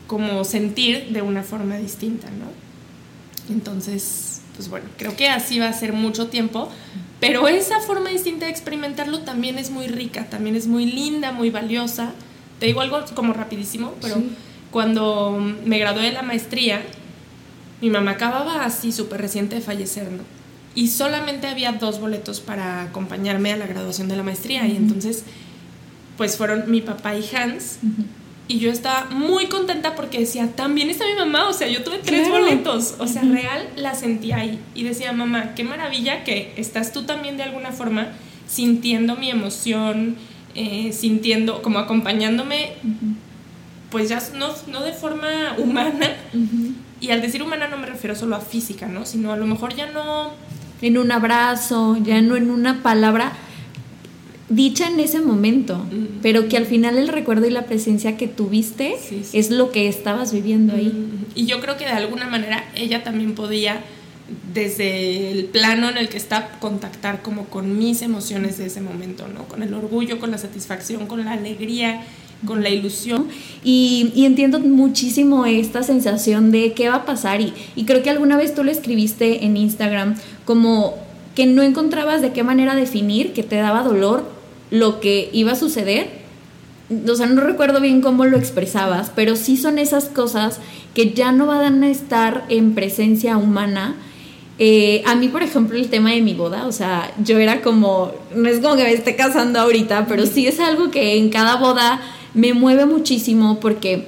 como 0.08 0.44
sentir 0.44 1.10
de 1.10 1.22
una 1.22 1.44
forma 1.44 1.78
distinta, 1.78 2.28
¿no? 2.30 3.54
Entonces, 3.54 4.42
pues 4.56 4.70
bueno, 4.70 4.86
creo 4.98 5.16
que 5.16 5.30
así 5.30 5.60
va 5.60 5.68
a 5.68 5.74
ser 5.74 5.94
mucho 5.94 6.28
tiempo, 6.28 6.70
pero 7.24 7.48
esa 7.48 7.80
forma 7.80 8.10
distinta 8.10 8.46
de 8.46 8.52
experimentarlo 8.52 9.20
también 9.20 9.58
es 9.58 9.70
muy 9.70 9.88
rica, 9.88 10.26
también 10.30 10.56
es 10.58 10.68
muy 10.68 10.86
linda, 10.86 11.32
muy 11.32 11.50
valiosa. 11.50 12.12
Te 12.60 12.66
digo 12.66 12.82
algo 12.82 13.00
como 13.14 13.32
rapidísimo, 13.32 13.94
pero 14.02 14.22
cuando 14.72 15.40
me 15.64 15.80
gradué 15.80 16.04
de 16.04 16.12
la 16.12 16.22
maestría, 16.22 16.82
mi 17.82 17.90
mamá 17.90 18.12
acababa 18.12 18.66
así 18.66 18.92
súper 18.92 19.22
reciente 19.22 19.56
de 19.56 19.62
fallecer, 19.62 20.12
¿no? 20.12 20.24
Y 20.76 20.88
solamente 20.88 21.48
había 21.48 21.72
dos 21.72 22.00
boletos 22.00 22.42
para 22.42 22.82
acompañarme 22.84 23.54
a 23.54 23.58
la 23.58 23.68
graduación 23.68 24.10
de 24.10 24.16
la 24.18 24.24
maestría. 24.24 24.68
Y 24.68 24.76
entonces, 24.76 25.24
pues 26.18 26.36
fueron 26.36 26.70
mi 26.70 26.82
papá 26.82 27.16
y 27.16 27.24
Hans. 27.36 27.78
Y 28.48 28.60
yo 28.60 28.70
estaba 28.72 29.10
muy 29.10 29.48
contenta 29.48 29.96
porque 29.96 30.20
decía, 30.20 30.50
también 30.54 30.90
está 30.90 31.06
mi 31.06 31.16
mamá, 31.16 31.48
o 31.48 31.54
sea, 31.54 31.70
yo 31.70 31.84
tuve 31.84 32.00
tres 32.00 32.30
boletos, 32.30 32.96
o 33.00 33.08
sea, 33.08 33.22
real 33.22 33.70
la 33.78 33.96
sentí 33.96 34.34
ahí. 34.34 34.60
Y 34.76 34.84
decía, 34.84 35.14
mamá, 35.14 35.56
qué 35.56 35.64
maravilla 35.64 36.24
que 36.24 36.54
estás 36.58 36.92
tú 36.92 37.04
también 37.04 37.38
de 37.38 37.44
alguna 37.44 37.72
forma 37.72 38.10
sintiendo 38.46 39.16
mi 39.16 39.30
emoción, 39.30 40.18
eh, 40.56 40.92
sintiendo, 40.92 41.62
como 41.62 41.80
acompañándome 41.80 42.74
pues 43.94 44.10
ya 44.10 44.20
no, 44.36 44.50
no 44.72 44.82
de 44.82 44.92
forma 44.92 45.28
humana. 45.60 46.16
Y 47.00 47.12
al 47.12 47.22
decir 47.22 47.44
humana 47.44 47.68
no 47.68 47.78
me 47.78 47.86
refiero 47.86 48.16
solo 48.16 48.36
a 48.36 48.40
física, 48.40 48.88
¿no? 48.88 49.06
Sino 49.06 49.32
a 49.32 49.38
lo 49.38 49.46
mejor 49.46 49.76
ya 49.76 49.92
no... 49.92 50.32
En 50.82 50.98
un 50.98 51.12
abrazo, 51.12 51.98
ya 52.02 52.20
no 52.20 52.36
en 52.36 52.50
una 52.50 52.82
palabra 52.82 53.34
dicha 54.56 54.88
en 54.88 55.00
ese 55.00 55.20
momento, 55.20 55.86
pero 56.22 56.48
que 56.48 56.58
al 56.58 56.66
final 56.66 56.98
el 56.98 57.08
recuerdo 57.08 57.48
y 57.48 57.52
la 57.52 57.66
presencia 57.66 58.18
que 58.18 58.28
tuviste 58.28 58.96
es 59.34 59.52
lo 59.52 59.72
que 59.72 59.88
estabas 59.88 60.34
viviendo 60.34 60.74
ahí. 60.74 60.92
Y 61.36 61.46
yo 61.46 61.60
creo 61.62 61.78
que 61.78 61.86
de 61.86 61.92
alguna 61.92 62.28
manera 62.28 62.66
ella 62.76 63.04
también 63.04 63.36
podía 63.36 63.84
desde 64.54 65.32
el 65.32 65.46
plano 65.46 65.90
en 65.90 65.98
el 65.98 66.10
que 66.10 66.18
está 66.18 66.52
contactar 66.60 67.22
como 67.22 67.46
con 67.46 67.78
mis 67.78 68.02
emociones 68.02 68.58
de 68.58 68.68
ese 68.68 68.82
momento, 68.82 69.28
¿no? 69.28 69.44
Con 69.46 69.64
el 69.64 69.74
orgullo, 69.74 70.20
con 70.20 70.32
la 70.32 70.38
satisfacción, 70.38 71.08
con 71.08 71.24
la 71.26 71.34
alegría, 71.34 72.04
con 72.46 72.64
la 72.64 72.70
ilusión. 72.70 73.28
Y, 73.64 74.12
entiendo 74.16 74.60
muchísimo 74.60 75.46
esta 75.46 75.84
sensación 75.84 76.52
de 76.52 76.74
qué 76.74 76.90
va 76.90 76.96
a 76.96 77.06
pasar 77.06 77.42
y, 77.42 77.54
y 77.76 77.86
creo 77.86 78.04
que 78.04 78.10
alguna 78.10 78.38
vez 78.38 78.54
tú 78.54 78.64
lo 78.64 78.72
escribiste 78.72 79.46
en 79.46 79.58
Instagram 79.58 80.16
como 80.46 80.96
que 81.36 81.46
no 81.46 81.64
encontrabas 81.64 82.22
de 82.22 82.32
qué 82.32 82.44
manera 82.44 82.76
definir, 82.76 83.34
que 83.34 83.44
te 83.44 83.56
daba 83.56 83.84
dolor 83.84 84.33
lo 84.74 85.00
que 85.00 85.30
iba 85.34 85.52
a 85.52 85.56
suceder. 85.56 86.10
O 87.08 87.16
sea, 87.16 87.28
no 87.28 87.42
recuerdo 87.42 87.80
bien 87.80 88.02
cómo 88.02 88.26
lo 88.26 88.38
expresabas, 88.38 89.12
pero 89.16 89.36
sí 89.36 89.56
son 89.56 89.78
esas 89.78 90.06
cosas 90.06 90.60
que 90.96 91.12
ya 91.14 91.32
no 91.32 91.46
van 91.46 91.84
a 91.84 91.90
estar 91.90 92.44
en 92.50 92.74
presencia 92.74 93.38
humana. 93.38 93.96
Eh, 94.58 95.04
a 95.06 95.14
mí, 95.14 95.28
por 95.28 95.44
ejemplo, 95.44 95.78
el 95.78 95.90
tema 95.90 96.10
de 96.10 96.22
mi 96.22 96.34
boda, 96.34 96.66
o 96.66 96.72
sea, 96.72 97.14
yo 97.24 97.38
era 97.38 97.62
como, 97.62 98.14
no 98.36 98.50
es 98.50 98.62
como 98.62 98.76
que 98.76 98.84
me 98.84 98.94
esté 98.94 99.16
casando 99.16 99.60
ahorita, 99.60 100.08
pero 100.08 100.26
sí 100.26 100.48
es 100.48 100.60
algo 100.60 100.90
que 100.90 101.18
en 101.18 101.30
cada 101.30 101.58
boda 101.58 102.02
me 102.34 102.56
mueve 102.56 102.88
muchísimo 102.88 103.60
porque, 103.60 104.08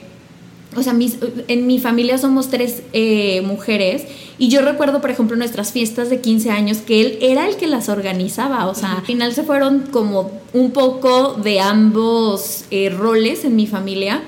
o 0.75 0.83
sea, 0.83 0.93
mis, 0.93 1.17
en 1.47 1.67
mi 1.67 1.79
familia 1.79 2.17
somos 2.17 2.49
tres 2.49 2.83
eh, 2.93 3.41
mujeres 3.41 4.03
y 4.37 4.49
yo 4.49 4.61
recuerdo, 4.61 4.99
por 5.01 5.09
ejemplo, 5.09 5.37
nuestras 5.37 5.71
fiestas 5.71 6.09
de 6.09 6.19
15 6.19 6.51
años 6.51 6.79
que 6.79 7.01
él 7.01 7.17
era 7.21 7.47
el 7.47 7.55
que 7.55 7.67
las 7.67 7.87
organizaba, 7.87 8.67
o 8.67 8.75
sea, 8.75 8.93
al 8.93 9.05
final 9.05 9.33
se 9.33 9.43
fueron 9.43 9.87
como 9.91 10.31
un 10.53 10.71
poco 10.71 11.33
de 11.33 11.61
ambos 11.61 12.65
eh, 12.71 12.89
roles 12.89 13.45
en 13.45 13.55
mi 13.55 13.67
familia 13.67 14.21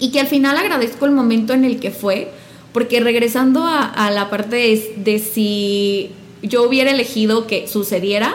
y 0.00 0.10
que 0.10 0.20
al 0.20 0.26
final 0.26 0.56
agradezco 0.56 1.04
el 1.04 1.12
momento 1.12 1.52
en 1.52 1.64
el 1.64 1.78
que 1.78 1.90
fue, 1.90 2.30
porque 2.72 3.00
regresando 3.00 3.64
a, 3.64 4.10
la 4.10 4.30
parte 4.30 4.56
de, 4.56 4.94
de, 4.96 5.18
si 5.18 6.10
yo 6.42 6.66
hubiera 6.66 6.90
elegido 6.90 7.46
que 7.46 7.68
sucediera, 7.68 8.34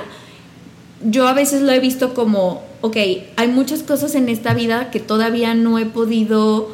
yo 1.04 1.28
a 1.28 1.34
veces 1.34 1.62
lo 1.64 1.72
he 1.72 1.80
visto 1.80 2.14
como, 2.14 2.62
ok, 2.82 2.98
hay 3.36 3.48
muchas 3.48 3.82
cosas 3.82 4.14
en 4.16 4.30
esta 4.30 4.54
vida 4.54 4.92
que 4.92 5.00
todavía 5.00 5.56
no 5.56 5.80
he 5.80 5.86
podido 5.86 6.70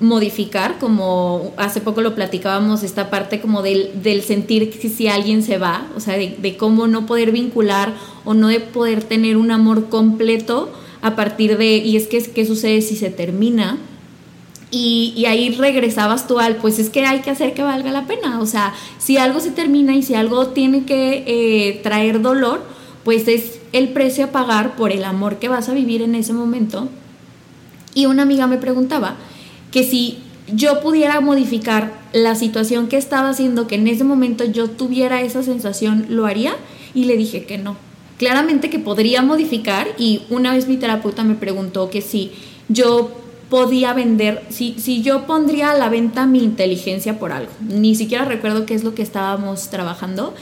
modificar, 0.00 0.78
como 0.78 1.52
hace 1.58 1.82
poco 1.82 2.00
lo 2.00 2.14
platicábamos, 2.14 2.82
esta 2.82 3.10
parte 3.10 3.40
como 3.40 3.62
del, 3.62 4.02
del 4.02 4.22
sentir 4.22 4.70
que 4.70 4.88
si 4.88 5.08
alguien 5.08 5.42
se 5.42 5.58
va, 5.58 5.86
o 5.94 6.00
sea, 6.00 6.16
de, 6.16 6.56
cómo 6.56 6.86
no 6.86 7.04
poder 7.06 7.32
vincular 7.32 7.94
o 8.24 8.32
no 8.32 8.48
de 8.48 8.60
poder 8.60 9.04
tener 9.04 9.36
un 9.36 9.50
amor 9.50 9.90
completo 9.90 10.70
a 11.02 11.16
partir 11.16 11.58
de, 11.58 11.76
y 11.76 11.96
es 11.96 12.08
que, 12.08 12.22
¿qué 12.22 12.46
sucede 12.46 12.80
si 12.80 12.96
se 12.96 13.10
termina? 13.10 13.76
Y, 14.70 15.24
ahí 15.26 15.50
regresabas 15.50 16.26
tú 16.26 16.38
al, 16.38 16.56
pues 16.56 16.78
es 16.78 16.88
que 16.88 17.04
hay 17.04 17.20
que 17.20 17.30
hacer 17.30 17.54
que 17.54 17.62
valga 17.62 17.90
la 17.90 18.06
pena. 18.06 18.40
O 18.40 18.46
sea, 18.46 18.72
si 18.98 19.18
algo 19.18 19.40
se 19.40 19.50
termina 19.50 19.94
y 19.94 20.02
si 20.02 20.14
algo 20.14 20.48
tiene 20.48 20.84
que 20.84 21.24
eh, 21.26 21.80
traer 21.82 22.22
dolor, 22.22 22.62
pues 23.04 23.26
es 23.28 23.58
el 23.72 23.88
precio 23.88 24.26
a 24.26 24.28
pagar 24.28 24.76
por 24.76 24.92
el 24.92 25.04
amor 25.04 25.38
que 25.38 25.48
vas 25.48 25.68
a 25.68 25.74
vivir 25.74 26.02
en 26.02 26.14
ese 26.14 26.32
momento. 26.32 26.88
Y 27.94 28.06
una 28.06 28.22
amiga 28.22 28.46
me 28.46 28.58
preguntaba 28.58 29.16
que 29.70 29.84
si 29.84 30.18
yo 30.52 30.80
pudiera 30.80 31.20
modificar 31.20 31.92
la 32.12 32.34
situación 32.34 32.88
que 32.88 32.96
estaba 32.96 33.30
haciendo, 33.30 33.66
que 33.66 33.76
en 33.76 33.88
ese 33.88 34.04
momento 34.04 34.44
yo 34.44 34.68
tuviera 34.68 35.22
esa 35.22 35.42
sensación, 35.42 36.06
¿lo 36.08 36.26
haría? 36.26 36.54
Y 36.94 37.04
le 37.04 37.16
dije 37.16 37.44
que 37.44 37.58
no. 37.58 37.76
Claramente 38.18 38.68
que 38.68 38.78
podría 38.78 39.22
modificar 39.22 39.88
y 39.96 40.22
una 40.28 40.52
vez 40.52 40.68
mi 40.68 40.76
terapeuta 40.76 41.24
me 41.24 41.34
preguntó 41.34 41.88
que 41.88 42.02
si 42.02 42.32
yo 42.68 43.10
podía 43.48 43.92
vender, 43.94 44.44
si, 44.50 44.74
si 44.78 45.02
yo 45.02 45.26
pondría 45.26 45.72
a 45.72 45.74
la 45.74 45.88
venta 45.88 46.26
mi 46.26 46.42
inteligencia 46.42 47.18
por 47.18 47.32
algo. 47.32 47.50
Ni 47.60 47.94
siquiera 47.94 48.24
recuerdo 48.24 48.66
qué 48.66 48.74
es 48.74 48.84
lo 48.84 48.94
que 48.94 49.02
estábamos 49.02 49.70
trabajando. 49.70 50.34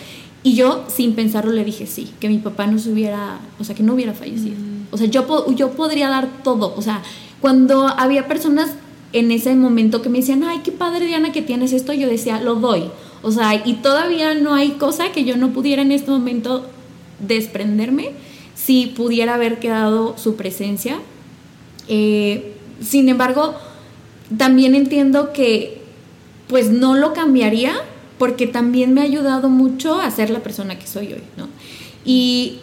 Y 0.42 0.54
yo, 0.54 0.84
sin 0.88 1.14
pensarlo, 1.14 1.52
le 1.52 1.64
dije 1.64 1.86
sí, 1.86 2.10
que 2.20 2.28
mi 2.28 2.38
papá 2.38 2.66
no 2.66 2.78
se 2.78 2.90
hubiera, 2.90 3.40
o 3.58 3.64
sea, 3.64 3.74
que 3.74 3.82
no 3.82 3.94
hubiera 3.94 4.12
fallecido. 4.12 4.56
Mm. 4.56 4.86
O 4.90 4.96
sea, 4.98 5.06
yo, 5.06 5.46
yo 5.54 5.70
podría 5.70 6.08
dar 6.08 6.28
todo. 6.44 6.74
O 6.76 6.82
sea, 6.82 7.02
cuando 7.40 7.88
había 7.88 8.28
personas 8.28 8.70
en 9.12 9.30
ese 9.30 9.54
momento 9.54 10.02
que 10.02 10.08
me 10.08 10.18
decían, 10.18 10.44
ay, 10.44 10.60
qué 10.62 10.72
padre 10.72 11.06
Diana 11.06 11.32
que 11.32 11.42
tienes 11.42 11.72
esto, 11.72 11.92
yo 11.92 12.08
decía, 12.08 12.40
lo 12.40 12.56
doy. 12.56 12.90
O 13.22 13.32
sea, 13.32 13.54
y 13.64 13.74
todavía 13.74 14.34
no 14.34 14.54
hay 14.54 14.72
cosa 14.72 15.12
que 15.12 15.24
yo 15.24 15.36
no 15.36 15.50
pudiera 15.50 15.82
en 15.82 15.92
este 15.92 16.10
momento 16.10 16.66
desprenderme 17.20 18.10
si 18.54 18.86
pudiera 18.86 19.34
haber 19.34 19.58
quedado 19.58 20.16
su 20.18 20.36
presencia. 20.36 20.98
Eh, 21.88 22.54
sin 22.80 23.08
embargo, 23.08 23.54
también 24.36 24.74
entiendo 24.74 25.32
que 25.32 25.82
pues 26.48 26.70
no 26.70 26.94
lo 26.94 27.12
cambiaría 27.12 27.74
porque 28.18 28.46
también 28.46 28.94
me 28.94 29.00
ha 29.00 29.04
ayudado 29.04 29.48
mucho 29.48 30.00
a 30.00 30.10
ser 30.10 30.30
la 30.30 30.40
persona 30.40 30.78
que 30.78 30.86
soy 30.86 31.12
hoy, 31.12 31.22
¿no? 31.36 31.48
Y 32.04 32.58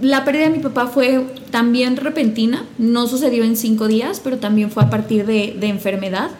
la 0.00 0.24
pérdida 0.24 0.44
de 0.44 0.56
mi 0.56 0.62
papá 0.62 0.86
fue 0.86 1.24
también 1.50 1.96
repentina, 1.96 2.64
no 2.78 3.06
sucedió 3.06 3.44
en 3.44 3.56
cinco 3.56 3.88
días, 3.88 4.20
pero 4.22 4.38
también 4.38 4.70
fue 4.70 4.82
a 4.82 4.90
partir 4.90 5.26
de, 5.26 5.56
enfermedad. 5.62 6.30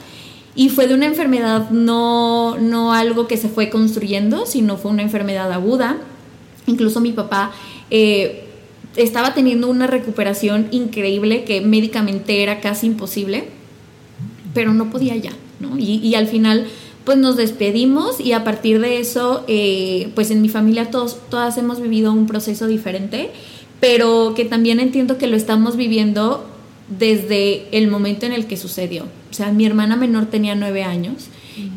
Y 0.57 0.69
fue 0.69 0.87
de 0.87 0.95
una 0.95 1.07
enfermedad 1.07 1.71
no, 1.71 2.57
no 2.59 2.93
algo 2.93 3.27
que 3.27 3.37
se 3.37 3.49
fue 3.49 3.71
construyendo, 3.71 4.47
sino 4.47 4.77
fue 4.77 4.91
una 4.91 5.03
enfermedad 5.03 5.51
aguda. 5.53 5.97
Incluso 6.67 7.01
mi 7.01 7.13
papá 7.13 7.53
eh, 7.91 8.45
estaba 8.97 9.35
teniendo 9.35 9.69
una 9.69 9.87
recuperación 9.87 10.69
increíble 10.71 11.45
que 11.45 11.61
médicamente 11.61 12.43
era 12.43 12.61
casi 12.61 12.87
imposible, 12.87 13.49
pero 14.53 14.73
no 14.73 14.91
podía 14.91 15.17
ya. 15.17 15.33
Y, 15.79 16.15
al 16.15 16.27
final, 16.27 16.67
pues 17.05 17.19
nos 17.19 17.37
despedimos 17.37 18.21
y 18.21 18.33
a 18.33 18.45
partir 18.45 18.81
de 18.81 18.99
eso, 18.99 19.45
eh, 19.47 20.11
pues 20.15 20.31
en 20.31 20.43
mi 20.43 20.49
familia 20.49 20.91
todos, 20.91 21.19
todas 21.29 21.59
hemos 21.59 21.81
vivido 21.81 22.13
un 22.13 22.27
proceso 22.27 22.67
diferente, 22.67 23.31
pero 23.81 24.35
que 24.35 24.45
también 24.45 24.81
entiendo 24.81 25.19
que 25.19 25.27
lo 25.27 25.37
estamos 25.37 25.77
viviendo 25.77 26.47
desde 26.99 27.67
el 27.77 27.89
momento 27.89 28.27
en 28.27 28.33
el 28.33 28.47
que 28.47 28.57
sucedió. 28.57 29.05
O 29.31 29.35
sea, 29.35 29.53
mi 29.53 29.67
hermana 29.67 29.97
menor 29.97 30.27
tenía 30.27 30.55
nueve 30.55 30.85
años 30.85 31.29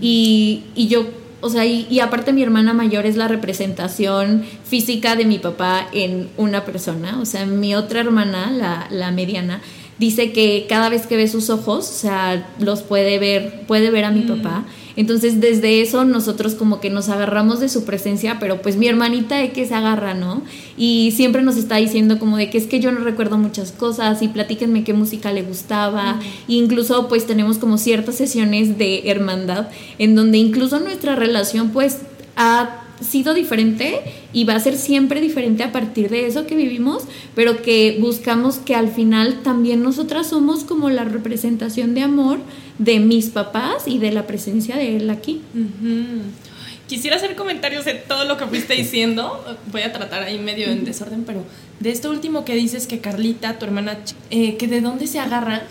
y, 0.02 0.64
y 0.76 0.88
yo 0.88 1.06
o 1.40 1.50
sea, 1.50 1.66
y, 1.66 2.00
aparte 2.00 2.34
mi 2.34 2.42
hermana 2.42 2.74
mayor 2.74 3.06
es 3.06 3.16
la 3.16 3.28
representación 3.28 4.44
física 4.64 5.16
de 5.16 5.26
mi 5.26 5.38
papá 5.38 5.88
en 5.94 6.30
una 6.36 6.66
persona. 6.66 7.20
O 7.22 7.26
sea, 7.26 7.46
mi 7.46 7.76
otra 7.76 8.00
hermana, 8.00 8.52
la, 8.52 8.88
la 8.90 9.12
mediana, 9.12 9.62
dice 10.00 10.32
que 10.32 10.66
cada 10.70 10.90
vez 10.90 11.08
que 11.08 11.18
ve 11.18 11.28
sus 11.28 11.50
ojos, 11.50 11.90
o 11.90 11.94
sea, 11.94 12.50
los 12.60 12.82
puede 12.82 13.20
ver, 13.20 13.66
puede 13.68 13.92
ver 13.92 14.06
a 14.06 14.12
mi 14.12 14.22
mm. 14.22 14.28
papá. 14.28 14.66
Entonces, 14.96 15.40
desde 15.40 15.82
eso 15.82 16.06
nosotros 16.06 16.56
como 16.56 16.80
que 16.80 16.90
nos 16.90 17.10
agarramos 17.10 17.60
de 17.60 17.70
su 17.70 17.86
presencia, 17.86 18.38
pero 18.40 18.64
pues 18.64 18.78
mi 18.78 18.88
hermanita 18.88 19.36
de 19.36 19.52
que 19.52 19.68
se 19.68 19.76
agarra, 19.76 20.16
¿no? 20.16 20.42
Y 20.76 21.14
siempre 21.16 21.44
nos 21.44 21.56
está 21.56 21.76
diciendo 21.76 22.18
como 22.18 22.36
de 22.36 22.50
que 22.50 22.58
es 22.58 22.66
que 22.66 22.80
yo 22.80 22.92
no 22.92 23.02
recuerdo 23.02 23.38
muchas 23.38 23.72
cosas 23.72 24.24
y 24.24 24.28
platíquenme 24.28 24.84
qué 24.84 24.94
música 24.94 25.32
le 25.32 25.44
gustaba. 25.44 26.14
Mm. 26.14 26.22
E 26.22 26.54
incluso 26.56 27.08
pues 27.08 27.28
tenemos 27.28 27.60
como 27.60 27.78
ciertas 27.78 28.16
sesiones 28.16 28.80
de 28.80 29.04
hermandad 29.10 29.68
en 30.00 30.16
donde 30.16 30.40
incluso 30.40 30.80
nuestra 30.80 31.16
relación 31.16 31.70
pues 31.70 32.00
ha 32.36 32.87
sido 33.02 33.34
diferente 33.34 34.02
y 34.34 34.44
va 34.44 34.56
a 34.56 34.60
ser 34.60 34.76
siempre 34.76 35.22
diferente 35.22 35.64
a 35.64 35.72
partir 35.72 36.10
de 36.10 36.28
eso 36.28 36.46
que 36.46 36.56
vivimos, 36.56 37.04
pero 37.36 37.62
que 37.62 37.98
buscamos 38.00 38.58
que 38.58 38.76
al 38.76 38.90
final 38.90 39.42
también 39.44 39.84
nosotras 39.84 40.28
somos 40.28 40.64
como 40.64 40.90
la 40.90 41.04
representación 41.04 41.94
de 41.94 42.02
amor 42.02 42.40
de 42.80 43.00
mis 43.00 43.28
papás 43.28 43.88
y 43.88 44.00
de 44.00 44.12
la 44.12 44.28
presencia 44.28 44.76
de 44.76 44.98
él 44.98 45.10
aquí. 45.10 45.42
Quisiera 46.88 47.18
hacer 47.18 47.36
comentarios 47.36 47.84
de 47.86 47.96
todo 47.96 48.24
lo 48.26 48.38
que 48.38 48.46
fuiste 48.46 48.74
diciendo. 48.74 49.44
Voy 49.72 49.82
a 49.82 49.92
tratar 49.92 50.24
ahí 50.24 50.40
medio 50.40 50.68
en 50.68 50.86
desorden, 50.86 51.24
pero 51.26 51.44
de 51.80 51.92
esto 51.92 52.10
último 52.10 52.46
que 52.46 52.56
dices 52.56 52.88
que 52.88 53.00
Carlita, 53.00 53.60
tu 53.60 53.66
hermana, 53.66 54.00
eh, 54.30 54.56
que 54.56 54.68
de 54.68 54.82
dónde 54.82 55.08
se 55.08 55.20
agarra 55.20 55.64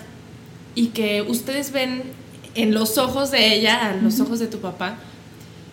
y 0.75 0.89
que 0.89 1.23
ustedes 1.23 1.73
ven 1.73 2.03
en 2.55 2.75
los 2.75 2.99
ojos 2.99 3.31
de 3.31 3.55
ella, 3.55 3.95
en 3.95 4.05
los 4.05 4.21
ojos 4.21 4.39
de 4.39 4.47
tu 4.47 4.59
papá, 4.59 4.99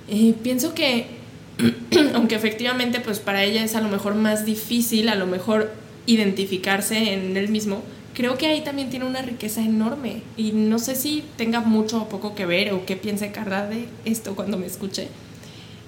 eh, 0.08 0.34
pienso 0.42 0.74
que 0.74 1.23
aunque 2.16 2.36
efectivamente 2.36 3.00
pues 3.00 3.20
para 3.20 3.44
ella 3.44 3.64
es 3.64 3.76
a 3.76 3.82
lo 3.82 3.90
mejor 3.90 4.16
más 4.16 4.46
difícil, 4.46 5.10
a 5.10 5.16
lo 5.16 5.28
mejor 5.28 5.72
identificarse 6.06 7.14
en 7.14 7.38
él 7.38 7.50
mismo, 7.50 7.82
creo 8.14 8.38
que 8.38 8.48
ahí 8.48 8.62
también 8.62 8.90
tiene 8.90 9.06
una 9.06 9.22
riqueza 9.22 9.62
enorme. 9.62 10.22
Y 10.38 10.52
no 10.52 10.80
sé 10.80 10.96
si 10.96 11.24
tenga 11.38 11.60
mucho 11.62 12.02
o 12.04 12.10
poco 12.10 12.36
que 12.36 12.46
ver 12.46 12.74
o 12.74 12.86
qué 12.86 12.96
piense 12.96 13.32
Carla 13.32 13.68
de 13.68 13.88
esto 14.06 14.36
cuando 14.36 14.58
me 14.58 14.66
escuche. 14.66 15.08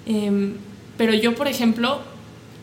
Em, 0.05 0.53
pero 0.97 1.13
yo, 1.13 1.35
por 1.35 1.47
ejemplo, 1.47 2.01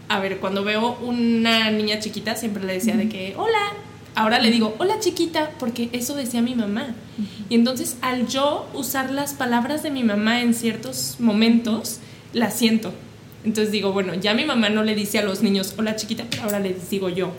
a 0.08 0.20
ver, 0.20 0.38
cuando 0.38 0.64
veo 0.64 0.98
una 1.02 1.70
niña 1.70 1.98
chiquita 1.98 2.36
siempre 2.36 2.64
le 2.64 2.74
decía 2.74 2.96
de 2.96 3.08
que, 3.08 3.34
hola, 3.36 3.72
ahora 4.14 4.38
le 4.38 4.50
digo, 4.50 4.74
hola 4.78 4.98
chiquita, 5.00 5.50
porque 5.58 5.88
eso 5.92 6.14
decía 6.14 6.42
mi 6.42 6.54
mamá. 6.54 6.94
Y 7.48 7.54
entonces 7.54 7.96
al 8.00 8.28
yo 8.28 8.68
usar 8.74 9.10
las 9.10 9.34
palabras 9.34 9.82
de 9.82 9.90
mi 9.90 10.04
mamá 10.04 10.40
en 10.40 10.54
ciertos 10.54 11.16
momentos, 11.18 12.00
las 12.32 12.56
siento. 12.56 12.92
Entonces 13.44 13.72
digo, 13.72 13.92
bueno, 13.92 14.14
ya 14.14 14.34
mi 14.34 14.44
mamá 14.44 14.68
no 14.68 14.84
le 14.84 14.94
dice 14.94 15.18
a 15.18 15.22
los 15.22 15.42
niños, 15.42 15.74
hola 15.76 15.96
chiquita, 15.96 16.24
pero 16.30 16.44
ahora 16.44 16.60
les 16.60 16.88
digo 16.90 17.08
yo. 17.08 17.32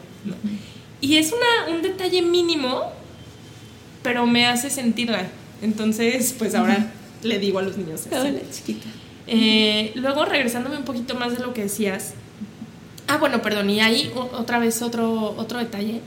Y 1.01 1.17
es 1.17 1.33
una, 1.33 1.75
un 1.75 1.81
detalle 1.81 2.21
mínimo, 2.21 2.91
pero 4.01 4.25
me 4.25 4.45
hace 4.45 4.69
sentirla. 4.69 5.27
Entonces, 5.61 6.35
pues 6.37 6.55
ahora 6.55 6.91
le 7.23 7.39
digo 7.39 7.59
a 7.59 7.61
los 7.61 7.77
niños. 7.77 8.01
Hola 8.11 8.39
chiquita. 8.51 8.87
Eh, 9.27 9.91
luego, 9.95 10.25
regresándome 10.25 10.77
un 10.77 10.83
poquito 10.83 11.15
más 11.15 11.37
de 11.37 11.43
lo 11.43 11.53
que 11.53 11.63
decías. 11.63 12.13
Ah, 13.07 13.17
bueno, 13.17 13.41
perdón, 13.41 13.69
y 13.69 13.79
ahí 13.79 14.11
otra 14.15 14.59
vez 14.59 14.81
otro, 14.81 15.35
otro 15.37 15.59
detalle 15.59 16.01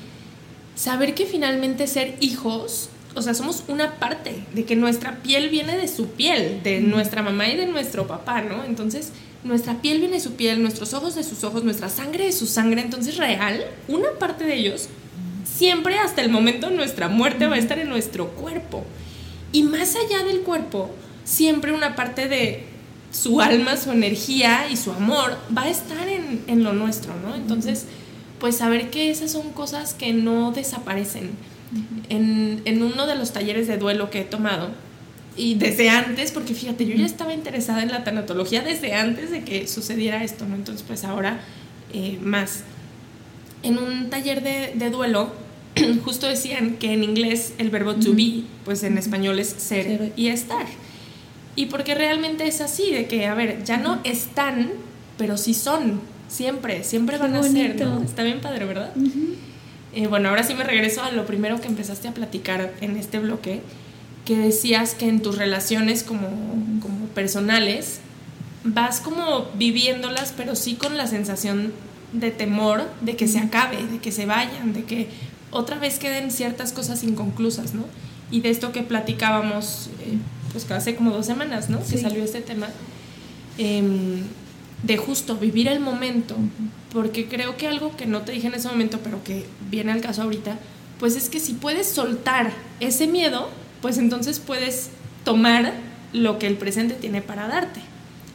saber 0.76 1.14
que 1.14 1.26
finalmente 1.26 1.88
ser 1.88 2.16
hijos, 2.20 2.90
o 3.16 3.22
sea, 3.22 3.32
somos 3.32 3.64
una 3.68 3.94
parte, 3.94 4.44
de 4.52 4.64
que 4.64 4.76
nuestra 4.76 5.22
piel 5.22 5.48
viene 5.48 5.76
de 5.78 5.88
su 5.88 6.08
piel, 6.08 6.62
de 6.62 6.80
nuestra 6.80 7.22
mamá 7.22 7.48
y 7.48 7.56
de 7.56 7.66
nuestro 7.66 8.06
papá, 8.06 8.42
¿no? 8.42 8.62
Entonces, 8.62 9.10
nuestra 9.42 9.80
piel 9.80 10.00
viene 10.00 10.16
de 10.16 10.20
su 10.20 10.34
piel, 10.34 10.60
nuestros 10.60 10.92
ojos 10.92 11.14
de 11.14 11.24
sus 11.24 11.42
ojos, 11.42 11.64
nuestra 11.64 11.88
sangre 11.88 12.26
de 12.26 12.32
su 12.32 12.46
sangre, 12.46 12.82
entonces 12.82 13.16
real, 13.16 13.64
una 13.88 14.10
parte 14.18 14.44
de 14.44 14.56
ellos, 14.56 14.90
siempre 15.44 15.98
hasta 15.98 16.20
el 16.20 16.28
momento 16.28 16.68
de 16.68 16.76
nuestra 16.76 17.08
muerte 17.08 17.46
va 17.46 17.54
a 17.54 17.58
estar 17.58 17.78
en 17.78 17.88
nuestro 17.88 18.28
cuerpo. 18.32 18.84
Y 19.50 19.62
más 19.62 19.96
allá 19.96 20.22
del 20.24 20.40
cuerpo, 20.40 20.90
siempre 21.24 21.72
una 21.72 21.96
parte 21.96 22.28
de 22.28 22.64
su 23.10 23.40
alma, 23.40 23.78
su 23.78 23.92
energía 23.92 24.68
y 24.70 24.76
su 24.76 24.92
amor 24.92 25.38
va 25.56 25.62
a 25.62 25.70
estar 25.70 26.06
en, 26.06 26.44
en 26.48 26.62
lo 26.62 26.74
nuestro, 26.74 27.14
¿no? 27.26 27.34
Entonces, 27.34 27.86
pues 28.38 28.58
saber 28.58 28.90
que 28.90 29.10
esas 29.10 29.32
son 29.32 29.52
cosas 29.52 29.94
que 29.94 30.12
no 30.12 30.52
desaparecen. 30.52 31.30
En, 32.08 32.62
en, 32.64 32.82
uno 32.82 33.06
de 33.06 33.16
los 33.16 33.32
talleres 33.32 33.66
de 33.66 33.76
duelo 33.78 34.10
que 34.10 34.20
he 34.20 34.24
tomado, 34.24 34.70
y 35.36 35.54
desde 35.54 35.90
antes, 35.90 36.32
porque 36.32 36.54
fíjate, 36.54 36.86
yo 36.86 36.94
ya 36.94 37.04
estaba 37.04 37.34
interesada 37.34 37.82
en 37.82 37.92
la 37.92 38.04
tanatología 38.04 38.62
desde 38.62 38.94
antes 38.94 39.30
de 39.30 39.44
que 39.44 39.66
sucediera 39.66 40.24
esto, 40.24 40.46
¿no? 40.46 40.54
Entonces, 40.54 40.82
pues 40.86 41.04
ahora 41.04 41.40
eh, 41.92 42.18
más. 42.22 42.62
En 43.62 43.78
un 43.78 44.08
taller 44.08 44.42
de, 44.42 44.72
de 44.74 44.90
duelo, 44.90 45.32
justo 46.04 46.26
decían 46.26 46.76
que 46.76 46.92
en 46.92 47.04
inglés 47.04 47.52
el 47.58 47.70
verbo 47.70 47.96
to 47.96 48.14
be, 48.14 48.44
pues 48.64 48.82
en 48.82 48.96
español 48.96 49.38
es 49.38 49.48
ser 49.48 50.12
y 50.16 50.28
estar. 50.28 50.66
Y 51.54 51.66
porque 51.66 51.94
realmente 51.94 52.46
es 52.46 52.60
así, 52.60 52.90
de 52.90 53.06
que, 53.06 53.26
a 53.26 53.34
ver, 53.34 53.64
ya 53.64 53.76
no 53.76 54.00
están, 54.04 54.70
pero 55.18 55.36
sí 55.36 55.54
son. 55.54 56.00
Siempre, 56.28 56.82
siempre 56.82 57.18
van 57.18 57.34
a 57.34 57.42
ser, 57.42 57.80
¿no? 57.80 58.02
Está 58.02 58.22
bien 58.22 58.40
padre, 58.40 58.64
¿verdad? 58.64 58.92
Eh, 59.96 60.08
bueno, 60.08 60.28
ahora 60.28 60.42
sí 60.42 60.52
me 60.52 60.62
regreso 60.62 61.02
a 61.02 61.10
lo 61.10 61.24
primero 61.24 61.58
que 61.58 61.68
empezaste 61.68 62.06
a 62.06 62.12
platicar 62.12 62.74
en 62.82 62.98
este 62.98 63.18
bloque, 63.18 63.62
que 64.26 64.36
decías 64.36 64.94
que 64.94 65.08
en 65.08 65.22
tus 65.22 65.38
relaciones 65.38 66.02
como, 66.02 66.28
como 66.82 67.06
personales 67.14 68.00
vas 68.62 69.00
como 69.00 69.46
viviéndolas, 69.54 70.34
pero 70.36 70.54
sí 70.54 70.74
con 70.74 70.98
la 70.98 71.06
sensación 71.06 71.72
de 72.12 72.30
temor 72.30 72.84
de 73.00 73.16
que 73.16 73.26
se 73.26 73.38
acabe, 73.38 73.86
de 73.86 73.98
que 73.98 74.12
se 74.12 74.26
vayan, 74.26 74.74
de 74.74 74.84
que 74.84 75.08
otra 75.50 75.78
vez 75.78 75.98
queden 75.98 76.30
ciertas 76.30 76.72
cosas 76.72 77.02
inconclusas, 77.02 77.72
¿no? 77.72 77.86
Y 78.30 78.42
de 78.42 78.50
esto 78.50 78.72
que 78.72 78.82
platicábamos, 78.82 79.88
eh, 80.02 80.18
pues 80.52 80.70
hace 80.72 80.94
como 80.94 81.10
dos 81.10 81.24
semanas, 81.24 81.70
¿no? 81.70 81.78
Que 81.82 81.96
salió 81.96 82.22
este 82.22 82.42
tema. 82.42 82.68
Eh, 83.56 84.20
de 84.82 84.96
justo 84.96 85.36
vivir 85.36 85.68
el 85.68 85.80
momento, 85.80 86.36
porque 86.92 87.26
creo 87.26 87.56
que 87.56 87.66
algo 87.66 87.96
que 87.96 88.06
no 88.06 88.22
te 88.22 88.32
dije 88.32 88.46
en 88.46 88.54
ese 88.54 88.68
momento, 88.68 89.00
pero 89.02 89.22
que 89.24 89.44
viene 89.70 89.92
al 89.92 90.00
caso 90.00 90.22
ahorita, 90.22 90.58
pues 90.98 91.16
es 91.16 91.28
que 91.28 91.40
si 91.40 91.54
puedes 91.54 91.88
soltar 91.88 92.52
ese 92.80 93.06
miedo, 93.06 93.48
pues 93.82 93.98
entonces 93.98 94.38
puedes 94.38 94.90
tomar 95.24 95.74
lo 96.12 96.38
que 96.38 96.46
el 96.46 96.56
presente 96.56 96.94
tiene 96.94 97.22
para 97.22 97.48
darte. 97.48 97.80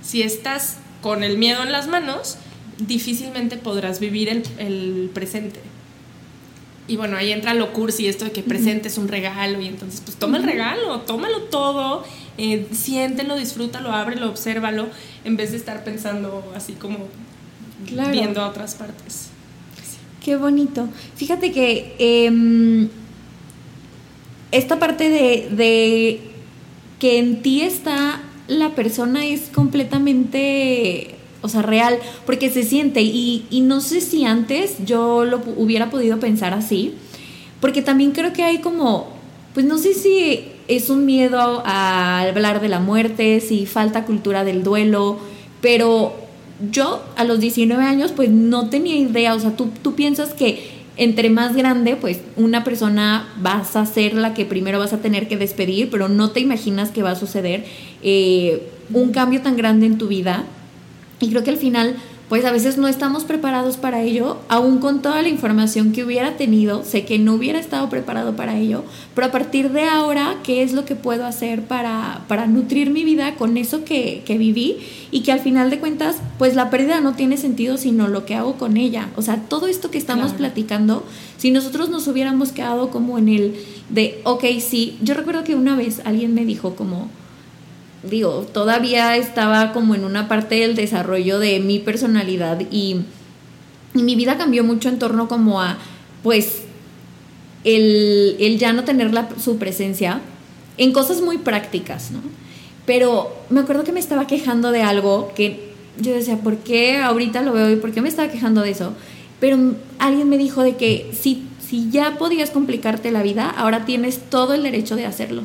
Si 0.02 0.22
estás 0.22 0.78
con 1.02 1.24
el 1.24 1.38
miedo 1.38 1.64
en 1.64 1.72
las 1.72 1.88
manos, 1.88 2.38
difícilmente 2.80 3.58
podrás 3.58 4.00
vivir 4.00 4.30
el, 4.30 4.44
el 4.58 5.10
presente. 5.14 5.60
Y 6.88 6.98
bueno, 6.98 7.16
ahí 7.16 7.32
entra 7.32 7.54
lo 7.54 7.74
cursi, 7.74 8.08
esto 8.08 8.26
de 8.26 8.32
que 8.32 8.44
presente 8.44 8.90
es 8.90 8.98
un 8.98 9.08
regalo, 9.08 9.62
y 9.62 9.68
entonces 9.68 10.02
pues 10.02 10.18
toma 10.18 10.38
el 10.38 10.44
regalo, 10.44 11.02
tómalo 11.02 11.44
todo 11.44 12.04
eh, 12.38 12.68
siéntelo, 12.72 13.36
disfrútalo, 13.36 13.92
ábrelo, 13.92 14.30
obsérvalo, 14.30 14.88
en 15.26 15.38
vez 15.38 15.52
de 15.52 15.58
estar 15.58 15.84
pensando 15.84 16.52
así 16.56 16.74
como 16.74 16.98
viendo 18.12 18.42
a 18.42 18.50
otras 18.50 18.76
partes. 18.76 19.30
Qué 20.24 20.36
bonito. 20.36 20.88
Fíjate 21.16 21.52
que 21.52 21.96
em, 22.00 22.90
esta 24.52 24.80
parte 24.80 25.10
de, 25.10 25.50
de 25.52 26.20
que 27.00 27.18
en 27.18 27.42
ti 27.42 27.62
está 27.62 28.22
la 28.48 28.76
persona 28.76 29.26
es 29.26 29.50
completamente 29.54 31.16
o 31.42 31.50
sea, 31.50 31.64
real, 31.64 31.98
porque 32.26 32.52
se 32.52 32.64
siente 32.64 33.02
y, 33.02 33.46
y, 33.50 33.62
no 33.62 33.82
sé 33.82 34.00
si 34.00 34.26
antes 34.26 34.76
yo 34.86 35.26
lo 35.26 35.42
hubiera 35.58 35.90
podido 35.90 36.20
pensar 36.20 36.54
así, 36.54 36.94
porque 37.60 37.82
también 37.82 38.12
creo 38.12 38.32
que 38.32 38.44
hay 38.44 38.60
como, 38.60 39.08
pues 39.56 39.66
no 39.66 39.80
sé 39.80 39.96
si 39.96 40.51
es 40.76 40.90
un 40.90 41.06
miedo 41.06 41.64
a 41.66 42.22
hablar 42.22 42.62
de 42.62 42.70
la 42.70 42.80
muerte, 42.80 43.42
si 43.42 43.66
falta 43.66 44.06
cultura 44.06 44.46
del 44.46 44.64
duelo, 44.64 45.20
pero 45.62 46.16
yo 46.72 47.04
a 47.18 47.26
los 47.26 47.42
19 47.42 47.84
años 47.84 48.14
pues 48.16 48.30
no 48.30 48.70
tenía 48.70 48.96
idea, 48.96 49.36
o 49.36 49.40
sea, 49.40 49.56
tú, 49.56 49.70
tú 49.82 49.96
piensas 49.96 50.34
que 50.34 50.82
entre 50.96 51.30
más 51.30 51.56
grande, 51.56 51.98
pues 51.98 52.22
una 52.38 52.64
persona 52.64 53.28
vas 53.42 53.76
a 53.76 53.86
ser 53.86 54.14
la 54.14 54.34
que 54.34 54.46
primero 54.46 54.80
vas 54.80 54.94
a 54.94 55.00
tener 55.00 55.28
que 55.28 55.36
despedir, 55.36 55.90
pero 55.90 56.08
no 56.08 56.32
te 56.32 56.40
imaginas 56.40 56.92
que 56.92 57.04
va 57.04 57.12
a 57.12 57.16
suceder 57.16 57.66
eh, 58.02 58.70
un 58.94 59.12
cambio 59.12 59.42
tan 59.42 59.58
grande 59.58 59.88
en 59.88 59.98
tu 59.98 60.08
vida. 60.08 60.46
Y 61.20 61.30
creo 61.30 61.44
que 61.44 61.50
al 61.50 61.58
final 61.58 61.96
pues 62.32 62.46
a 62.46 62.52
veces 62.54 62.78
no 62.78 62.88
estamos 62.88 63.26
preparados 63.26 63.76
para 63.76 64.04
ello, 64.04 64.38
aún 64.48 64.78
con 64.78 65.02
toda 65.02 65.22
la 65.22 65.28
información 65.28 65.92
que 65.92 66.06
hubiera 66.06 66.38
tenido, 66.38 66.86
sé 66.86 67.04
que 67.04 67.20
no 67.20 67.34
hubiera 67.34 67.60
estado 67.60 67.90
preparado 67.90 68.38
para 68.38 68.58
ello, 68.58 68.86
pero 69.14 69.28
a 69.28 69.32
partir 69.32 69.72
de 69.72 69.84
ahora, 69.84 70.38
¿qué 70.42 70.64
es 70.64 70.72
lo 70.72 70.86
que 70.86 70.96
puedo 70.96 71.26
hacer 71.26 71.64
para, 71.64 72.22
para 72.30 72.48
nutrir 72.48 72.90
mi 72.90 73.04
vida 73.04 73.36
con 73.36 73.58
eso 73.58 73.84
que, 73.84 74.24
que 74.26 74.38
viví? 74.38 74.78
Y 75.12 75.24
que 75.24 75.34
al 75.34 75.42
final 75.42 75.70
de 75.70 75.80
cuentas, 75.80 76.22
pues 76.38 76.56
la 76.56 76.70
pérdida 76.70 77.02
no 77.02 77.16
tiene 77.16 77.36
sentido 77.36 77.76
sino 77.76 78.08
lo 78.08 78.26
que 78.26 78.36
hago 78.36 78.54
con 78.54 78.78
ella. 78.78 79.10
O 79.18 79.22
sea, 79.22 79.36
todo 79.50 79.68
esto 79.68 79.92
que 79.92 79.98
estamos 79.98 80.32
platicando, 80.32 81.04
si 81.38 81.52
nosotros 81.52 81.90
nos 81.90 82.08
hubiéramos 82.08 82.54
quedado 82.54 82.92
como 82.92 83.18
en 83.18 83.28
el 83.28 83.56
de, 83.90 84.22
ok, 84.24 84.46
sí, 84.62 84.98
yo 85.02 85.16
recuerdo 85.16 85.44
que 85.44 85.56
una 85.56 85.76
vez 85.76 86.02
alguien 86.06 86.34
me 86.34 86.46
dijo 86.46 86.78
como, 86.78 87.10
digo, 88.04 88.48
todavía 88.52 89.16
estaba 89.16 89.74
como 89.74 89.96
en 89.96 90.04
una 90.04 90.28
parte 90.28 90.56
del 90.56 90.76
desarrollo 90.76 91.40
de 91.40 91.60
mi 91.60 91.80
personalidad 91.80 92.60
y, 92.72 93.02
mi 93.94 94.16
vida 94.16 94.38
cambió 94.38 94.64
mucho 94.64 94.88
en 94.88 95.00
torno 95.00 95.28
como 95.28 95.62
a, 95.62 95.78
pues, 96.24 96.62
el, 97.66 98.56
ya 98.58 98.72
no 98.72 98.86
tener 98.86 99.14
la, 99.14 99.28
su 99.38 99.58
presencia 99.58 100.22
en 100.78 100.94
cosas 100.94 101.20
muy 101.22 101.38
prácticas, 101.38 102.10
¿no? 102.12 102.22
Pero 102.86 103.36
me 103.50 103.60
acuerdo 103.60 103.84
que 103.84 103.92
me 103.92 104.00
estaba 104.00 104.28
quejando 104.28 104.72
de 104.72 104.82
algo 104.82 105.34
que 105.36 105.72
yo 106.00 106.14
decía, 106.14 106.38
¿por 106.38 106.58
qué 106.60 107.00
ahorita 107.00 107.42
lo 107.42 107.52
veo 107.52 107.70
y 107.70 107.76
por 107.76 107.92
qué 107.92 108.02
me 108.02 108.08
estaba 108.08 108.32
quejando 108.32 108.62
de 108.62 108.72
eso? 108.72 108.94
Pero 109.42 109.58
alguien 110.00 110.30
me 110.30 110.38
dijo 110.38 110.64
de 110.64 110.78
que 110.78 111.12
si, 111.14 111.44
si 111.60 111.90
ya 111.90 112.18
podías 112.18 112.50
complicarte 112.50 113.12
la 113.12 113.24
vida, 113.24 113.50
ahora 113.50 113.84
tienes 113.84 114.22
todo 114.30 114.54
el 114.54 114.64
derecho 114.64 114.96
de 114.96 115.06
hacerlo. 115.06 115.44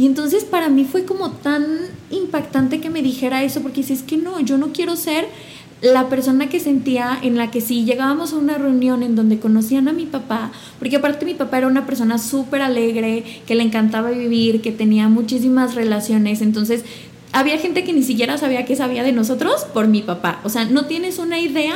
Y 0.00 0.06
entonces 0.06 0.44
para 0.44 0.70
mí 0.70 0.86
fue 0.90 1.04
como 1.04 1.30
tan 1.30 1.62
impactante 2.10 2.80
que 2.80 2.88
me 2.88 3.02
dijera 3.02 3.44
eso, 3.44 3.60
porque 3.60 3.82
si 3.82 3.92
es 3.92 4.02
que 4.02 4.16
no, 4.16 4.40
yo 4.40 4.56
no 4.56 4.72
quiero 4.72 4.96
ser 4.96 5.26
la 5.82 6.08
persona 6.08 6.48
que 6.48 6.58
sentía 6.58 7.18
en 7.20 7.36
la 7.36 7.50
que 7.50 7.60
si 7.60 7.84
llegábamos 7.84 8.32
a 8.32 8.36
una 8.36 8.56
reunión 8.56 9.02
en 9.02 9.14
donde 9.14 9.38
conocían 9.38 9.88
a 9.88 9.92
mi 9.92 10.06
papá, 10.06 10.52
porque 10.78 10.96
aparte 10.96 11.26
mi 11.26 11.34
papá 11.34 11.58
era 11.58 11.66
una 11.66 11.84
persona 11.84 12.16
súper 12.16 12.62
alegre, 12.62 13.42
que 13.46 13.54
le 13.54 13.62
encantaba 13.62 14.08
vivir, 14.08 14.62
que 14.62 14.72
tenía 14.72 15.10
muchísimas 15.10 15.74
relaciones, 15.74 16.40
entonces 16.40 16.82
había 17.32 17.58
gente 17.58 17.84
que 17.84 17.92
ni 17.92 18.02
siquiera 18.02 18.38
sabía 18.38 18.64
qué 18.64 18.76
sabía 18.76 19.02
de 19.02 19.12
nosotros 19.12 19.66
por 19.74 19.86
mi 19.86 20.00
papá. 20.00 20.40
O 20.44 20.48
sea, 20.48 20.64
no 20.64 20.86
tienes 20.86 21.18
una 21.18 21.40
idea 21.40 21.74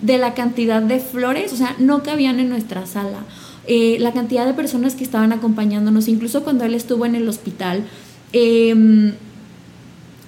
de 0.00 0.18
la 0.18 0.34
cantidad 0.34 0.80
de 0.80 1.00
flores, 1.00 1.52
o 1.52 1.56
sea, 1.56 1.74
no 1.80 2.04
cabían 2.04 2.38
en 2.38 2.50
nuestra 2.50 2.86
sala. 2.86 3.24
Eh, 3.66 3.96
la 3.98 4.12
cantidad 4.12 4.44
de 4.44 4.52
personas 4.52 4.94
que 4.94 5.04
estaban 5.04 5.32
acompañándonos, 5.32 6.08
incluso 6.08 6.44
cuando 6.44 6.64
él 6.64 6.74
estuvo 6.74 7.06
en 7.06 7.14
el 7.14 7.28
hospital. 7.28 7.84
Em, 8.32 9.12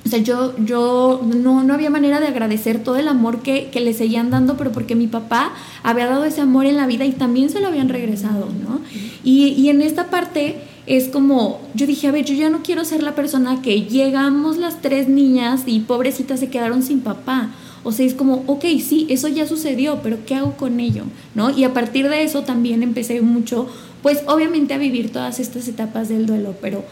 o 0.07 0.09
sea, 0.09 0.21
yo, 0.21 0.55
yo 0.65 1.21
no, 1.25 1.65
no, 1.65 1.75
había 1.75 1.91
manera 1.91 2.21
de 2.21 2.29
agradecer 2.29 2.83
todo 2.83 2.97
el 2.97 3.09
amor 3.09 3.43
que, 3.43 3.69
que, 3.71 3.81
le 3.81 3.93
seguían 3.93 4.31
dando, 4.31 4.57
pero 4.57 4.71
porque 4.71 4.95
mi 4.95 5.09
papá 5.09 5.53
había 5.83 6.07
dado 6.07 6.25
ese 6.25 6.41
amor 6.41 6.65
en 6.65 6.77
la 6.77 6.87
vida 6.87 7.05
y 7.05 7.13
también 7.13 7.51
se 7.51 7.61
lo 7.61 7.67
habían 7.67 7.89
regresado, 7.89 8.49
¿no? 8.63 8.81
Y, 9.25 9.49
y 9.49 9.69
en 9.69 9.83
esta 9.83 10.09
parte 10.09 10.57
es 10.87 11.09
como, 11.09 11.61
yo 11.75 11.87
dije, 11.87 12.07
a 12.07 12.13
ver, 12.13 12.25
yo 12.25 12.35
ya 12.35 12.49
no 12.49 12.63
quiero 12.63 12.85
ser 12.85 13.03
la 13.03 13.17
persona 13.17 13.61
que 13.61 13.83
llegamos 13.83 14.57
las 14.57 14.81
tres 14.81 15.09
niñas 15.09 15.65
y 15.67 15.81
pobrecitas 15.81 16.39
se 16.39 16.49
quedaron 16.49 16.83
sin 16.83 17.01
papá. 17.01 17.51
O 17.87 17.93
sea, 17.93 18.05
es 18.05 18.15
como, 18.15 18.43
ok, 18.49 18.65
sí, 18.85 19.07
eso 19.11 19.29
ya 19.29 19.47
sucedió, 19.47 20.01
pero 20.03 20.19
¿qué 20.27 20.35
hago 20.35 20.57
con 20.57 20.81
ello? 20.81 21.05
¿No? 21.37 21.57
Y 21.57 21.63
a 21.63 21.73
partir 21.73 22.09
de 22.09 22.25
eso 22.25 22.43
también 22.43 22.83
empecé 22.83 23.21
mucho, 23.21 23.69
pues 24.03 24.25
obviamente 24.27 24.75
a 24.75 24.79
vivir 24.79 25.13
todas 25.13 25.39
estas 25.39 25.69
etapas 25.69 26.09
del 26.09 26.27
duelo, 26.27 26.57
pero 26.61 26.85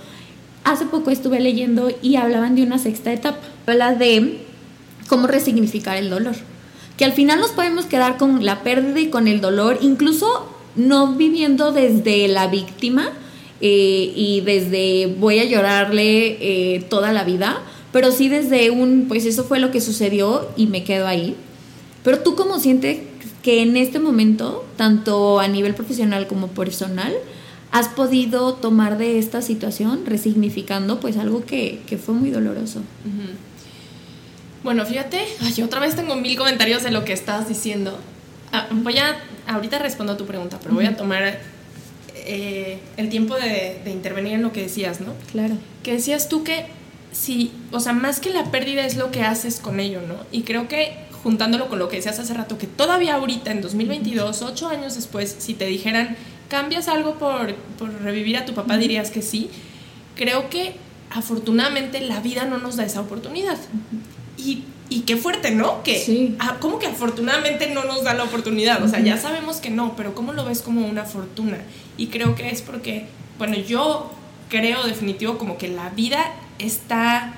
hace 0.63 0.87
poco 0.87 1.11
estuve 1.11 1.41
leyendo 1.41 1.91
y 2.01 2.15
hablaban 2.15 2.55
de 2.55 2.63
una 2.63 2.79
sexta 2.79 3.13
etapa, 3.13 3.41
la 3.67 3.97
de 3.97 4.39
cómo 5.09 5.27
resignificar 5.27 5.97
el 5.97 6.11
dolor. 6.11 6.37
Que 6.97 7.05
al 7.05 7.13
final 7.13 7.41
nos 7.41 7.51
podemos 7.51 7.87
quedar 7.87 8.17
con 8.17 8.45
la 8.45 8.63
pérdida 8.63 9.01
y 9.01 9.09
con 9.09 9.27
el 9.27 9.41
dolor, 9.41 9.81
incluso 9.83 10.49
no 10.77 11.17
viviendo 11.17 11.73
desde 11.73 12.29
la 12.29 12.47
víctima 12.47 13.11
eh, 13.61 14.13
y 14.15 14.43
desde 14.43 15.13
voy 15.19 15.41
a 15.41 15.45
llorarle 15.45 16.37
eh, 16.41 16.85
toda 16.89 17.11
la 17.13 17.25
vida, 17.25 17.61
pero 17.95 18.11
sí 18.11 18.29
desde 18.29 18.73
un, 18.73 19.05
pues 19.07 19.25
eso 19.25 19.45
fue 19.45 19.61
lo 19.61 19.71
que 19.71 19.81
sucedió 19.81 20.51
y 20.57 20.67
me 20.67 20.83
quedo 20.83 21.07
ahí. 21.07 21.37
Pero 22.03 22.19
tú 22.19 22.35
cómo 22.35 22.59
sientes 22.59 22.99
que 23.41 23.63
en 23.63 23.77
este 23.77 24.01
momento, 24.01 24.67
tanto 24.77 25.39
a 25.39 25.47
nivel 25.47 25.75
profesional 25.75 26.27
como 26.27 26.49
personal, 26.49 27.15
has 27.71 27.87
podido 27.87 28.55
tomar 28.55 28.99
de 28.99 29.21
esta 29.21 29.43
situación, 29.43 30.07
resignificando 30.07 30.99
pues 30.99 31.17
algo 31.17 31.45
que, 31.45 31.85
fue 32.05 32.15
muy 32.15 32.31
doloroso. 32.31 32.81
Bueno, 34.65 34.85
fíjate, 34.85 35.21
yo 35.55 35.67
otra 35.67 35.79
vez 35.79 35.95
tengo 35.95 36.17
mil 36.17 36.37
comentarios 36.37 36.83
de 36.83 36.91
lo 36.91 37.05
que 37.05 37.13
estás 37.13 37.49
diciendo. 37.49 37.97
Ah, 38.51 38.67
voy 38.73 38.99
a, 38.99 39.21
ahorita 39.47 39.79
respondo 39.79 40.15
a 40.15 40.17
tu 40.17 40.27
pregunta, 40.27 40.59
pero 40.61 40.75
voy 40.75 40.87
a 40.87 40.97
tomar 40.97 41.39
eh, 42.17 42.81
el 42.97 43.09
tiempo 43.09 43.37
de, 43.37 43.83
de, 43.85 43.91
intervenir 43.93 44.33
en 44.33 44.43
lo 44.43 44.51
que 44.53 44.63
decías, 44.63 45.01
¿no? 45.01 45.13
Claro. 45.31 45.55
Que 45.85 45.93
decías 45.93 46.29
tú 46.29 46.43
que 46.43 46.67
sí, 47.15 47.53
o 47.73 47.81
sea, 47.81 47.95
más 47.95 48.21
que 48.21 48.29
la 48.29 48.51
pérdida 48.51 48.85
es 48.85 48.97
lo 48.97 49.11
que 49.11 49.23
haces 49.23 49.61
con 49.61 49.81
ello, 49.81 50.03
¿no? 50.07 50.17
Y 50.31 50.43
creo 50.43 50.69
que 50.69 50.93
juntándolo 51.23 51.69
con 51.69 51.79
lo 51.79 51.89
que 51.89 51.97
decías 51.97 52.19
hace 52.19 52.35
rato, 52.35 52.59
que 52.59 52.67
todavía 52.67 53.15
ahorita, 53.15 53.51
en 53.51 53.63
2022, 53.63 54.43
ocho 54.43 54.69
años 54.69 54.95
después, 54.95 55.35
si 55.39 55.55
te 55.55 55.65
dijeran, 55.65 56.17
¿cambias 56.49 56.89
algo 56.89 57.15
por, 57.15 57.55
por 57.79 57.91
revivir 58.03 58.37
a 58.37 58.45
tu 58.45 58.53
papá? 58.53 58.77
Dirías 58.77 59.11
que 59.11 59.23
sí. 59.23 59.49
Creo 60.17 60.51
que 60.51 60.75
afortunadamente 61.11 62.03
la 62.03 62.21
vida 62.21 62.45
no 62.45 62.59
nos 62.59 62.77
da 62.77 62.85
esa 62.85 63.01
oportunidad. 63.01 63.57
Y 64.37 64.65
y 64.89 65.01
qué 65.01 65.17
fuerte, 65.17 65.51
¿no? 65.51 65.83
Que, 65.83 65.99
sí. 65.99 66.37
ah, 66.39 66.59
¿Cómo 66.61 66.79
que 66.79 66.87
afortunadamente 66.87 67.71
no 67.71 67.85
nos 67.85 68.05
da 68.05 68.15
la 68.15 68.25
oportunidad? 68.25 68.83
O 68.85 68.89
sea, 68.89 69.01
ya 69.01 69.17
sabemos 69.17 69.57
que 69.57 69.71
no, 69.71 69.97
pero 69.97 70.15
¿cómo 70.15 70.33
lo 70.33 70.45
ves 70.45 70.63
como 70.63 70.87
una 70.87 71.05
fortuna? 71.05 71.59
Y 71.97 72.09
creo 72.09 72.35
que 72.35 72.51
es 72.51 72.61
porque, 72.63 73.07
bueno, 73.39 73.57
yo 73.57 74.11
creo 74.51 74.85
definitivo 74.85 75.39
como 75.39 75.57
que 75.57 75.69
la 75.69 75.91
vida 75.91 76.25
está... 76.59 77.35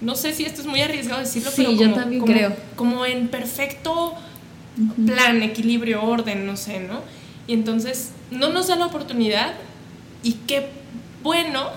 No 0.00 0.14
sé 0.14 0.32
si 0.32 0.44
esto 0.44 0.60
es 0.60 0.66
muy 0.66 0.80
arriesgado 0.80 1.20
decirlo, 1.20 1.50
pero 1.56 1.70
como, 1.70 1.80
yo 1.80 1.92
también 1.92 2.24
creo. 2.24 2.56
como 2.76 3.04
en 3.04 3.28
perfecto 3.28 4.14
plan, 5.06 5.42
equilibrio, 5.42 6.04
orden, 6.04 6.46
no 6.46 6.56
sé, 6.56 6.80
¿no? 6.80 7.00
Y 7.48 7.54
entonces 7.54 8.10
no 8.30 8.50
nos 8.50 8.68
da 8.68 8.76
la 8.76 8.86
oportunidad 8.86 9.54
y 10.22 10.34
qué 10.46 10.68
bueno 11.22 11.70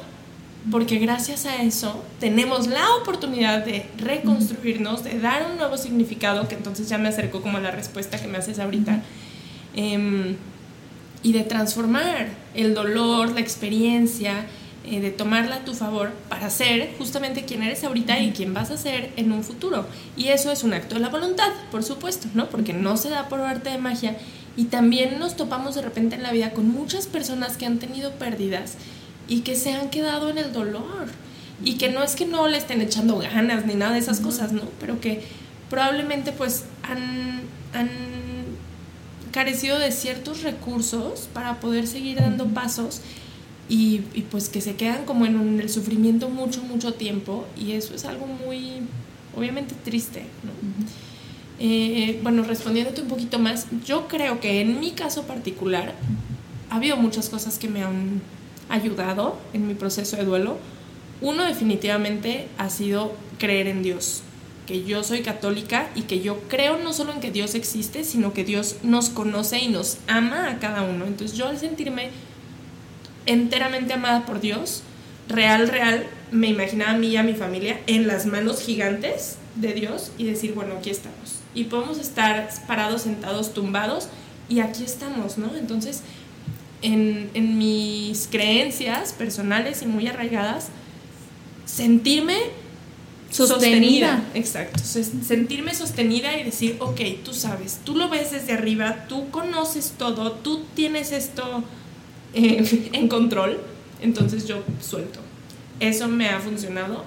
porque 0.69 0.99
gracias 0.99 1.45
a 1.45 1.63
eso 1.63 2.03
tenemos 2.19 2.67
la 2.67 2.95
oportunidad 2.95 3.65
de 3.65 3.85
reconstruirnos, 3.97 5.03
de 5.03 5.19
dar 5.19 5.47
un 5.49 5.57
nuevo 5.57 5.77
significado, 5.77 6.47
que 6.47 6.55
entonces 6.55 6.87
ya 6.87 6.99
me 6.99 7.09
acerco 7.09 7.41
como 7.41 7.57
a 7.57 7.61
la 7.61 7.71
respuesta 7.71 8.19
que 8.21 8.27
me 8.27 8.37
haces 8.37 8.59
ahorita, 8.59 9.01
em, 9.75 10.35
y 11.23 11.33
de 11.33 11.41
transformar 11.43 12.27
el 12.53 12.75
dolor, 12.75 13.31
la 13.31 13.39
experiencia, 13.39 14.45
eh, 14.83 14.99
de 14.99 15.11
tomarla 15.11 15.57
a 15.57 15.63
tu 15.63 15.75
favor 15.75 16.11
para 16.27 16.49
ser 16.49 16.95
justamente 16.97 17.45
quien 17.45 17.61
eres 17.61 17.83
ahorita 17.83 18.19
y 18.19 18.31
quien 18.31 18.53
vas 18.55 18.71
a 18.71 18.77
ser 18.77 19.11
en 19.15 19.31
un 19.31 19.43
futuro. 19.43 19.85
Y 20.17 20.29
eso 20.29 20.51
es 20.51 20.63
un 20.63 20.73
acto 20.73 20.95
de 20.95 21.01
la 21.01 21.09
voluntad, 21.09 21.51
por 21.69 21.83
supuesto, 21.83 22.27
¿no? 22.33 22.49
Porque 22.49 22.73
no 22.73 22.97
se 22.97 23.09
da 23.09 23.29
por 23.29 23.41
arte 23.41 23.69
de 23.69 23.77
magia. 23.77 24.17
Y 24.57 24.65
también 24.65 25.19
nos 25.19 25.37
topamos 25.37 25.75
de 25.75 25.83
repente 25.83 26.15
en 26.15 26.23
la 26.23 26.31
vida 26.31 26.51
con 26.51 26.67
muchas 26.67 27.05
personas 27.05 27.57
que 27.57 27.67
han 27.67 27.77
tenido 27.77 28.11
pérdidas 28.13 28.73
y 29.27 29.41
que 29.41 29.55
se 29.55 29.71
han 29.71 29.91
quedado 29.91 30.31
en 30.31 30.39
el 30.39 30.51
dolor. 30.51 31.09
Y 31.63 31.77
que 31.77 31.89
no 31.89 32.01
es 32.01 32.15
que 32.15 32.25
no 32.25 32.47
le 32.47 32.57
estén 32.57 32.81
echando 32.81 33.19
ganas 33.19 33.67
ni 33.67 33.75
nada 33.75 33.93
de 33.93 33.99
esas 33.99 34.19
cosas, 34.19 34.51
¿no? 34.51 34.63
Pero 34.79 34.99
que 34.99 35.21
probablemente 35.69 36.31
pues 36.31 36.65
han, 36.81 37.41
han 37.73 37.89
carecido 39.31 39.77
de 39.77 39.91
ciertos 39.91 40.41
recursos 40.41 41.29
para 41.33 41.59
poder 41.59 41.85
seguir 41.85 42.19
dando 42.19 42.47
pasos 42.47 43.01
y, 43.69 43.99
pues 44.29 44.49
que 44.49 44.61
se 44.61 44.75
quedan 44.75 45.05
como 45.05 45.25
en, 45.25 45.59
el 45.59 45.69
sufrimiento 45.69 46.29
mucho, 46.29 46.61
mucho 46.63 46.93
tiempo 46.93 47.45
y 47.57 47.73
eso 47.73 47.93
es 47.95 48.05
algo 48.05 48.27
muy, 48.27 48.81
obviamente 49.35 49.75
triste, 49.83 50.25
¿no? 50.43 50.51
Eh, 51.63 52.19
bueno, 52.23 52.43
respondiéndote 52.43 53.01
un 53.01 53.07
poquito 53.07 53.37
más, 53.37 53.67
yo 53.85 54.07
creo 54.07 54.39
que 54.39 54.61
en 54.61 54.79
mi 54.79 54.91
caso 54.91 55.23
particular 55.23 55.93
ha 56.71 56.77
habido 56.77 56.97
muchas 56.97 57.29
cosas 57.29 57.59
que 57.59 57.67
me 57.67 57.83
han 57.83 58.21
ayudado 58.67 59.37
en 59.53 59.67
mi 59.67 59.75
proceso 59.75 60.17
de 60.17 60.25
duelo, 60.25 60.57
uno 61.21 61.43
definitivamente 61.43 62.47
ha 62.57 62.69
sido 62.71 63.13
creer 63.37 63.67
en 63.67 63.83
Dios, 63.83 64.21
que 64.65 64.83
yo 64.85 65.03
soy 65.03 65.21
católica 65.21 65.89
y 65.93 66.03
que 66.03 66.21
yo 66.21 66.39
creo 66.47 66.79
no 66.79 66.93
solo 66.93 67.13
en 67.13 67.19
que 67.19 67.29
Dios 67.29 67.53
existe, 67.53 68.03
sino 68.03 68.33
que 68.33 68.43
Dios 68.43 68.77
nos 68.81 69.09
conoce 69.09 69.59
y 69.59 69.67
nos 69.67 69.97
ama 70.07 70.49
a 70.49 70.59
cada 70.59 70.81
uno. 70.81 71.05
Entonces 71.05 71.37
yo 71.37 71.47
al 71.47 71.59
sentirme 71.59 72.09
enteramente 73.25 73.93
amada 73.93 74.25
por 74.25 74.41
Dios, 74.41 74.83
real, 75.27 75.67
real, 75.67 76.07
me 76.31 76.47
imaginaba 76.47 76.91
a 76.91 76.97
mí 76.97 77.07
y 77.07 77.17
a 77.17 77.23
mi 77.23 77.33
familia 77.33 77.79
en 77.87 78.07
las 78.07 78.25
manos 78.25 78.61
gigantes 78.61 79.37
de 79.55 79.73
Dios 79.73 80.11
y 80.17 80.25
decir, 80.25 80.53
bueno, 80.53 80.75
aquí 80.77 80.89
estamos. 80.89 81.39
Y 81.53 81.65
podemos 81.65 81.99
estar 81.99 82.49
parados, 82.67 83.03
sentados, 83.03 83.53
tumbados, 83.53 84.07
y 84.47 84.59
aquí 84.59 84.83
estamos, 84.83 85.37
¿no? 85.37 85.55
Entonces 85.55 86.03
en, 86.81 87.57
mis 87.57 88.27
creencias 88.31 89.13
personales 89.13 89.81
y 89.81 89.85
muy 89.85 90.07
arraigadas, 90.07 90.67
sentirme 91.65 92.37
sostenida. 93.29 94.23
Exacto. 94.33 94.81
Sentirme 94.83 95.73
sostenida 95.73 96.37
y 96.37 96.43
decir, 96.43 96.77
ok, 96.79 96.99
tú 97.23 97.33
sabes, 97.33 97.79
tú 97.83 97.95
lo 97.95 98.09
ves 98.09 98.31
desde 98.31 98.53
arriba, 98.53 99.05
tú 99.07 99.29
conoces 99.29 99.93
todo, 99.97 100.33
tú 100.33 100.65
tienes 100.75 101.11
esto 101.11 101.63
eh, 102.33 102.89
en 102.93 103.07
control, 103.07 103.59
entonces 104.01 104.47
yo 104.47 104.63
suelto. 104.81 105.19
Eso 105.79 106.07
me 106.07 106.29
ha 106.29 106.39
funcionado 106.39 107.03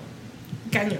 cañón. 0.70 0.98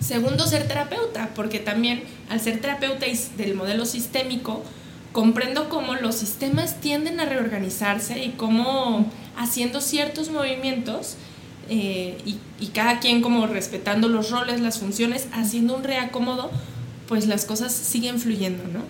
Segundo, 0.00 0.46
ser 0.46 0.66
terapeuta, 0.66 1.30
porque 1.34 1.58
también 1.58 2.02
al 2.28 2.40
ser 2.40 2.60
terapeuta 2.60 3.06
del 3.36 3.54
modelo 3.54 3.84
sistémico, 3.84 4.62
comprendo 5.12 5.68
cómo 5.68 5.94
los 5.94 6.14
sistemas 6.14 6.80
tienden 6.80 7.20
a 7.20 7.26
reorganizarse 7.26 8.24
y 8.24 8.30
cómo 8.30 9.10
haciendo 9.36 9.80
ciertos 9.80 10.30
movimientos 10.30 11.16
eh, 11.68 12.18
y, 12.24 12.66
cada 12.68 13.00
quien 13.00 13.22
como 13.22 13.46
respetando 13.46 14.08
los 14.08 14.30
roles, 14.30 14.60
las 14.60 14.78
funciones, 14.78 15.28
haciendo 15.32 15.76
un 15.76 15.82
reacomodo, 15.82 16.50
pues 17.08 17.26
las 17.26 17.44
cosas 17.44 17.72
siguen 17.72 18.20
fluyendo, 18.20 18.64
¿no? 18.64 18.82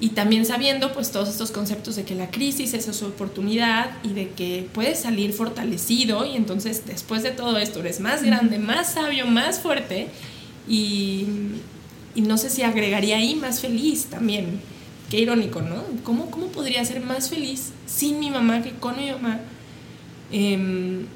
Y 0.00 0.10
también 0.10 0.46
sabiendo 0.46 0.92
pues 0.92 1.10
todos 1.10 1.28
estos 1.28 1.50
conceptos 1.50 1.96
de 1.96 2.04
que 2.04 2.14
la 2.14 2.30
crisis 2.30 2.72
es 2.74 2.84
su 2.94 3.06
oportunidad 3.06 3.90
y 4.04 4.10
de 4.10 4.28
que 4.30 4.68
puedes 4.72 5.00
salir 5.00 5.32
fortalecido 5.32 6.24
y 6.24 6.36
entonces 6.36 6.86
después 6.86 7.24
de 7.24 7.32
todo 7.32 7.58
esto 7.58 7.80
eres 7.80 7.98
más 7.98 8.22
grande, 8.22 8.58
más 8.60 8.92
sabio, 8.92 9.26
más 9.26 9.58
fuerte 9.58 10.06
y, 10.68 11.26
y 12.14 12.20
no 12.20 12.38
sé 12.38 12.48
si 12.48 12.62
agregaría 12.62 13.16
ahí 13.16 13.34
más 13.34 13.60
feliz 13.60 14.04
también 14.04 14.60
Qué 15.10 15.20
irónico, 15.20 15.62
¿no? 15.62 15.84
¿Cómo, 16.04 16.30
¿Cómo 16.30 16.48
podría 16.48 16.84
ser 16.84 17.00
más 17.00 17.30
feliz 17.30 17.70
sin 17.86 18.20
mi 18.20 18.30
mamá 18.30 18.62
que 18.62 18.72
con 18.72 18.96
mi 18.98 19.10
mamá? 19.10 19.40
Em, 20.30 21.06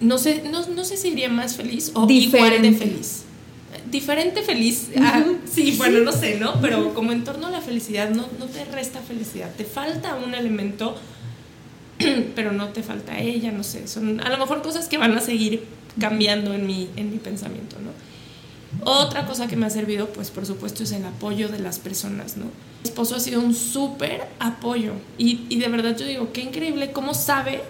no, 0.00 0.16
sé, 0.16 0.42
no, 0.50 0.84
sé 0.84 0.96
si 0.96 1.10
sería 1.10 1.28
más 1.28 1.54
feliz 1.54 1.90
o 1.94 2.06
diferente 2.06 2.72
feliz. 2.72 3.24
Diferente 3.90 4.42
feliz. 4.42 4.90
Ah, 5.00 5.24
sí, 5.50 5.74
bueno, 5.76 6.00
no 6.00 6.12
sé, 6.12 6.38
¿no? 6.38 6.60
Pero 6.60 6.94
como 6.94 7.12
en 7.12 7.24
torno 7.24 7.46
a 7.46 7.50
la 7.50 7.60
felicidad, 7.60 8.10
no, 8.10 8.26
no 8.38 8.46
te 8.46 8.64
resta 8.64 9.00
felicidad. 9.00 9.50
Te 9.56 9.64
falta 9.64 10.16
un 10.16 10.34
elemento, 10.34 10.96
pero 12.34 12.52
no 12.52 12.68
te 12.70 12.82
falta 12.82 13.18
ella, 13.18 13.52
no 13.52 13.62
sé. 13.62 13.86
Son 13.86 14.20
a 14.20 14.28
lo 14.28 14.38
mejor 14.38 14.62
cosas 14.62 14.88
que 14.88 14.98
van 14.98 15.16
a 15.16 15.20
seguir 15.20 15.64
cambiando 16.00 16.54
en 16.54 16.66
mi, 16.66 16.88
en 16.96 17.10
mi 17.10 17.18
pensamiento, 17.18 17.76
¿no? 17.80 17.90
Otra 18.84 19.26
cosa 19.26 19.46
que 19.46 19.56
me 19.56 19.66
ha 19.66 19.70
servido, 19.70 20.08
pues 20.08 20.30
por 20.30 20.44
supuesto, 20.44 20.82
es 20.82 20.92
el 20.92 21.04
apoyo 21.04 21.48
de 21.48 21.58
las 21.58 21.78
personas, 21.78 22.36
¿no? 22.36 22.44
Mi 22.44 22.90
esposo 22.90 23.16
ha 23.16 23.20
sido 23.20 23.40
un 23.40 23.54
súper 23.54 24.26
apoyo 24.38 24.92
y, 25.16 25.46
y, 25.48 25.58
de 25.58 25.68
verdad 25.68 25.96
yo 25.96 26.06
digo, 26.06 26.32
qué 26.32 26.42
increíble 26.42 26.92
cómo 26.92 27.14
sabe 27.14 27.62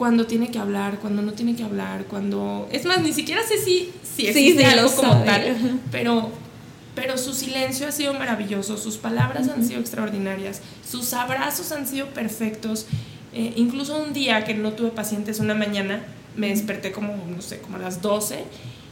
cuando 0.00 0.24
tiene 0.24 0.50
que 0.50 0.58
hablar, 0.58 0.98
cuando 0.98 1.20
no 1.20 1.34
tiene 1.34 1.54
que 1.54 1.62
hablar, 1.62 2.06
cuando... 2.06 2.66
Es 2.72 2.86
más, 2.86 3.02
ni 3.02 3.12
siquiera 3.12 3.42
sé 3.46 3.58
si, 3.58 3.92
si 4.02 4.28
existe 4.28 4.64
algo 4.64 4.90
como 4.96 5.12
tal, 5.24 5.78
pero, 5.92 6.30
pero 6.94 7.18
su 7.18 7.34
silencio 7.34 7.86
ha 7.86 7.92
sido 7.92 8.14
maravilloso, 8.14 8.78
sus 8.78 8.96
palabras 8.96 9.50
han 9.50 9.62
sido 9.62 9.78
extraordinarias, 9.78 10.62
sus 10.90 11.12
abrazos 11.12 11.70
han 11.72 11.86
sido 11.86 12.06
perfectos. 12.06 12.86
Eh, 13.34 13.52
incluso 13.56 14.02
un 14.02 14.14
día 14.14 14.42
que 14.44 14.54
no 14.54 14.72
tuve 14.72 14.88
pacientes 14.88 15.38
una 15.38 15.54
mañana, 15.54 16.02
me 16.34 16.48
desperté 16.48 16.92
como, 16.92 17.14
no 17.28 17.42
sé, 17.42 17.58
como 17.58 17.76
a 17.76 17.80
las 17.80 18.00
12 18.00 18.42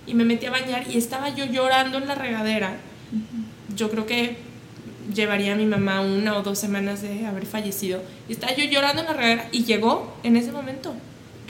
y 0.06 0.12
me 0.12 0.26
metí 0.26 0.44
a 0.44 0.50
bañar 0.50 0.90
y 0.90 0.98
estaba 0.98 1.34
yo 1.34 1.46
llorando 1.46 1.96
en 1.96 2.06
la 2.06 2.16
regadera. 2.16 2.76
Yo 3.74 3.90
creo 3.90 4.04
que 4.04 4.36
llevaría 5.14 5.52
a 5.52 5.56
mi 5.56 5.66
mamá 5.66 6.00
una 6.00 6.36
o 6.36 6.42
dos 6.42 6.58
semanas 6.58 7.02
de 7.02 7.26
haber 7.26 7.46
fallecido. 7.46 8.02
Y 8.28 8.32
estaba 8.32 8.54
yo 8.54 8.64
llorando 8.64 9.02
en 9.02 9.08
la 9.08 9.12
regadera 9.14 9.48
y 9.52 9.64
llegó 9.64 10.14
en 10.22 10.36
ese 10.36 10.52
momento. 10.52 10.94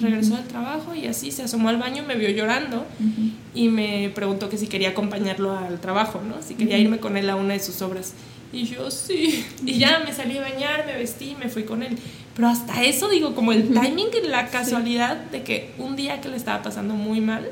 Regresó 0.01 0.37
al 0.37 0.45
trabajo 0.45 0.95
y 0.95 1.07
así 1.07 1.33
se 1.33 1.43
asomó 1.43 1.71
al 1.71 1.77
baño, 1.79 2.05
me 2.07 2.15
vio 2.15 2.31
llorando 2.31 2.87
y 3.53 3.69
me 3.69 4.11
preguntó 4.15 4.49
que 4.49 4.57
si 4.57 4.69
quería 4.69 4.91
acompañarlo 4.91 5.59
al 5.59 5.81
trabajo, 5.81 6.23
¿no? 6.27 6.41
Si 6.41 6.55
quería 6.55 6.79
irme 6.79 6.99
con 6.99 7.17
él 7.17 7.29
a 7.29 7.35
una 7.35 7.55
de 7.55 7.61
sus 7.61 7.83
obras. 7.83 8.15
Y 8.53 8.65
yo 8.65 8.91
sí. 8.91 9.45
Y 9.67 9.79
ya 9.79 10.01
me 10.07 10.13
salí 10.13 10.39
a 10.39 10.43
bañar, 10.43 10.87
me 10.87 10.95
vestí 10.95 11.31
y 11.31 11.35
me 11.35 11.49
fui 11.49 11.65
con 11.65 11.83
él. 11.83 11.99
Pero 12.35 12.49
hasta 12.49 12.85
eso 12.85 13.09
digo, 13.09 13.35
como 13.35 13.53
el 13.53 13.75
timing 13.75 14.07
y 14.23 14.29
la 14.29 14.47
casualidad 14.47 15.17
de 15.17 15.43
que 15.43 15.73
un 15.79 15.97
día 15.97 16.21
que 16.21 16.29
le 16.29 16.37
estaba 16.37 16.63
pasando 16.63 16.95
muy 16.95 17.21
mal, 17.21 17.49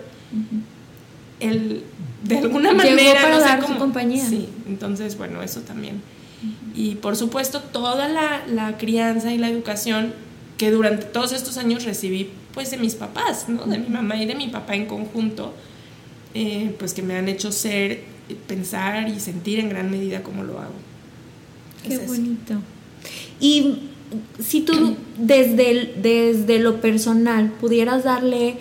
él 1.40 1.82
de 2.24 2.38
alguna 2.38 2.72
manera 2.72 3.20
para 3.22 3.34
no 3.36 3.40
sé 3.40 3.46
dar 3.48 3.60
su 3.60 3.66
cómo- 3.66 3.78
compañía. 3.78 4.24
Sí, 4.28 4.48
entonces 4.68 5.16
bueno, 5.18 5.42
eso 5.42 5.60
también. 5.60 6.00
Y 6.74 6.96
por 6.96 7.16
supuesto 7.16 7.60
toda 7.60 8.08
la, 8.08 8.46
la 8.46 8.76
crianza 8.78 9.32
y 9.32 9.38
la 9.38 9.48
educación 9.48 10.12
que 10.58 10.70
durante 10.70 11.06
todos 11.06 11.32
estos 11.32 11.56
años 11.58 11.84
recibí 11.84 12.30
pues 12.52 12.70
de 12.70 12.76
mis 12.78 12.94
papás, 12.94 13.48
¿no? 13.48 13.64
De 13.66 13.78
mi 13.78 13.88
mamá 13.88 14.16
y 14.16 14.26
de 14.26 14.34
mi 14.34 14.48
papá 14.48 14.74
en 14.74 14.86
conjunto, 14.86 15.52
eh, 16.34 16.74
pues 16.78 16.94
que 16.94 17.02
me 17.02 17.14
han 17.16 17.28
hecho 17.28 17.52
ser, 17.52 18.02
pensar 18.46 19.08
y 19.08 19.20
sentir 19.20 19.60
en 19.60 19.68
gran 19.68 19.90
medida 19.90 20.22
como 20.22 20.42
lo 20.44 20.58
hago. 20.60 20.72
Qué 21.86 21.94
Es 21.94 22.00
eso. 22.00 22.12
bonito. 22.12 22.54
Y 23.40 23.74
si 24.42 24.62
tú 24.62 24.96
desde, 25.18 25.70
el- 25.70 25.94
desde 26.02 26.58
lo 26.58 26.80
personal 26.80 27.50
pudieras 27.60 28.04
darle 28.04 28.56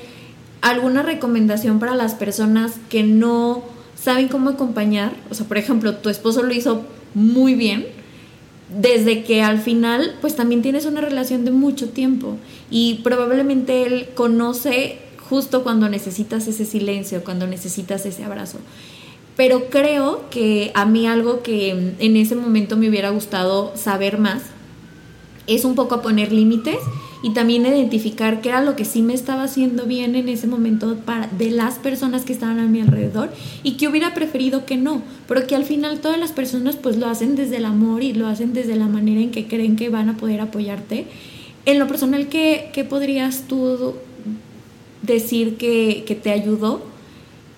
alguna 0.65 1.04
recomendación 1.04 1.78
para 1.78 1.95
las 1.95 2.15
personas 2.15 2.73
que 2.89 3.04
no 3.04 3.63
saben 3.95 4.28
cómo 4.28 4.49
acompañar, 4.49 5.13
o 5.30 5.36
sea, 5.36 5.47
por 5.47 5.60
ejemplo, 5.60 5.97
tu 5.97 6.10
esposo 6.10 6.41
lo 6.41 6.51
hizo 6.56 6.84
muy 7.13 7.54
bien, 7.54 7.86
desde 8.75 9.23
que 9.23 9.43
al 9.43 9.60
final 9.60 10.15
pues 10.21 10.36
también 10.36 10.63
tienes 10.63 10.88
una 10.88 11.01
relación 11.01 11.45
de 11.45 11.51
mucho 11.51 11.89
tiempo 11.89 12.38
y 12.71 12.95
probablemente 13.04 13.84
él 13.84 14.10
conoce 14.15 14.97
justo 15.30 15.63
cuando 15.63 15.88
necesitas 15.88 16.47
ese 16.47 16.65
silencio, 16.65 17.23
cuando 17.23 17.45
necesitas 17.45 18.04
ese 18.08 18.23
abrazo. 18.23 18.58
Pero 19.38 19.69
creo 19.69 20.32
que 20.32 20.71
a 20.73 20.86
mí 20.86 21.06
algo 21.06 21.43
que 21.43 21.93
en 21.99 22.15
ese 22.15 22.36
momento 22.36 22.75
me 22.75 22.89
hubiera 22.89 23.12
gustado 23.12 23.71
saber 23.75 24.17
más 24.17 24.41
es 25.45 25.63
un 25.63 25.75
poco 25.75 26.01
poner 26.01 26.32
límites 26.32 26.80
y 27.25 27.31
también 27.31 27.65
identificar 27.65 28.39
qué 28.39 28.49
era 28.49 28.61
lo 28.61 28.75
que 28.75 28.85
sí 28.85 29.01
me 29.01 29.15
estaba 29.15 29.45
haciendo 29.45 29.88
bien 29.88 30.15
en 30.15 30.29
ese 30.29 30.45
momento 30.45 30.95
para 31.05 31.25
de 31.25 31.49
las 31.49 31.79
personas 31.79 32.23
que 32.23 32.31
estaban 32.31 32.59
a 32.59 32.67
mi 32.67 32.81
alrededor 32.81 33.31
y 33.63 33.77
que 33.77 33.88
hubiera 33.88 34.13
preferido 34.13 34.67
que 34.67 34.77
no, 34.77 35.01
pero 35.27 35.47
que 35.47 35.55
al 35.55 35.63
final 35.63 36.01
todas 36.01 36.19
las 36.19 36.33
personas 36.33 36.75
pues 36.75 36.97
lo 36.97 37.07
hacen 37.07 37.35
desde 37.35 37.57
el 37.57 37.65
amor 37.65 38.03
y 38.03 38.13
lo 38.13 38.27
hacen 38.27 38.53
desde 38.53 38.75
la 38.75 38.85
manera 38.85 39.21
en 39.21 39.31
que 39.31 39.47
creen 39.47 39.75
que 39.75 39.89
van 39.89 40.07
a 40.09 40.17
poder 40.17 40.39
apoyarte. 40.39 41.07
En 41.65 41.79
lo 41.79 41.88
personal, 41.88 42.27
¿qué, 42.27 42.69
qué 42.73 42.83
podrías 42.83 43.45
tú 43.47 43.95
decir 45.01 45.57
que, 45.57 46.03
que 46.05 46.13
te 46.13 46.29
ayudó 46.29 46.83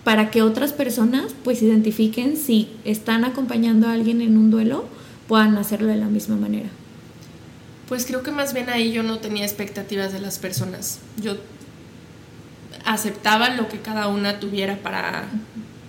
para 0.05 0.31
que 0.31 0.43
otras 0.43 0.71
personas 0.71 1.35
pues 1.43 1.61
identifiquen 1.61 2.37
si 2.37 2.69
están 2.85 3.25
acompañando 3.25 3.87
a 3.87 3.91
alguien 3.91 4.21
en 4.21 4.37
un 4.37 4.49
duelo, 4.49 4.85
puedan 5.27 5.57
hacerlo 5.57 5.89
de 5.89 5.97
la 5.97 6.07
misma 6.07 6.37
manera? 6.37 6.69
Pues 7.87 8.05
creo 8.05 8.23
que 8.23 8.31
más 8.31 8.53
bien 8.53 8.69
ahí 8.69 8.91
yo 8.91 9.03
no 9.03 9.19
tenía 9.19 9.45
expectativas 9.45 10.11
de 10.11 10.19
las 10.19 10.39
personas. 10.39 10.99
Yo 11.21 11.37
aceptaba 12.85 13.49
lo 13.49 13.67
que 13.69 13.79
cada 13.79 14.07
una 14.07 14.39
tuviera 14.39 14.77
para, 14.77 15.25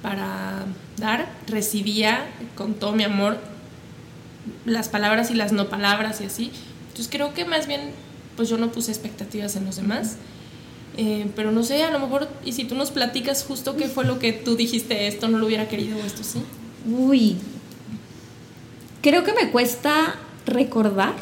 para 0.02 0.64
dar, 0.96 1.28
recibía 1.46 2.26
con 2.54 2.74
todo 2.74 2.92
mi 2.92 3.04
amor 3.04 3.38
las 4.64 4.88
palabras 4.88 5.30
y 5.30 5.34
las 5.34 5.52
no 5.52 5.68
palabras 5.68 6.20
y 6.20 6.24
así. 6.24 6.52
Entonces 6.88 7.08
creo 7.10 7.34
que 7.34 7.44
más 7.44 7.66
bien 7.66 7.92
pues 8.36 8.48
yo 8.48 8.56
no 8.56 8.70
puse 8.70 8.92
expectativas 8.92 9.56
en 9.56 9.64
los 9.64 9.76
demás. 9.76 10.16
Eh, 10.96 11.30
pero 11.36 11.52
no 11.52 11.62
sé, 11.62 11.82
a 11.84 11.90
lo 11.90 12.00
mejor, 12.00 12.28
y 12.44 12.52
si 12.52 12.64
tú 12.64 12.74
nos 12.74 12.90
platicas 12.90 13.44
justo 13.44 13.76
qué 13.76 13.88
fue 13.88 14.04
lo 14.04 14.18
que 14.18 14.32
tú 14.32 14.56
dijiste, 14.56 15.06
esto 15.06 15.28
no 15.28 15.38
lo 15.38 15.46
hubiera 15.46 15.68
querido 15.68 15.98
o 15.98 16.04
esto 16.04 16.24
sí. 16.24 16.42
Uy, 16.86 17.36
creo 19.02 19.22
que 19.22 19.32
me 19.32 19.50
cuesta 19.50 20.16
recordar. 20.46 21.14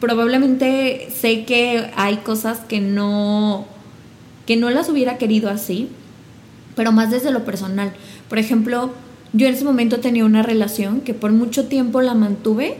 Probablemente 0.00 1.08
sé 1.14 1.44
que 1.44 1.90
hay 1.96 2.16
cosas 2.18 2.58
que 2.60 2.80
no 2.80 3.64
que 4.46 4.56
no 4.56 4.70
las 4.70 4.88
hubiera 4.88 5.18
querido 5.18 5.50
así, 5.50 5.88
pero 6.76 6.92
más 6.92 7.10
desde 7.10 7.32
lo 7.32 7.44
personal. 7.44 7.92
Por 8.28 8.38
ejemplo, 8.38 8.90
yo 9.32 9.48
en 9.48 9.54
ese 9.54 9.64
momento 9.64 9.98
tenía 9.98 10.24
una 10.24 10.42
relación 10.44 11.00
que 11.00 11.14
por 11.14 11.32
mucho 11.32 11.66
tiempo 11.66 12.00
la 12.00 12.14
mantuve 12.14 12.76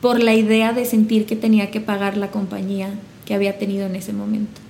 por 0.00 0.22
la 0.22 0.34
idea 0.34 0.72
de 0.72 0.86
sentir 0.86 1.26
que 1.26 1.36
tenía 1.36 1.70
que 1.70 1.80
pagar 1.82 2.16
la 2.16 2.30
compañía 2.30 2.88
que 3.26 3.34
había 3.34 3.58
tenido 3.58 3.84
en 3.86 3.96
ese 3.96 4.14
momento, 4.14 4.60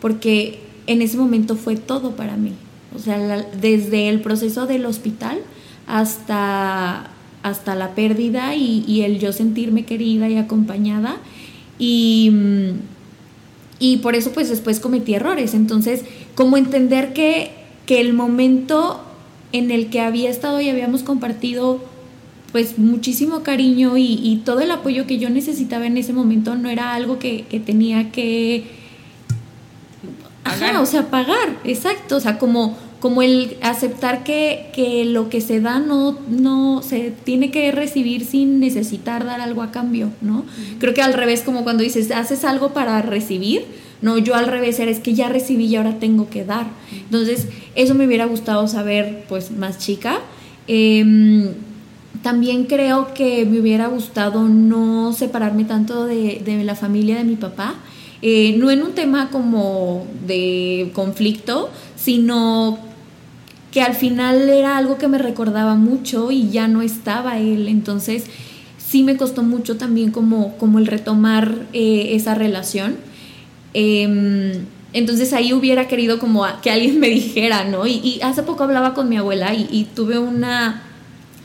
porque 0.00 0.60
en 0.86 1.02
ese 1.02 1.18
momento 1.18 1.56
fue 1.56 1.76
todo 1.76 2.12
para 2.16 2.36
mí. 2.38 2.52
O 2.96 2.98
sea, 2.98 3.18
la- 3.18 3.42
desde 3.60 4.08
el 4.08 4.22
proceso 4.22 4.64
del 4.66 4.86
hospital 4.86 5.38
hasta, 5.86 7.10
hasta 7.42 7.74
la 7.74 7.94
pérdida 7.94 8.54
y, 8.54 8.82
y 8.88 9.02
el 9.02 9.18
yo 9.18 9.32
sentirme 9.32 9.84
querida 9.84 10.28
y 10.30 10.38
acompañada. 10.38 11.16
Y, 11.78 12.30
mm, 12.32 12.70
y 13.78 13.96
por 13.98 14.14
eso 14.14 14.32
pues 14.32 14.48
después 14.48 14.80
cometí 14.80 15.14
errores. 15.14 15.54
Entonces, 15.54 16.04
como 16.34 16.56
entender 16.56 17.12
que, 17.12 17.52
que 17.86 18.00
el 18.00 18.12
momento 18.12 19.00
en 19.52 19.70
el 19.70 19.88
que 19.88 20.00
había 20.00 20.30
estado 20.30 20.60
y 20.60 20.68
habíamos 20.68 21.02
compartido 21.02 21.80
pues 22.52 22.78
muchísimo 22.78 23.42
cariño 23.42 23.98
y, 23.98 24.20
y 24.22 24.42
todo 24.44 24.60
el 24.60 24.70
apoyo 24.70 25.06
que 25.06 25.18
yo 25.18 25.28
necesitaba 25.28 25.86
en 25.86 25.98
ese 25.98 26.12
momento 26.12 26.54
no 26.54 26.70
era 26.70 26.94
algo 26.94 27.18
que, 27.18 27.44
que 27.44 27.60
tenía 27.60 28.10
que 28.10 28.78
Ajá, 30.48 30.80
o 30.80 30.86
sea, 30.86 31.10
pagar, 31.10 31.58
exacto, 31.64 32.16
o 32.16 32.20
sea, 32.20 32.38
como, 32.38 32.76
como 33.00 33.22
el 33.22 33.56
aceptar 33.62 34.24
que, 34.24 34.70
que 34.72 35.04
lo 35.04 35.28
que 35.28 35.40
se 35.40 35.60
da 35.60 35.78
no, 35.78 36.18
no 36.28 36.82
se 36.82 37.12
tiene 37.24 37.50
que 37.50 37.70
recibir 37.70 38.24
sin 38.24 38.58
necesitar 38.58 39.24
dar 39.24 39.40
algo 39.40 39.62
a 39.62 39.70
cambio, 39.70 40.10
¿no? 40.20 40.44
Creo 40.80 40.94
que 40.94 41.02
al 41.02 41.12
revés, 41.12 41.42
como 41.42 41.62
cuando 41.62 41.84
dices, 41.84 42.10
haces 42.10 42.44
algo 42.44 42.72
para 42.72 43.00
recibir, 43.02 43.66
no, 44.02 44.18
yo 44.18 44.34
al 44.34 44.46
revés 44.46 44.78
era, 44.80 44.90
es 44.90 45.00
que 45.00 45.14
ya 45.14 45.28
recibí 45.28 45.66
y 45.66 45.76
ahora 45.76 45.98
tengo 45.98 46.28
que 46.28 46.44
dar. 46.44 46.66
Entonces, 46.92 47.48
eso 47.74 47.94
me 47.94 48.06
hubiera 48.06 48.26
gustado 48.26 48.66
saber, 48.66 49.24
pues, 49.28 49.50
más 49.50 49.78
chica. 49.78 50.20
Em, 50.66 51.48
también 52.22 52.64
creo 52.64 53.14
que 53.14 53.44
me 53.44 53.60
hubiera 53.60 53.86
gustado 53.86 54.48
no 54.48 55.12
separarme 55.12 55.64
tanto 55.64 56.04
de, 56.04 56.42
de 56.44 56.64
la 56.64 56.74
familia 56.74 57.16
de 57.16 57.24
mi 57.24 57.36
papá. 57.36 57.76
Eh, 58.20 58.56
no 58.58 58.70
en 58.70 58.82
un 58.82 58.92
tema 58.92 59.30
como 59.30 60.06
de 60.26 60.90
conflicto, 60.92 61.70
sino 61.96 62.87
al 63.80 63.94
final 63.94 64.48
era 64.48 64.76
algo 64.76 64.98
que 64.98 65.08
me 65.08 65.18
recordaba 65.18 65.74
mucho 65.74 66.30
y 66.30 66.50
ya 66.50 66.68
no 66.68 66.82
estaba 66.82 67.38
él. 67.38 67.68
Entonces 67.68 68.26
sí 68.78 69.02
me 69.02 69.16
costó 69.16 69.42
mucho 69.42 69.76
también 69.76 70.10
como, 70.10 70.56
como 70.56 70.78
el 70.78 70.86
retomar 70.86 71.66
eh, 71.72 72.10
esa 72.12 72.34
relación. 72.34 72.96
Em, 73.74 74.52
entonces 74.92 75.32
ahí 75.32 75.52
hubiera 75.52 75.88
querido 75.88 76.18
como 76.18 76.46
que 76.62 76.70
alguien 76.70 76.98
me 76.98 77.08
dijera, 77.10 77.64
¿no? 77.64 77.86
Y, 77.86 78.20
hace 78.22 78.42
poco 78.42 78.64
hablaba 78.64 78.94
con 78.94 79.08
mi 79.08 79.16
abuela 79.16 79.54
y 79.54 79.86
tuve 79.94 80.18
una, 80.18 80.87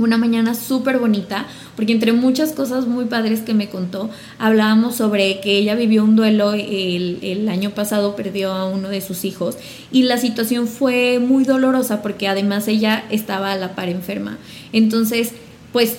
una 0.03 0.17
mañana 0.17 0.55
súper 0.55 0.99
bonita, 0.99 1.47
porque 1.75 1.93
entre 1.93 2.13
muchas 2.13 2.53
cosas 2.53 2.87
muy 2.87 3.05
padres 3.05 3.41
que 3.41 3.53
me 3.53 3.69
contó, 3.69 4.09
hablábamos 4.39 4.95
sobre 4.95 5.39
que 5.39 5.57
ella 5.57 5.75
vivió 5.75 6.03
un 6.03 6.15
duelo 6.15 6.53
el, 6.53 7.47
año 7.49 7.71
pasado, 7.71 8.15
perdió 8.15 8.51
a 8.53 8.65
uno 8.65 8.89
de 8.89 9.01
sus 9.01 9.25
hijos 9.25 9.57
y 9.91 10.03
la 10.03 10.17
situación 10.17 10.67
fue 10.67 11.19
muy 11.19 11.43
dolorosa 11.43 12.01
porque 12.01 12.27
además 12.27 12.67
ella 12.67 13.03
estaba 13.09 13.51
a 13.51 13.57
la 13.57 13.75
par 13.75 13.89
enferma. 13.89 14.37
Entonces, 14.71 15.33
pues 15.71 15.97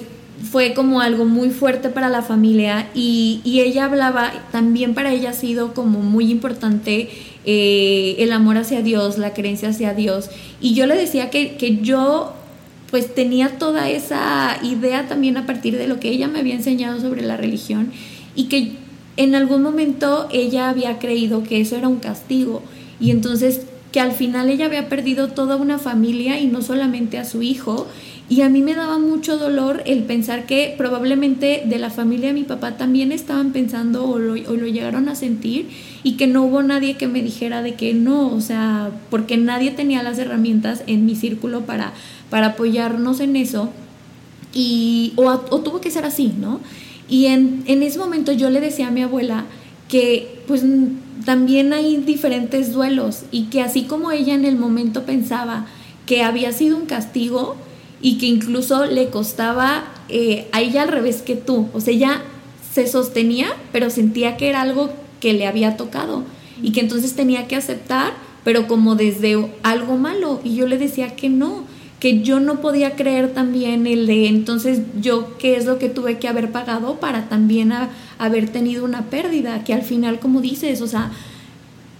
fue 0.51 0.75
como 0.75 1.01
algo 1.01 1.25
muy 1.25 1.51
fuerte 1.51 1.89
para 1.89 2.09
la 2.09 2.23
familia 2.23 2.89
y, 2.95 3.41
y 3.45 3.61
ella 3.61 3.85
hablaba, 3.85 4.33
también 4.51 4.95
para 4.95 5.13
ella 5.13 5.31
ha 5.31 5.35
sido 5.35 5.75
como 5.75 6.01
muy 6.01 6.31
importante 6.31 7.09
eh, 7.47 8.17
el 8.19 8.33
amor 8.33 8.57
hacia 8.57 8.83
Dios, 8.83 9.19
la 9.19 9.35
creencia 9.35 9.69
hacia 9.69 9.95
Dios. 9.95 10.31
Y 10.61 10.75
yo 10.75 10.87
le 10.87 10.97
decía 10.97 11.31
que, 11.31 11.57
que 11.57 11.79
yo 11.79 12.33
pues 12.95 13.13
tenía 13.13 13.59
toda 13.59 13.91
esa 13.91 14.57
idea 14.63 15.09
también 15.09 15.37
a 15.37 15.47
partir 15.47 15.77
de 15.77 15.89
lo 15.89 15.99
que 15.99 16.11
ella 16.11 16.29
me 16.29 16.39
había 16.39 16.55
enseñado 16.55 17.01
sobre 17.01 17.23
la 17.23 17.37
religión 17.37 17.91
y 18.37 18.45
que 18.45 18.75
en 19.17 19.35
algún 19.35 19.65
momento 19.65 20.29
ella 20.31 20.69
había 20.69 21.01
creído 21.01 21.43
que 21.43 21.61
eso 21.61 21.75
era 21.75 21.89
un 21.89 21.99
castigo 21.99 22.63
y 23.01 23.11
entonces 23.11 23.63
que 23.91 23.99
al 23.99 24.11
final 24.11 24.49
ella 24.49 24.67
había 24.67 24.89
perdido 24.89 25.29
toda 25.29 25.57
una 25.57 25.79
familia 25.79 26.41
y 26.41 26.47
no 26.47 26.63
solamente 26.63 27.19
a 27.19 27.25
su 27.25 27.43
hijo. 27.43 27.87
Y 28.29 28.41
a 28.41 28.49
mí 28.49 28.61
me 28.61 28.75
daba 28.75 28.99
mucho 28.99 29.39
dolor 29.39 29.83
el 29.87 30.03
pensar 30.03 30.47
que 30.47 30.75
probablemente 30.77 31.63
de 31.65 31.79
la 31.79 31.91
familia 31.91 32.29
de 32.29 32.35
mi 32.35 32.43
papá 32.43 32.77
también 32.77 33.13
estaban 33.13 33.53
pensando 33.53 34.05
o 34.05 34.19
lo, 34.19 34.33
o 34.33 34.55
llegaron 34.57 35.09
a 35.09 35.15
sentir 35.15 35.69
y 36.03 36.13
que 36.13 36.27
no 36.27 36.43
hubo 36.43 36.63
nadie 36.63 36.97
que 36.97 37.07
me 37.07 37.23
dijera 37.23 37.63
de 37.63 37.75
que 37.75 37.95
no, 37.95 38.35
o 38.35 38.41
sea, 38.41 38.91
porque 39.11 39.37
nadie 39.37 39.71
tenía 39.71 40.03
las 40.03 40.19
herramientas 40.19 40.83
en 40.89 41.07
mi 41.07 41.15
círculo 41.15 41.61
para, 41.61 41.93
para 42.35 42.49
apoyarnos 42.49 43.21
en 43.21 43.37
eso. 43.37 43.69
Y, 44.53 45.13
o, 45.15 45.39
tuvo 45.61 45.81
que 45.81 45.93
ser 45.93 46.05
así, 46.05 46.33
¿no? 46.37 46.59
Y 47.09 47.27
en, 47.27 47.63
en 47.67 47.85
ese 47.85 47.97
momento 47.97 48.33
yo 48.33 48.51
le 48.51 48.61
decía 48.61 48.89
a 48.89 48.91
mi 48.91 49.03
abuela 49.03 49.45
que 49.87 50.43
pues 50.49 50.65
también 51.25 51.73
hay 51.73 51.99
diferentes 51.99 52.73
duelos 52.73 53.23
y 53.31 53.45
que 53.51 53.61
así 53.61 53.85
como 53.85 54.11
ella 54.11 54.35
en 54.35 54.45
el 54.45 54.57
momento 54.57 55.05
pensaba 55.05 55.67
que 56.07 56.25
había 56.25 56.51
sido 56.51 56.77
un 56.77 56.87
castigo 56.87 57.55
y 58.03 58.19
que 58.19 58.27
incluso 58.27 58.85
le 58.85 59.11
costaba 59.11 59.85
eh, 60.09 60.49
a 60.51 60.61
ella 60.61 60.83
al 60.83 60.89
revés 60.89 61.23
que 61.23 61.37
tú, 61.37 61.69
o 61.73 61.81
sea, 61.81 61.95
ella 61.95 62.23
se 62.73 62.89
sostenía 62.89 63.55
pero 63.71 63.91
sentía 63.91 64.37
que 64.37 64.49
era 64.49 64.63
algo 64.63 64.91
que 65.21 65.35
le 65.35 65.47
había 65.47 65.77
tocado 65.77 66.25
y 66.61 66.73
que 66.73 66.81
entonces 66.81 67.15
tenía 67.15 67.47
que 67.47 67.55
aceptar, 67.55 68.13
pero 68.43 68.67
como 68.67 68.97
desde 68.97 69.53
algo 69.63 69.99
malo 69.99 70.41
y 70.43 70.57
yo 70.57 70.67
le 70.67 70.79
decía 70.79 71.15
que 71.15 71.29
no, 71.29 71.73
que 72.05 72.21
yo 72.21 72.39
no 72.39 72.61
podía 72.61 72.97
creer 72.97 73.33
también 73.33 73.87
el 73.87 74.07
de 74.07 74.27
entonces 74.27 74.81
yo 75.01 75.39
qué 75.39 75.57
es 75.57 75.65
lo 75.65 75.79
que 75.79 75.89
tuve 75.89 76.19
que 76.19 76.29
haber 76.29 76.53
pagado 76.53 77.01
para 77.01 77.31
también 77.31 77.73
haber 78.19 78.51
tenido 78.51 78.85
una 78.85 79.07
pérdida, 79.07 79.65
que 79.65 79.73
al 79.73 79.81
final 79.81 80.21
como 80.21 80.43
dices, 80.43 80.83
o 80.83 80.87
sea, 80.87 81.13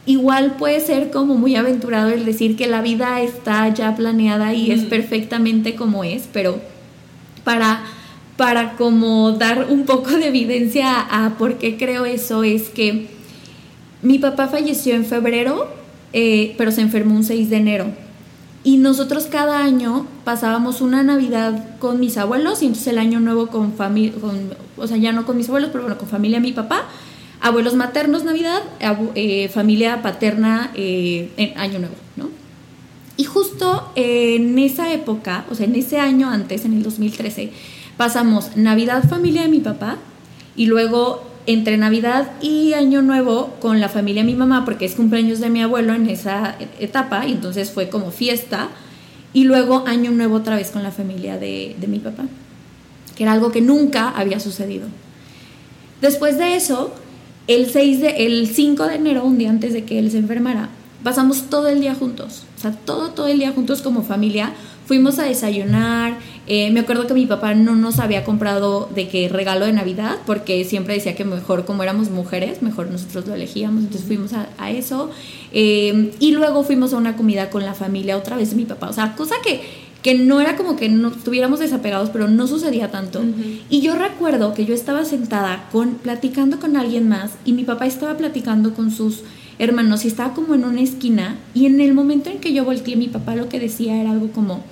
igual 0.05 0.57
puede 0.59 0.81
ser 0.81 1.11
como 1.11 1.37
muy 1.37 1.57
aventurado 1.57 2.11
el 2.11 2.27
decir 2.27 2.55
que 2.55 2.67
la 2.67 2.83
vida 2.83 3.23
está 3.23 3.67
ya 3.73 3.97
planeada 3.97 4.53
y 4.53 4.73
es 4.73 4.83
perfectamente 4.83 5.75
como 5.75 6.05
es, 6.05 6.29
pero 6.31 6.61
para 7.43 7.81
para 8.37 8.77
como 8.77 9.33
dar 9.33 9.69
un 9.71 9.87
poco 9.87 10.11
de 10.11 10.29
evidencia 10.29 11.01
a 11.01 11.39
por 11.39 11.57
qué 11.57 11.79
creo 11.79 12.05
eso 12.05 12.45
es 12.45 12.69
que 12.69 13.07
mi 14.03 14.19
papá 14.19 14.49
falleció 14.49 14.97
en 14.97 15.07
febrero, 15.07 15.67
eh, 16.13 16.55
pero 16.59 16.73
se 16.73 16.83
enfermó 16.83 17.15
un 17.15 17.25
6 17.25 17.49
de 17.49 17.57
enero. 17.57 18.04
Y 18.65 18.79
nosotros 18.79 19.27
cada 19.27 19.63
año 19.63 20.07
pasábamos 20.25 20.81
una 20.81 21.03
Navidad 21.03 21.79
con 21.79 22.01
mis 22.01 22.17
abuelos 22.17 22.63
y 22.63 22.67
entonces 22.67 22.89
el 22.89 22.99
año 22.99 23.21
nuevo 23.21 23.49
con 23.49 23.75
familia, 23.75 24.15
o 24.79 24.87
sea, 24.87 24.97
ya 24.97 25.13
no 25.13 25.27
con 25.27 25.37
mis 25.37 25.49
abuelos, 25.49 25.69
pero 25.71 25.85
bueno, 25.85 25.99
con 25.99 26.09
familia 26.09 26.41
mi 26.41 26.53
papá, 26.53 26.85
abuelos 27.43 27.75
maternos 27.75 28.25
Navidad, 28.25 28.63
eh, 29.15 29.49
familia 29.49 30.01
paterna 30.01 30.71
eh, 30.75 31.31
en 31.37 31.59
año 31.59 31.79
nuevo, 31.79 31.95
¿no? 32.17 32.31
Y 33.19 33.25
justo 33.25 33.93
en 33.97 34.59
esa 34.59 34.95
época, 34.95 35.45
o 35.51 35.55
sea, 35.55 35.67
en 35.67 35.75
ese 35.75 36.01
año 36.01 36.31
antes, 36.31 36.65
en 36.65 36.73
el 36.73 36.83
2013, 36.83 37.53
pasamos 37.99 38.57
Navidad 38.57 39.07
familia 39.07 39.43
de 39.43 39.49
mi 39.49 39.61
papá 39.61 39.99
y 40.57 40.67
luego 40.67 41.34
entre 41.47 41.77
Navidad 41.77 42.33
y 42.41 42.73
Año 42.73 43.03
Nuevo 43.03 43.55
con 43.61 43.81
la 43.81 43.89
familia 43.89 44.23
de 44.23 44.31
mi 44.31 44.35
mamá, 44.35 44.65
porque 44.65 44.85
es 44.85 44.95
cumpleaños 44.95 45.41
de 45.41 45.51
mi 45.51 45.63
abuelo 45.63 45.95
en 45.95 46.09
esa 46.09 46.57
etapa, 46.81 47.27
y 47.27 47.33
entonces 47.33 47.71
fue 47.71 47.89
como 47.89 48.11
fiesta, 48.11 48.69
y 49.33 49.45
luego 49.45 49.85
Año 49.87 50.11
Nuevo 50.11 50.37
otra 50.37 50.57
vez 50.57 50.71
con 50.71 50.83
la 50.83 50.91
familia 50.91 51.39
de, 51.39 51.77
mi 51.87 51.99
papá, 51.99 52.25
que 53.17 53.25
era 53.25 53.33
algo 53.33 53.53
que 53.53 53.61
nunca 53.61 54.11
había 54.11 54.41
sucedido. 54.41 54.87
Después 56.01 56.39
de 56.39 56.57
eso, 56.57 56.95
el, 57.47 57.71
6 57.71 58.01
de, 58.01 58.27
el 58.27 58.49
5 58.49 58.87
de 58.87 58.95
enero, 58.95 59.25
un 59.25 59.39
día 59.39 59.51
antes 59.51 59.73
de 59.73 59.85
que 59.85 59.99
él 59.99 60.11
se 60.11 60.19
enfermara, 60.19 60.71
pasamos 61.03 61.51
todo 61.51 61.69
el 61.69 61.81
día 61.81 61.95
juntos, 61.95 62.45
o 62.57 62.61
sea, 62.61 62.73
todo, 62.73 63.11
todo 63.11 63.29
el 63.29 63.39
día 63.39 63.53
juntos 63.53 63.83
como 63.83 64.03
familia, 64.03 64.55
fuimos 64.87 65.19
a 65.19 65.25
desayunar, 65.25 66.19
eh, 66.47 66.71
me 66.71 66.81
acuerdo 66.81 67.07
que 67.07 67.15
mi 67.15 67.27
papá 67.27 67.55
no 67.55 67.75
nos 67.75 67.99
había 67.99 68.25
comprado 68.25 68.89
de 68.95 69.09
qué 69.09 69.29
regalo 69.29 69.65
de 69.65 69.73
Navidad, 69.73 70.19
porque 70.27 70.65
siempre 70.65 70.95
decía 70.95 71.17
que 71.17 71.25
mejor 71.25 71.65
como 71.65 71.83
éramos 71.83 72.11
mujeres, 72.11 72.61
mejor 72.61 72.91
nosotros 72.91 73.27
lo 73.27 73.35
elegíamos, 73.35 73.85
entonces 73.85 74.07
fuimos 74.07 74.33
a, 74.33 74.71
eso. 74.71 75.11
Eh, 75.53 76.13
y 76.21 76.33
luego 76.33 76.63
fuimos 76.63 76.93
a 76.93 76.97
una 76.97 77.17
comida 77.17 77.49
con 77.49 77.65
la 77.65 77.75
familia 77.75 78.17
otra 78.17 78.37
vez 78.37 78.51
de 78.51 78.57
mi 78.57 78.65
papá, 78.67 78.91
o 78.91 78.93
sea, 78.93 79.15
cosa 79.17 79.37
que, 79.43 79.63
que 80.03 80.15
no 80.15 80.41
era 80.41 80.57
como 80.57 80.77
que 80.77 80.91
no 80.91 81.09
estuviéramos 81.09 81.61
desapegados, 81.61 82.11
pero 82.11 82.29
no 82.29 82.47
sucedía 82.47 82.91
tanto. 82.91 83.23
Y 83.71 83.81
yo 83.81 83.95
recuerdo 83.95 84.53
que 84.53 84.67
yo 84.67 84.75
estaba 84.75 85.07
sentada 85.07 85.69
con, 85.73 85.95
platicando 85.95 86.61
con 86.61 86.77
alguien 86.77 87.09
más 87.09 87.33
y 87.47 87.55
mi 87.55 87.65
papá 87.65 87.87
estaba 87.87 88.19
platicando 88.19 88.75
con 88.75 88.91
sus 88.91 89.23
hermanos 89.59 90.05
y 90.05 90.09
estaba 90.09 90.35
como 90.35 90.55
en 90.55 90.65
una 90.65 90.81
esquina 90.81 91.37
y 91.55 91.67
en 91.67 91.81
el 91.81 91.95
momento 91.95 92.31
en 92.31 92.39
que 92.39 92.53
yo 92.53 92.65
volteé 92.65 92.97
mi 92.97 93.09
papá 93.09 93.37
lo 93.37 93.49
que 93.49 93.61
decía 93.61 94.01
era 94.01 94.11
algo 94.11 94.31
como 94.33 94.63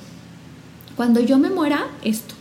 cuando 0.96 1.20
yo 1.20 1.38
me 1.38 1.50
muera, 1.50 1.86
esto. 2.04 2.34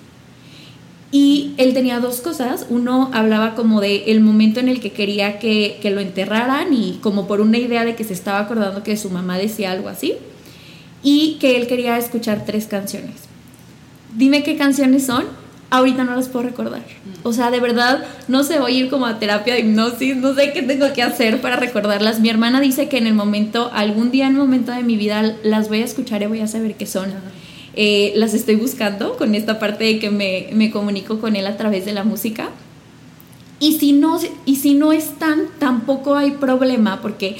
Y 1.12 1.54
él 1.58 1.74
tenía 1.74 2.00
dos 2.00 2.22
cosas. 2.22 2.68
Uno 2.70 3.10
hablaba 3.14 3.56
como 3.56 3.82
de 3.82 4.12
el 4.12 4.22
momento 4.22 4.60
en 4.60 4.70
el 4.70 4.80
que 4.80 4.92
quería 4.92 5.40
que, 5.40 5.80
lo 5.84 6.00
enterraran 6.00 6.74
y 6.74 7.00
como 7.02 7.28
por 7.28 7.42
una 7.42 7.58
idea 7.58 7.84
de 7.84 7.96
que 7.96 8.04
se 8.04 8.14
estaba 8.14 8.40
acordando 8.40 8.84
que 8.84 8.96
su 8.96 9.10
mamá 9.10 9.38
decía 9.38 9.72
algo 9.72 9.90
así. 9.90 10.16
Y 11.04 11.38
que 11.40 11.58
él 11.58 11.68
quería 11.68 11.98
escuchar 11.98 12.46
tres 12.46 12.68
canciones. 12.68 13.16
Dime 14.16 14.44
qué 14.44 14.56
canciones 14.56 15.06
son. 15.06 15.26
Ahorita 15.72 16.04
no 16.04 16.14
las 16.16 16.28
puedo 16.28 16.44
recordar. 16.44 16.84
O 17.24 17.32
sea, 17.32 17.50
de 17.50 17.62
verdad, 17.62 18.04
no 18.28 18.44
sé, 18.44 18.60
voy 18.60 18.76
a 18.76 18.80
ir 18.82 18.90
como 18.90 19.06
a 19.06 19.20
terapia 19.20 19.54
de 19.54 19.62
hipnosis, 19.62 20.18
no 20.18 20.36
sé 20.36 20.52
qué 20.52 20.62
tengo 20.62 20.92
que 20.92 21.02
hacer 21.02 21.40
para 21.40 21.56
recordarlas. 21.56 22.20
Mi 22.20 22.30
hermana 22.30 22.60
dice 22.60 22.90
que 22.90 22.98
en 22.98 23.08
el 23.08 23.14
momento, 23.14 23.72
algún 23.74 24.12
día 24.12 24.28
en 24.28 24.34
un 24.34 24.40
momento 24.40 24.74
de 24.74 24.84
mi 24.84 24.98
vida, 24.98 25.38
las 25.44 25.70
voy 25.70 25.82
a 25.82 25.86
escuchar 25.86 26.22
y 26.24 26.26
voy 26.26 26.42
a 26.42 26.48
saber 26.48 26.76
qué 26.76 26.86
son. 26.86 27.14
Eh, 27.74 28.12
las 28.18 28.34
estoy 28.34 28.58
buscando 28.58 29.16
con 29.16 29.34
esta 29.34 29.60
parte 29.60 29.86
de 29.86 29.98
que 29.98 30.12
me, 30.12 30.50
me, 30.52 30.72
comunico 30.72 31.22
con 31.22 31.38
él 31.38 31.48
a 31.48 31.56
través 31.56 31.86
de 31.86 31.94
la 31.94 32.04
música. 32.04 32.50
Y 33.62 33.80
si, 33.80 33.94
no, 33.94 34.20
y 34.46 34.58
si 34.58 34.74
no 34.74 34.92
están, 34.92 35.44
tampoco 35.58 36.16
hay 36.16 36.32
problema, 36.32 37.02
porque 37.02 37.38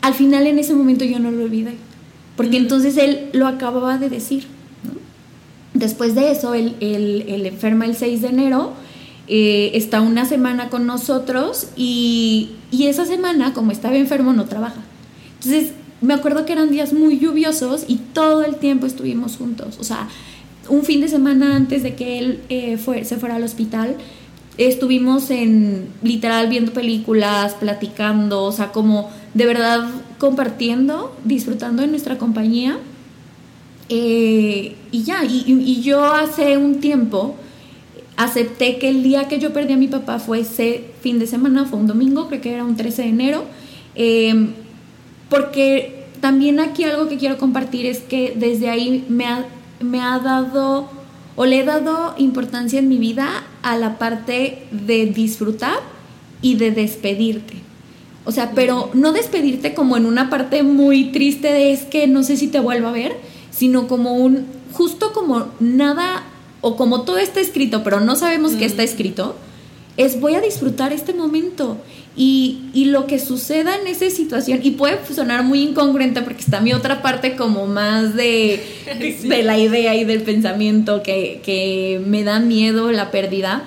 al 0.00 0.14
final 0.14 0.46
en 0.46 0.58
ese 0.58 0.72
momento 0.72 1.04
yo 1.04 1.18
no 1.18 1.30
lo 1.30 1.44
olvidé, 1.44 1.74
porque 2.34 2.56
entonces 2.56 2.96
él 2.96 3.28
lo 3.34 3.46
acababa 3.46 3.98
de 3.98 4.08
decir. 4.08 4.53
Después 5.74 6.14
de 6.14 6.30
eso, 6.30 6.54
él, 6.54 6.76
él, 6.80 7.46
enferma 7.46 7.84
el 7.84 7.96
6 7.96 8.22
de 8.22 8.28
enero, 8.28 8.72
eh, 9.26 9.72
está 9.74 10.00
una 10.00 10.24
semana 10.24 10.70
con 10.70 10.86
nosotros 10.86 11.68
y, 11.76 12.52
esa 12.70 13.04
semana, 13.04 13.52
como 13.54 13.72
estaba 13.72 13.96
enfermo, 13.96 14.32
no 14.32 14.44
trabaja. 14.44 14.82
Entonces, 15.34 15.72
me 16.00 16.14
acuerdo 16.14 16.46
que 16.46 16.52
eran 16.52 16.70
días 16.70 16.92
muy 16.92 17.18
lluviosos 17.18 17.84
y 17.88 17.96
todo 17.96 18.44
el 18.44 18.56
tiempo 18.56 18.86
estuvimos 18.86 19.36
juntos. 19.36 19.78
O 19.80 19.84
sea, 19.84 20.08
un 20.68 20.84
fin 20.84 21.00
de 21.00 21.08
semana 21.08 21.56
antes 21.56 21.82
de 21.82 21.94
que 21.96 22.18
él 22.18 22.40
eh, 22.50 22.78
se 23.02 23.16
fuera 23.16 23.36
al 23.36 23.42
hospital, 23.42 23.96
estuvimos 24.58 25.30
en 25.30 25.88
literal 26.02 26.48
viendo 26.48 26.72
películas, 26.72 27.54
platicando, 27.54 28.44
o 28.44 28.52
sea, 28.52 28.70
como 28.70 29.10
de 29.34 29.46
verdad 29.46 29.88
compartiendo, 30.18 31.16
disfrutando 31.24 31.82
de 31.82 31.88
nuestra 31.88 32.16
compañía. 32.16 32.78
Eh, 33.88 34.74
y 34.90 35.02
ya, 35.02 35.24
y, 35.24 35.82
yo 35.82 36.04
hace 36.04 36.56
un 36.56 36.80
tiempo 36.80 37.36
acepté 38.16 38.78
que 38.78 38.88
el 38.88 39.02
día 39.02 39.28
que 39.28 39.38
yo 39.38 39.52
perdí 39.52 39.74
a 39.74 39.76
mi 39.76 39.88
papá 39.88 40.18
fue 40.18 40.40
ese 40.40 40.84
fin 41.00 41.18
de 41.18 41.26
semana, 41.26 41.66
fue 41.66 41.78
un 41.78 41.86
domingo, 41.86 42.28
creo 42.28 42.40
que 42.40 42.54
era 42.54 42.64
un 42.64 42.76
13 42.76 43.02
de 43.02 43.08
enero. 43.08 43.44
Eh, 43.94 44.48
porque 45.28 46.04
también 46.20 46.60
aquí 46.60 46.84
algo 46.84 47.08
que 47.08 47.16
quiero 47.16 47.38
compartir 47.38 47.86
es 47.86 47.98
que 47.98 48.34
desde 48.36 48.70
ahí 48.70 49.04
me 49.08 49.26
ha, 49.26 49.46
me 49.80 50.00
ha 50.00 50.18
dado 50.18 50.88
o 51.36 51.46
le 51.46 51.60
he 51.60 51.64
dado 51.64 52.14
importancia 52.16 52.78
en 52.78 52.88
mi 52.88 52.98
vida 52.98 53.42
a 53.62 53.76
la 53.76 53.98
parte 53.98 54.66
de 54.70 55.06
disfrutar 55.06 55.78
y 56.42 56.56
de 56.56 56.70
despedirte. 56.70 57.54
O 58.24 58.32
sea, 58.32 58.52
pero 58.54 58.90
no 58.94 59.12
despedirte 59.12 59.74
como 59.74 59.96
en 59.96 60.06
una 60.06 60.30
parte 60.30 60.62
muy 60.62 61.06
triste 61.12 61.48
de 61.48 61.72
es 61.72 61.82
que 61.82 62.06
no 62.06 62.22
sé 62.22 62.36
si 62.36 62.48
te 62.48 62.60
vuelvo 62.60 62.88
a 62.88 62.92
ver, 62.92 63.16
sino 63.54 63.86
como 63.86 64.14
un, 64.14 64.46
justo 64.72 65.12
como 65.12 65.46
nada, 65.60 66.24
o 66.60 66.76
como 66.76 67.02
todo 67.02 67.18
está 67.18 67.40
escrito, 67.40 67.82
pero 67.84 68.00
no 68.00 68.16
sabemos 68.16 68.52
qué 68.52 68.64
está 68.64 68.82
escrito, 68.82 69.36
es 69.96 70.18
voy 70.18 70.34
a 70.34 70.40
disfrutar 70.40 70.92
este 70.92 71.14
momento. 71.14 71.78
Y, 72.16 72.70
y, 72.72 72.84
lo 72.86 73.08
que 73.08 73.18
suceda 73.18 73.76
en 73.76 73.88
esa 73.88 74.08
situación, 74.08 74.60
y 74.62 74.70
puede 74.70 75.00
sonar 75.12 75.42
muy 75.42 75.62
incongruente 75.62 76.22
porque 76.22 76.42
está 76.42 76.60
mi 76.60 76.72
otra 76.72 77.02
parte 77.02 77.34
como 77.34 77.66
más 77.66 78.14
de, 78.14 78.62
de 79.24 79.42
la 79.42 79.58
idea 79.58 79.96
y 79.96 80.04
del 80.04 80.22
pensamiento 80.22 81.02
que, 81.02 81.40
que, 81.44 82.00
me 82.06 82.22
da 82.22 82.38
miedo 82.38 82.92
la 82.92 83.10
pérdida, 83.10 83.64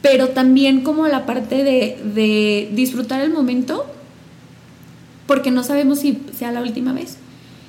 pero 0.00 0.28
también 0.28 0.82
como 0.82 1.08
la 1.08 1.26
parte 1.26 1.64
de, 1.64 1.98
de, 2.14 2.70
disfrutar 2.72 3.20
el 3.20 3.30
momento 3.30 3.84
porque 5.26 5.50
no 5.50 5.64
sabemos 5.64 5.98
si 5.98 6.20
sea 6.38 6.52
la 6.52 6.62
última 6.62 6.92
vez. 6.92 7.16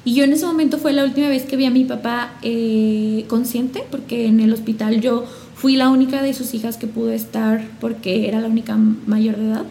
Y 0.09 0.15
yo 0.15 0.23
en 0.23 0.33
ese 0.33 0.47
momento 0.47 0.79
fue 0.79 0.91
la 0.91 1.03
última 1.03 1.27
vez 1.27 1.43
que 1.43 1.55
vi 1.55 1.65
a 1.65 1.69
mi 1.69 1.85
papá 1.85 2.33
eh, 2.41 3.25
consciente 3.27 3.83
porque 3.91 4.25
en 4.25 4.39
el 4.39 4.51
hospital 4.51 5.01
yo 5.01 5.27
fui 5.53 5.75
la 5.75 5.89
única 5.89 6.23
de 6.23 6.33
sus 6.33 6.55
hijas 6.55 6.77
que 6.77 6.87
pudo 6.87 7.11
estar 7.11 7.63
porque 7.79 8.27
era 8.27 8.41
la 8.41 8.47
única 8.47 8.75
mayor 8.75 9.37
de 9.37 9.45
edad. 9.45 9.65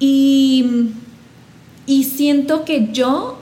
Y, 0.00 0.88
y 1.86 2.02
siento 2.02 2.64
que 2.64 2.88
yo 2.92 3.38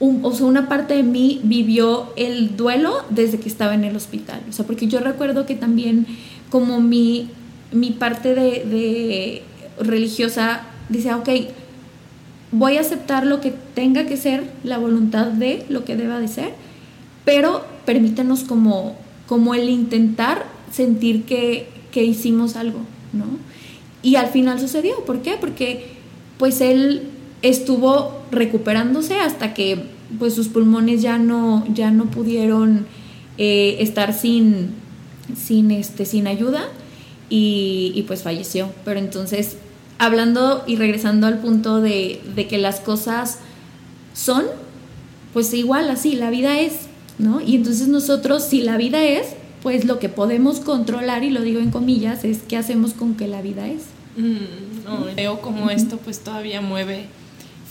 o 0.00 0.32
sea, 0.32 0.44
una 0.44 0.68
parte 0.68 0.96
de 0.96 1.02
mí 1.02 1.40
vivió 1.44 2.12
el 2.16 2.54
duelo 2.54 3.06
desde 3.08 3.40
que 3.40 3.48
estaba 3.48 3.72
en 3.72 3.84
el 3.84 3.96
hospital. 3.96 4.42
O 4.50 4.52
sea, 4.52 4.66
porque 4.66 4.86
yo 4.86 5.00
recuerdo 5.00 5.46
que 5.46 5.54
también 5.54 6.06
como 6.50 6.82
mi, 6.82 7.30
mi 7.72 7.92
parte 7.92 8.34
de, 8.34 9.42
religiosa 9.80 10.66
decía, 10.90 11.16
ok, 11.16 11.30
voy 12.54 12.76
a 12.76 12.80
aceptar 12.80 13.26
lo 13.26 13.40
que 13.40 13.52
tenga 13.74 14.06
que 14.06 14.16
ser, 14.16 14.44
la 14.62 14.78
voluntad 14.78 15.26
de 15.26 15.64
lo 15.68 15.84
que 15.84 15.96
deba 15.96 16.20
de 16.20 16.28
ser, 16.28 16.52
pero 17.24 17.64
permítanos 17.84 18.44
como, 18.44 18.96
como 19.26 19.54
el 19.54 19.68
intentar 19.68 20.46
sentir 20.70 21.24
que, 21.24 21.68
que 21.90 22.04
hicimos 22.04 22.56
algo, 22.56 22.78
¿no? 23.12 23.24
Y 24.02 24.16
al 24.16 24.28
final 24.28 24.60
sucedió, 24.60 25.04
¿por 25.04 25.22
qué? 25.22 25.36
Porque 25.40 25.86
pues 26.38 26.60
él 26.60 27.08
estuvo 27.42 28.22
recuperándose 28.30 29.18
hasta 29.18 29.54
que 29.54 29.84
pues 30.18 30.34
sus 30.34 30.48
pulmones 30.48 31.02
ya 31.02 31.18
no, 31.18 31.64
ya 31.72 31.90
no 31.90 32.06
pudieron 32.06 32.86
eh, 33.38 33.78
estar 33.80 34.12
sin, 34.12 34.70
sin, 35.36 35.70
este, 35.70 36.04
sin 36.04 36.26
ayuda 36.26 36.68
y, 37.28 38.04
pues 38.06 38.22
falleció. 38.22 38.70
Pero 38.84 39.00
entonces, 39.00 39.56
hablando 39.98 40.64
y 40.66 40.76
regresando 40.76 41.26
al 41.26 41.38
punto 41.38 41.80
de, 41.80 42.20
de 42.34 42.46
que 42.46 42.58
las 42.58 42.80
cosas 42.80 43.38
son, 44.12 44.44
pues 45.32 45.52
igual 45.54 45.90
así, 45.90 46.14
la 46.14 46.30
vida 46.30 46.60
es, 46.60 46.74
¿no? 47.18 47.40
Y 47.40 47.56
entonces 47.56 47.88
nosotros, 47.88 48.44
si 48.44 48.62
la 48.62 48.76
vida 48.76 49.04
es, 49.04 49.34
pues 49.62 49.84
lo 49.84 49.98
que 49.98 50.08
podemos 50.08 50.60
controlar, 50.60 51.24
y 51.24 51.30
lo 51.30 51.40
digo 51.40 51.58
en 51.58 51.70
comillas, 51.70 52.24
es 52.24 52.42
qué 52.42 52.56
hacemos 52.56 52.92
con 52.92 53.14
que 53.14 53.26
la 53.26 53.42
vida 53.42 53.66
es. 53.66 53.82
Mm, 54.16 55.16
veo 55.16 55.40
como 55.40 55.70
esto 55.70 55.96
pues 55.96 56.20
todavía 56.20 56.60
mueve 56.60 57.06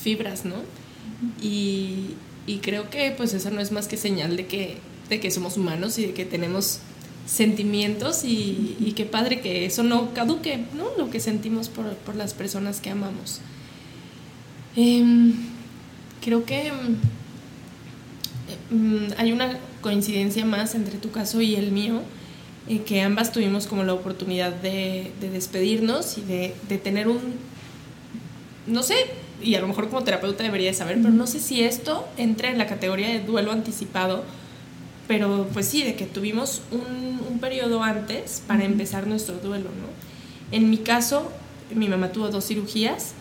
fibras, 0.01 0.43
¿no? 0.43 0.55
Y, 1.41 2.15
creo 2.61 2.89
que 2.89 3.13
pues 3.15 3.33
eso 3.33 3.49
no 3.51 3.61
es 3.61 3.71
más 3.71 3.87
que 3.87 3.97
señal 3.97 4.35
de 4.37 4.47
que, 4.47 4.77
de 5.09 5.19
que 5.19 5.31
somos 5.31 5.57
humanos 5.57 5.97
y 5.99 6.07
de 6.07 6.13
que 6.13 6.25
tenemos 6.25 6.79
sentimientos 7.25 8.23
y, 8.25 8.93
qué 8.95 9.05
padre 9.05 9.41
que 9.41 9.65
eso 9.65 9.83
no 9.83 10.13
caduque, 10.13 10.65
¿no? 10.75 10.85
Lo 10.97 11.09
que 11.09 11.19
sentimos 11.19 11.69
por, 11.69 12.15
las 12.15 12.33
personas 12.33 12.79
que 12.81 12.89
amamos. 12.89 13.39
Em, 14.75 15.33
creo 16.21 16.45
que 16.45 16.71
mm, 18.69 19.13
hay 19.17 19.31
una 19.31 19.57
coincidencia 19.81 20.45
más 20.45 20.75
entre 20.75 20.97
tu 20.97 21.11
caso 21.11 21.41
y 21.41 21.55
el 21.55 21.71
mío, 21.71 22.01
eh, 22.67 22.81
que 22.81 23.01
ambas 23.01 23.31
tuvimos 23.31 23.67
como 23.67 23.83
la 23.83 23.93
oportunidad 23.93 24.53
de, 24.53 25.11
despedirnos 25.19 26.17
y 26.17 26.21
de, 26.21 26.55
de 26.69 26.77
tener 26.77 27.07
un, 27.07 27.19
no 28.67 28.83
sé, 28.83 28.95
y 29.41 29.55
a 29.55 29.61
lo 29.61 29.67
mejor 29.67 29.89
como 29.89 30.03
terapeuta 30.03 30.43
debería 30.43 30.73
saber, 30.73 30.97
pero 30.97 31.13
no 31.13 31.27
sé 31.27 31.39
si 31.39 31.63
esto 31.63 32.07
entra 32.17 32.49
en 32.49 32.57
la 32.57 32.67
categoría 32.67 33.09
de 33.09 33.19
duelo 33.19 33.51
anticipado, 33.51 34.23
pero 35.13 35.47
pues 35.53 35.67
sí, 35.67 35.83
de 35.83 35.93
que 35.93 36.07
tuvimos 36.07 36.63
un, 36.71 37.21
un 37.29 37.37
periodo 37.37 37.83
antes 37.83 38.41
para 38.47 38.63
empezar 38.63 39.05
nuestro 39.05 39.35
duelo, 39.35 39.65
¿no? 39.65 39.85
En 40.51 40.71
mi 40.71 40.77
caso, 40.77 41.31
mi 41.71 41.87
mamá 41.87 42.11
tuvo 42.11 42.29
dos 42.29 42.47
cirugías 42.47 43.13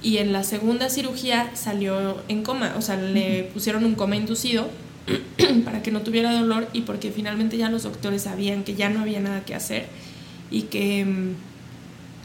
y 0.00 0.18
en 0.18 0.32
la 0.32 0.44
segunda 0.44 0.88
cirugía 0.90 1.50
salió 1.56 2.22
en 2.28 2.44
coma, 2.44 2.74
o 2.78 2.82
sea, 2.82 2.94
le 2.94 3.50
pusieron 3.52 3.84
un 3.84 3.96
coma 3.96 4.14
inducido 4.14 4.68
para 5.64 5.82
que 5.82 5.90
no 5.90 6.02
tuviera 6.02 6.32
dolor 6.32 6.68
y 6.72 6.82
porque 6.82 7.10
finalmente 7.10 7.56
ya 7.56 7.68
los 7.68 7.82
doctores 7.82 8.22
sabían 8.22 8.62
que 8.62 8.76
ya 8.76 8.88
no 8.88 9.00
había 9.00 9.18
nada 9.18 9.44
que 9.44 9.56
hacer 9.56 9.86
y 10.52 10.62
que, 10.62 11.04
mm, 11.04 11.34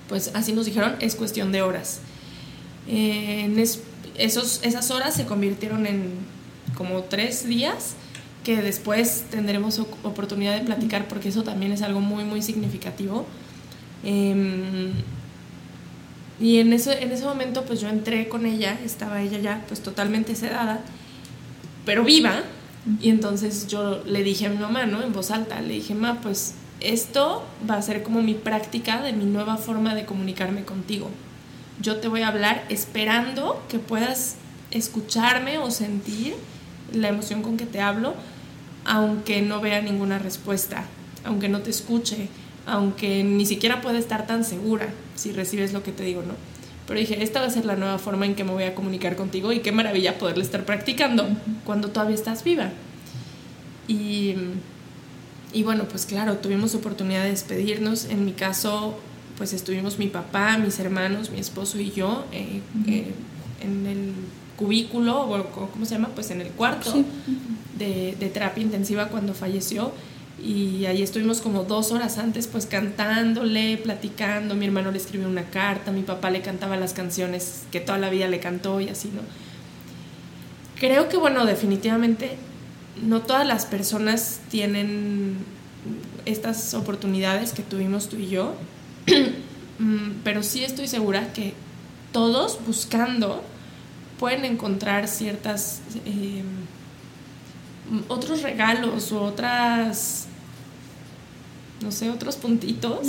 pues 0.08 0.30
así 0.36 0.54
nos 0.54 0.68
dijeron, 0.68 0.98
es 1.00 1.16
cuestión 1.16 1.52
de 1.52 1.64
horas. 1.64 2.02
En 2.88 3.58
esos, 3.58 4.60
esas 4.62 4.92
horas 4.92 5.16
se 5.16 5.26
convirtieron 5.26 5.88
en 5.88 6.12
como 6.76 7.02
tres 7.06 7.48
días 7.48 7.96
que 8.50 8.64
después 8.64 9.26
tendremos 9.30 9.78
oportunidad 9.78 10.58
de 10.58 10.66
platicar 10.66 11.08
porque 11.08 11.30
eso 11.30 11.44
también 11.44 11.72
es 11.72 11.84
algo 11.84 12.02
muy, 12.02 12.24
muy 12.24 12.42
significativo. 12.42 13.28
Em, 14.04 14.92
y 16.40 16.58
en 16.58 16.74
ese, 16.74 17.04
en 17.04 17.12
ese 17.12 17.26
momento 17.26 17.64
pues 17.66 17.80
yo 17.80 17.90
entré 17.90 18.28
con 18.28 18.48
ella, 18.48 18.80
estaba 18.84 19.22
ella 19.22 19.38
ya 19.38 19.64
pues 19.68 19.82
totalmente 19.82 20.34
sedada, 20.34 20.82
pero 21.86 22.04
viva. 22.04 22.42
Y 23.00 23.12
entonces 23.12 23.68
yo 23.68 24.04
le 24.06 24.24
dije 24.24 24.48
a 24.48 24.50
mi 24.50 24.58
mamá, 24.58 24.88
¿no? 24.88 25.04
En 25.04 25.14
voz 25.14 25.30
alta, 25.30 25.62
le 25.62 25.76
dije, 25.76 25.94
ma, 25.94 26.20
pues 26.20 26.56
esto 26.80 27.46
va 27.70 27.76
a 27.76 27.82
ser 27.84 28.02
como 28.02 28.24
mi 28.24 28.34
práctica 28.34 29.00
de 29.04 29.14
mi 29.14 29.26
nueva 29.26 29.58
forma 29.58 29.94
de 29.94 30.06
comunicarme 30.06 30.64
contigo 30.64 31.12
yo 31.82 31.98
te 31.98 32.08
voy 32.08 32.22
a 32.22 32.28
hablar 32.28 32.66
esperando 32.70 33.62
que 33.70 33.80
puedas 33.80 34.36
escucharme 34.72 35.58
o 35.60 35.72
sentir 35.72 36.36
la 36.94 37.10
emoción 37.10 37.42
con 37.42 37.58
que 37.58 37.66
te 37.66 37.80
hablo, 37.82 38.16
aunque 38.90 39.44
no 39.44 39.62
vea 39.62 39.82
ninguna 39.82 40.18
respuesta, 40.18 40.84
aunque 41.24 41.48
no 41.48 41.62
te 41.62 41.70
escuche, 41.70 42.28
aunque 42.66 43.24
ni 43.24 43.46
siquiera 43.46 43.82
pueda 43.82 44.00
estar 44.00 44.26
tan 44.26 44.44
segura 44.44 44.90
si 45.16 45.32
recibes 45.32 45.74
lo 45.74 45.84
que 45.84 45.92
te 45.92 46.04
digo, 46.04 46.24
¿no? 46.24 46.34
Pero 46.88 47.00
dije, 47.00 47.22
esta 47.22 47.40
va 47.40 47.46
a 47.46 47.50
ser 47.52 47.66
la 47.66 47.76
nueva 47.76 48.00
forma 48.00 48.26
en 48.26 48.34
que 48.34 48.44
me 48.44 48.52
voy 48.52 48.64
a 48.64 48.74
comunicar 48.74 49.16
contigo 49.16 49.54
y 49.54 49.60
qué 49.60 49.72
maravilla 49.72 50.18
poderle 50.18 50.44
estar 50.44 50.66
practicando 50.66 51.28
cuando 51.66 51.90
todavía 51.90 52.16
estás 52.16 52.44
viva. 52.44 52.72
Y, 53.88 54.34
y 55.54 55.62
bueno, 55.62 55.84
pues 55.84 56.08
claro, 56.08 56.38
tuvimos 56.38 56.74
oportunidad 56.74 57.26
de 57.26 57.30
despedirnos. 57.30 58.06
En 58.06 58.26
mi 58.26 58.32
caso, 58.32 58.98
pues 59.38 59.54
estuvimos 59.54 60.00
mi 60.00 60.08
papá, 60.08 60.58
mis 60.58 60.80
hermanos, 60.80 61.30
mi 61.30 61.40
esposo 61.40 61.80
y 61.80 61.92
yo 61.92 62.26
eh, 62.32 62.62
eh, 62.88 63.14
en 63.62 63.86
el 63.86 64.14
cubículo, 64.60 65.22
o 65.22 65.70
¿cómo 65.72 65.86
se 65.86 65.96
llama? 65.96 66.10
Pues 66.14 66.32
en 66.32 66.42
el 66.42 66.50
cuarto 66.50 66.94
de, 67.78 68.30
terapia 68.34 68.62
intensiva 68.62 69.08
cuando 69.08 69.34
falleció. 69.34 69.94
Y 70.44 70.86
ahí 70.86 71.02
estuvimos 71.02 71.42
como 71.42 71.64
dos 71.64 71.92
horas 71.92 72.18
antes, 72.18 72.48
pues 72.48 72.66
cantándole, 72.66 73.78
platicando. 73.78 74.56
Mi 74.56 74.66
hermano 74.66 74.92
le 74.92 74.98
escribió 74.98 75.28
una 75.28 75.46
carta, 75.46 75.92
mi 75.92 76.02
papá 76.02 76.30
le 76.30 76.42
cantaba 76.42 76.76
las 76.76 76.94
canciones 76.94 77.64
que 77.72 77.80
toda 77.80 77.98
la 77.98 78.10
vida 78.10 78.28
le 78.28 78.40
cantó 78.40 78.82
y 78.82 78.90
así, 78.90 79.10
¿no? 79.14 79.22
Creo 80.80 81.10
que, 81.10 81.18
bueno, 81.18 81.46
definitivamente 81.46 82.38
no 83.02 83.22
todas 83.22 83.48
las 83.48 83.66
personas 83.66 84.42
tienen 84.50 85.38
estas 86.26 86.74
oportunidades 86.74 87.54
que 87.54 87.64
tuvimos 87.64 88.10
tú 88.10 88.18
y 88.18 88.28
yo. 88.28 88.56
Mm, 89.80 90.24
pero 90.26 90.44
sí 90.44 90.66
estoy 90.66 90.90
segura 90.90 91.32
que 91.32 91.54
todos 92.12 92.60
buscando 92.68 93.42
pueden 94.20 94.46
encontrar 94.46 95.08
ciertas 95.08 95.82
eh, 96.06 96.44
otros 98.08 98.42
regalos 98.44 99.12
o 99.12 99.22
otras 99.24 100.28
no 101.82 101.92
sé 101.92 102.10
otros 102.10 102.36
puntitos 102.36 103.08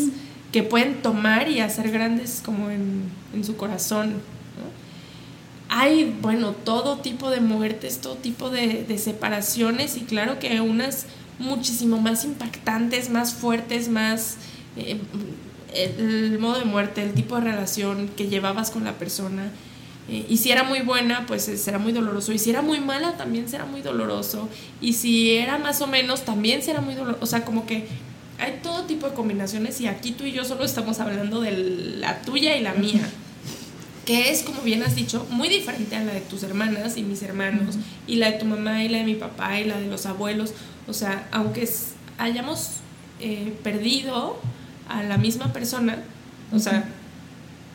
que 0.53 0.63
pueden 0.63 1.03
tomar 1.03 1.49
y 1.49 1.61
hacer 1.61 1.91
grandes 1.91 2.41
como 2.45 2.71
en, 2.71 3.11
su 3.43 3.57
corazón 3.57 4.15
hay 5.69 6.17
bueno 6.21 6.53
todo 6.53 6.99
tipo 6.99 7.31
de 7.31 7.41
muertes 7.41 8.01
todo 8.01 8.17
tipo 8.17 8.51
de, 8.51 8.99
separaciones 8.99 9.97
y 9.97 10.01
claro 10.03 10.39
que 10.39 10.61
unas 10.61 11.07
muchísimo 11.39 12.01
más 12.01 12.25
impactantes 12.25 13.11
más 13.11 13.35
fuertes 13.35 13.89
más 13.89 14.37
eh, 14.77 14.99
el, 15.75 16.39
modo 16.39 16.59
de 16.59 16.65
muerte, 16.65 17.03
el 17.03 17.13
tipo 17.13 17.37
de 17.37 17.43
relación 17.43 18.09
que 18.17 18.29
llevabas 18.29 18.71
con 18.71 18.85
la 18.85 18.95
persona. 18.95 19.51
Eh, 20.11 20.27
y 20.29 20.37
si 20.39 20.51
era 20.51 20.65
muy 20.65 20.81
buena, 20.81 21.25
pues 21.27 21.49
eh, 21.49 21.57
será 21.57 21.79
muy 21.79 21.93
doloroso. 21.93 22.33
Y 22.33 22.39
si 22.39 22.51
era 22.51 22.63
muy 22.63 22.81
mala, 22.81 23.17
también 23.17 23.49
será 23.49 23.65
muy 23.65 23.81
doloroso. 23.81 24.49
Y 24.81 24.95
si 24.95 25.37
era 25.37 25.57
más 25.59 25.81
o 25.81 25.87
menos, 25.87 26.25
también 26.25 26.63
será 26.63 26.81
muy 26.81 26.95
doloroso. 26.95 27.23
O 27.23 27.27
sea, 27.27 27.45
como 27.45 27.65
que 27.65 27.87
hay 28.39 28.59
todo 28.63 28.85
tipo 28.85 29.09
de 29.09 29.15
combinaciones 29.15 29.81
y 29.81 29.87
aquí 29.87 30.13
tú 30.13 30.25
y 30.25 30.33
yo 30.33 30.45
solo 30.45 30.65
estamos 30.65 30.99
hablando 30.99 31.41
de 31.41 31.53
la 31.99 32.23
tuya 32.23 32.57
y 32.57 32.63
la 32.63 32.75
mía. 32.75 33.09
Que 34.05 34.31
es, 34.31 34.43
como 34.43 34.63
bien 34.63 34.83
has 34.83 34.97
dicho, 34.97 35.25
muy 35.31 35.49
diferente 35.49 35.95
a 35.95 36.03
la 36.03 36.13
de 36.13 36.23
tus 36.23 36.43
hermanas 36.43 36.97
y 36.97 37.03
mis 37.03 37.23
hermanos, 37.23 37.77
y 38.09 38.17
la 38.17 38.33
de 38.33 38.39
tu 38.39 38.47
mamá 38.47 38.83
y 38.83 38.89
la 38.89 38.99
de 38.99 39.05
mi 39.05 39.15
papá 39.15 39.61
y 39.61 39.65
la 39.65 39.79
de 39.79 39.87
los 39.87 40.07
abuelos. 40.07 40.55
O 40.89 40.93
sea, 40.93 41.29
aunque 41.31 41.69
hayamos 42.19 42.79
eh, 43.21 43.55
perdido 43.63 44.41
a 44.89 45.05
la 45.05 45.19
misma 45.19 45.53
persona, 45.53 46.03
o 46.53 46.59
sea, 46.59 46.89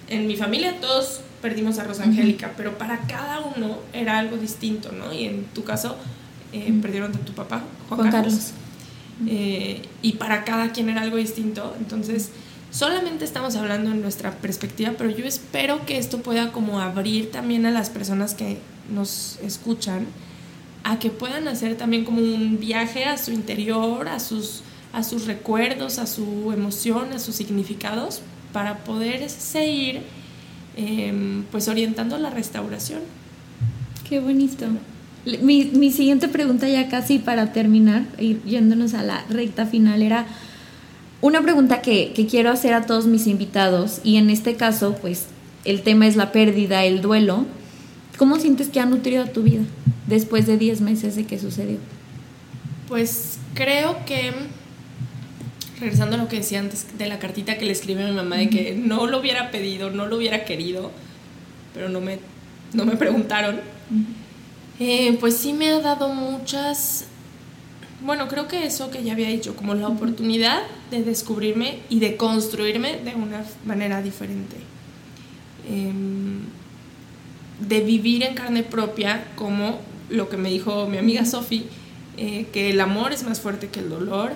en 0.09 0.27
mi 0.27 0.35
familia 0.35 0.81
todos 0.81 1.21
perdimos 1.45 1.77
a 1.77 1.83
Rosa 1.83 2.05
Angélica, 2.05 2.53
pero 2.57 2.75
para 2.75 3.01
cada 3.01 3.39
uno 3.39 3.77
era 3.93 4.17
algo 4.17 4.35
distinto, 4.35 4.91
¿no? 4.91 5.13
Y 5.13 5.25
en 5.25 5.43
tu 5.53 5.63
caso, 5.63 5.95
eh, 6.51 6.73
perdieron 6.81 7.15
a 7.15 7.19
tu 7.19 7.33
papá, 7.33 7.61
Juan, 7.87 8.09
Carlos. 8.09 8.49
Eh, 9.27 9.83
y 10.01 10.13
para 10.13 10.43
cada 10.43 10.71
quien 10.71 10.89
era 10.89 11.01
algo 11.01 11.17
distinto, 11.17 11.75
entonces 11.79 12.31
solamente 12.71 13.25
estamos 13.25 13.55
hablando 13.57 13.91
en 13.91 14.01
nuestra 14.01 14.31
perspectiva, 14.31 14.93
pero 14.97 15.11
yo 15.11 15.23
espero 15.23 15.85
que 15.85 15.99
esto 15.99 16.23
pueda 16.23 16.51
como 16.51 16.81
abrir 16.81 17.29
también 17.29 17.67
a 17.67 17.71
las 17.71 17.91
personas 17.91 18.33
que 18.33 18.57
nos 18.91 19.37
escuchan 19.43 20.07
a 20.83 20.97
que 20.97 21.11
puedan 21.11 21.47
hacer 21.47 21.77
también 21.77 22.05
como 22.05 22.21
un 22.21 22.57
viaje 22.59 23.05
a 23.05 23.19
su 23.19 23.31
interior, 23.31 24.07
a 24.07 24.19
sus 24.19 24.63
a 24.93 25.03
sus 25.03 25.27
recuerdos, 25.27 25.99
a 25.99 26.07
su 26.07 26.51
emoción, 26.51 27.13
a 27.13 27.19
sus 27.19 27.35
significados, 27.35 28.21
para 28.51 28.83
poder 28.83 29.29
seguir 29.29 30.01
em, 30.75 31.43
pues 31.51 31.67
orientando 31.67 32.17
la 32.17 32.29
restauración. 32.29 33.01
Qué 34.07 34.19
bonito. 34.19 34.65
Mi, 35.41 35.65
mi, 35.65 35.91
siguiente 35.91 36.27
pregunta 36.27 36.69
ya 36.69 36.87
casi 36.87 37.17
para 37.17 37.51
terminar, 37.51 38.03
ir 38.19 38.43
yéndonos 38.43 38.93
a 38.93 39.01
la 39.01 39.25
recta 39.27 39.65
final, 39.65 40.03
era 40.03 40.27
una 41.21 41.41
pregunta 41.41 41.81
que, 41.81 42.13
que 42.13 42.27
quiero 42.27 42.51
hacer 42.51 42.75
a 42.75 42.85
todos 42.85 43.07
mis 43.07 43.25
invitados 43.25 44.01
y 44.03 44.17
en 44.17 44.29
este 44.29 44.55
caso, 44.55 44.95
pues 45.01 45.25
el 45.63 45.81
tema 45.81 46.05
es 46.05 46.15
la 46.15 46.31
pérdida, 46.31 46.83
el 46.85 47.01
duelo. 47.01 47.45
¿Cómo 48.17 48.39
sientes 48.39 48.69
que 48.69 48.79
ha 48.79 48.85
nutrido 48.85 49.25
tu 49.25 49.41
vida 49.41 49.63
después 50.07 50.45
de 50.45 50.57
10 50.57 50.81
meses 50.81 51.15
de 51.15 51.25
que 51.25 51.39
sucedió? 51.39 51.77
Pues 52.87 53.39
creo 53.55 54.05
que, 54.05 54.31
regresando 55.79 56.15
a 56.15 56.19
lo 56.19 56.27
que 56.27 56.37
decía 56.37 56.59
antes 56.59 56.97
de 56.97 57.07
la 57.07 57.19
cartita 57.19 57.57
que 57.57 57.65
le 57.65 57.71
escribí 57.71 58.01
a 58.01 58.07
mi 58.07 58.13
mamá, 58.13 58.37
de 58.37 58.49
que 58.49 58.75
no 58.75 59.07
lo 59.07 59.19
hubiera 59.19 59.51
pedido, 59.51 59.91
no 59.91 60.05
lo 60.05 60.17
hubiera 60.17 60.45
querido, 60.45 60.91
pero 61.73 61.89
no 61.89 62.01
me, 62.01 62.19
no 62.73 62.85
me 62.85 62.95
preguntaron, 62.95 63.59
eh, 64.79 65.17
pues 65.19 65.37
sí 65.37 65.53
me 65.53 65.69
ha 65.69 65.79
dado 65.79 66.09
muchas, 66.09 67.05
bueno, 68.01 68.27
creo 68.27 68.47
que 68.47 68.65
eso 68.65 68.89
que 68.89 69.03
ya 69.03 69.13
había 69.13 69.27
dicho, 69.27 69.55
como 69.55 69.73
la 69.75 69.87
oportunidad 69.87 70.63
de 70.91 71.03
descubrirme 71.03 71.79
y 71.89 71.99
de 71.99 72.15
construirme 72.15 72.97
de 72.97 73.15
una 73.15 73.43
manera 73.65 74.01
diferente. 74.01 74.55
Em, 75.67 76.41
de 77.59 77.79
vivir 77.81 78.23
en 78.23 78.35
carne 78.35 78.63
propia 78.63 79.25
como 79.35 79.79
lo 80.09 80.29
que 80.29 80.37
me 80.37 80.49
dijo 80.49 80.87
mi 80.87 80.97
amiga 80.97 81.25
Sophie, 81.25 81.65
eh, 82.17 82.47
que 82.53 82.69
el 82.69 82.79
amor 82.79 83.13
es 83.13 83.23
más 83.23 83.39
fuerte 83.39 83.69
que 83.69 83.79
el 83.79 83.89
dolor 83.89 84.33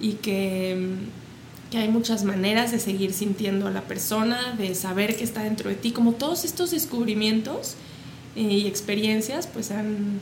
y 0.00 0.14
que, 0.14 0.96
que, 1.70 1.78
hay 1.78 1.88
muchas 1.88 2.24
maneras 2.24 2.72
de 2.72 2.78
seguir 2.78 3.12
sintiendo 3.12 3.66
a 3.66 3.70
la 3.70 3.82
persona, 3.82 4.54
de 4.56 4.74
saber 4.74 5.16
que 5.16 5.24
está 5.24 5.42
dentro 5.42 5.68
de 5.68 5.76
ti, 5.76 5.92
como 5.92 6.12
todos 6.12 6.44
estos 6.44 6.70
descubrimientos 6.70 7.74
eh, 8.36 8.42
y 8.42 8.66
experiencias 8.66 9.46
pues 9.46 9.70
han 9.70 10.20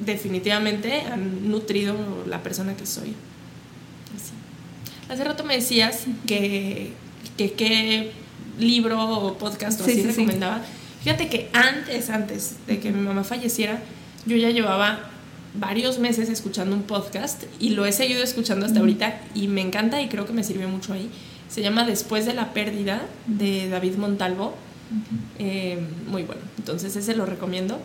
definitivamente 0.00 1.02
han 1.02 1.50
nutrido 1.50 1.94
la 2.26 2.42
persona 2.42 2.74
que 2.74 2.86
soy. 2.86 3.14
Hace 5.08 5.24
rato 5.24 5.44
me 5.44 5.56
decías 5.56 6.04
que 6.26 6.92
qué 7.36 8.12
libro 8.58 9.02
o 9.02 9.38
podcast 9.38 9.80
o 9.80 9.84
así 9.84 10.02
recomendaba. 10.02 10.62
Fíjate 11.02 11.28
que 11.28 11.48
antes, 11.52 12.10
antes 12.10 12.56
de 12.66 12.78
que 12.78 12.92
mi 12.92 13.00
mamá 13.00 13.24
falleciera, 13.24 13.80
yo 14.26 14.36
ya 14.36 14.50
llevaba 14.50 15.10
varios 15.54 15.98
meses 15.98 16.28
escuchando 16.28 16.76
un 16.76 16.82
podcast 16.82 17.44
y 17.58 17.70
lo 17.70 17.86
he 17.86 17.92
seguido 17.92 18.22
escuchando 18.22 18.66
hasta 18.66 18.80
ahorita 18.80 19.20
y 19.34 19.48
me 19.48 19.60
encanta 19.60 20.00
y 20.00 20.08
creo 20.08 20.26
que 20.26 20.32
me 20.32 20.44
sirvió 20.44 20.68
mucho 20.68 20.92
ahí. 20.92 21.10
Se 21.48 21.62
llama 21.62 21.84
Después 21.84 22.26
de 22.26 22.34
la 22.34 22.52
pérdida 22.52 23.02
de 23.26 23.68
David 23.68 23.96
Montalvo. 23.96 24.54
Eh, 25.38 25.78
muy 26.08 26.22
bueno, 26.22 26.42
entonces 26.58 26.94
ese 26.96 27.14
lo 27.14 27.26
recomiendo. 27.26 27.78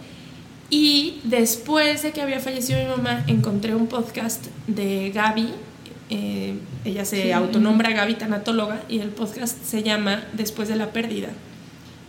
Y 0.69 1.19
después 1.23 2.01
de 2.03 2.11
que 2.11 2.21
había 2.21 2.39
fallecido 2.39 2.79
mi 2.79 2.87
mamá, 2.87 3.23
encontré 3.27 3.75
un 3.75 3.87
podcast 3.87 4.45
de 4.67 5.11
Gaby. 5.11 5.49
Eh, 6.09 6.55
ella 6.83 7.05
se 7.05 7.33
autonombra 7.33 7.91
Gaby 7.91 8.15
Tanatóloga 8.15 8.83
y 8.89 8.99
el 8.99 9.09
podcast 9.09 9.63
se 9.63 9.83
llama 9.83 10.23
Después 10.33 10.67
de 10.67 10.75
la 10.75 10.91
pérdida. 10.91 11.29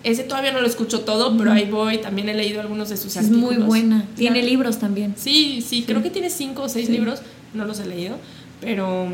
Ese 0.07 0.22
todavía 0.22 0.52
no 0.52 0.61
lo 0.61 0.68
escucho 0.68 1.00
todo, 1.00 1.36
pero 1.36 1.50
ahí 1.50 1.68
voy. 1.68 1.98
También 1.98 2.28
he 2.28 2.34
leído 2.34 2.61
algunos 2.61 2.88
de 2.88 2.96
sus 2.96 3.16
es 3.16 3.24
artículos. 3.24 3.50
Es 3.50 3.59
muy 3.59 3.66
buena. 3.66 4.07
Tiene 4.14 4.40
libros 4.40 4.78
también. 4.78 5.14
Sí, 5.16 5.64
sí, 5.66 5.82
creo 5.82 6.00
que 6.00 6.11
tiene 6.11 6.30
cinco 6.30 6.62
o 6.62 6.68
seis 6.68 6.88
libros. 6.88 7.22
No 7.54 7.64
los 7.64 7.80
he 7.80 7.86
leído, 7.86 8.16
pero, 8.61 9.09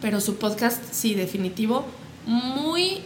pero 0.00 0.20
su 0.20 0.36
podcast, 0.36 0.84
sí, 0.92 1.14
definitivo. 1.14 1.84
Muy 2.26 2.98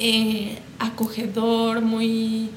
eh, 0.00 0.58
acogedor, 0.80 1.80
muy, 1.80 2.48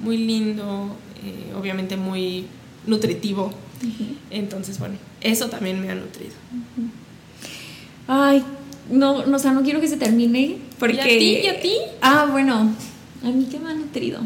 muy 0.00 0.18
lindo, 0.18 0.94
eh, 1.24 1.54
obviamente 1.58 1.96
muy 1.96 2.44
nutritivo. 2.86 3.54
Entonces, 4.30 4.78
bueno, 4.78 4.96
eso 5.22 5.48
también 5.48 5.80
me 5.80 5.90
ha 5.90 5.94
nutrido. 5.94 6.34
Ay, 8.06 8.44
no, 8.90 9.24
no, 9.24 9.36
o 9.36 9.38
sea, 9.38 9.52
no 9.52 9.62
quiero 9.62 9.80
que 9.80 9.88
se 9.88 9.96
termine 9.96 10.58
porque... 10.78 10.96
¿Y 10.96 11.00
a 11.00 11.04
ti? 11.04 11.46
¿Y 11.46 11.46
a 11.46 11.60
ti? 11.60 11.72
Ah, 12.02 12.28
bueno, 12.30 12.74
a 13.24 13.28
mí 13.28 13.46
qué 13.50 13.58
me 13.58 13.70
ha 13.70 13.74
nutrido. 13.74 14.20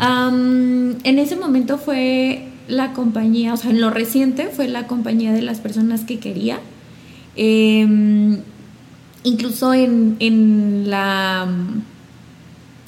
en 0.00 1.18
ese 1.18 1.36
momento 1.36 1.78
fue 1.78 2.48
la 2.68 2.92
compañía, 2.92 3.54
o 3.54 3.56
sea, 3.56 3.70
en 3.70 3.80
lo 3.80 3.90
reciente 3.90 4.48
fue 4.48 4.68
la 4.68 4.86
compañía 4.86 5.32
de 5.32 5.42
las 5.42 5.60
personas 5.60 6.02
que 6.02 6.18
quería. 6.18 6.60
Em, 7.36 8.38
incluso 9.24 9.72
en, 9.74 10.16
en, 10.20 10.90
la, 10.90 11.48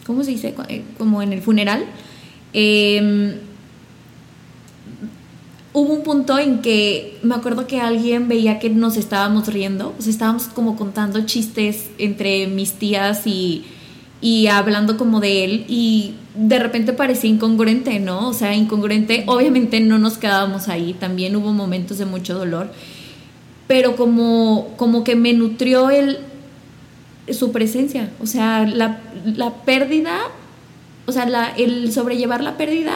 ¿cómo 0.07 0.23
se 0.23 0.33
dice? 0.33 0.55
Eh, 0.69 0.83
como 0.99 1.23
en 1.23 1.33
el 1.33 1.43
funeral. 1.43 1.85
Em, 2.53 3.35
hubo 5.73 5.93
un 5.93 6.03
punto 6.05 6.39
en 6.39 6.63
que 6.63 7.19
me 7.23 7.35
acuerdo 7.35 7.67
que 7.67 7.81
alguien 7.81 8.29
veía 8.29 8.59
que 8.61 8.71
nos 8.71 8.97
estábamos 8.97 9.49
riendo, 9.49 9.95
o 9.99 10.03
sea, 10.03 10.11
estábamos 10.11 10.45
como 10.45 10.77
contando 10.77 11.27
chistes 11.27 11.91
entre 11.99 12.47
mis 12.47 12.75
tías 12.75 13.27
y 13.27 13.65
y 14.25 14.47
hablando 14.47 14.97
como 14.97 15.21
de 15.21 15.45
él 15.45 15.67
y 15.69 16.15
de 16.35 16.59
repente 16.59 16.95
parecía 16.95 17.29
incongruente, 17.29 18.01
¿no? 18.01 18.31
O 18.31 18.33
sea, 18.33 18.55
incongruente, 18.55 19.25
obviamente 19.27 19.81
no 19.81 19.99
nos 19.99 20.17
quedábamos 20.17 20.69
ahí, 20.69 20.95
también 20.95 21.37
hubo 21.37 21.53
momentos 21.53 21.99
de 21.99 22.07
mucho 22.07 22.33
dolor, 22.33 22.73
pero 23.67 23.97
como, 23.97 24.73
como 24.79 25.05
que 25.05 25.15
me 25.15 25.35
nutrió 25.35 25.91
el, 25.91 26.21
su 27.29 27.53
presencia, 27.53 28.13
o 28.19 28.27
sea, 28.27 28.65
la, 28.65 28.99
pérdida, 29.67 30.17
o 31.05 31.13
sea, 31.13 31.27
la, 31.27 31.51
el 31.51 31.93
sobrellevar 31.93 32.43
la 32.43 32.57
pérdida 32.57 32.95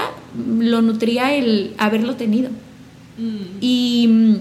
lo 0.58 0.80
nutría 0.80 1.34
el 1.34 1.74
haberlo 1.76 2.16
tenido. 2.16 2.48
Mm. 3.18 3.58
Y, 3.60 4.38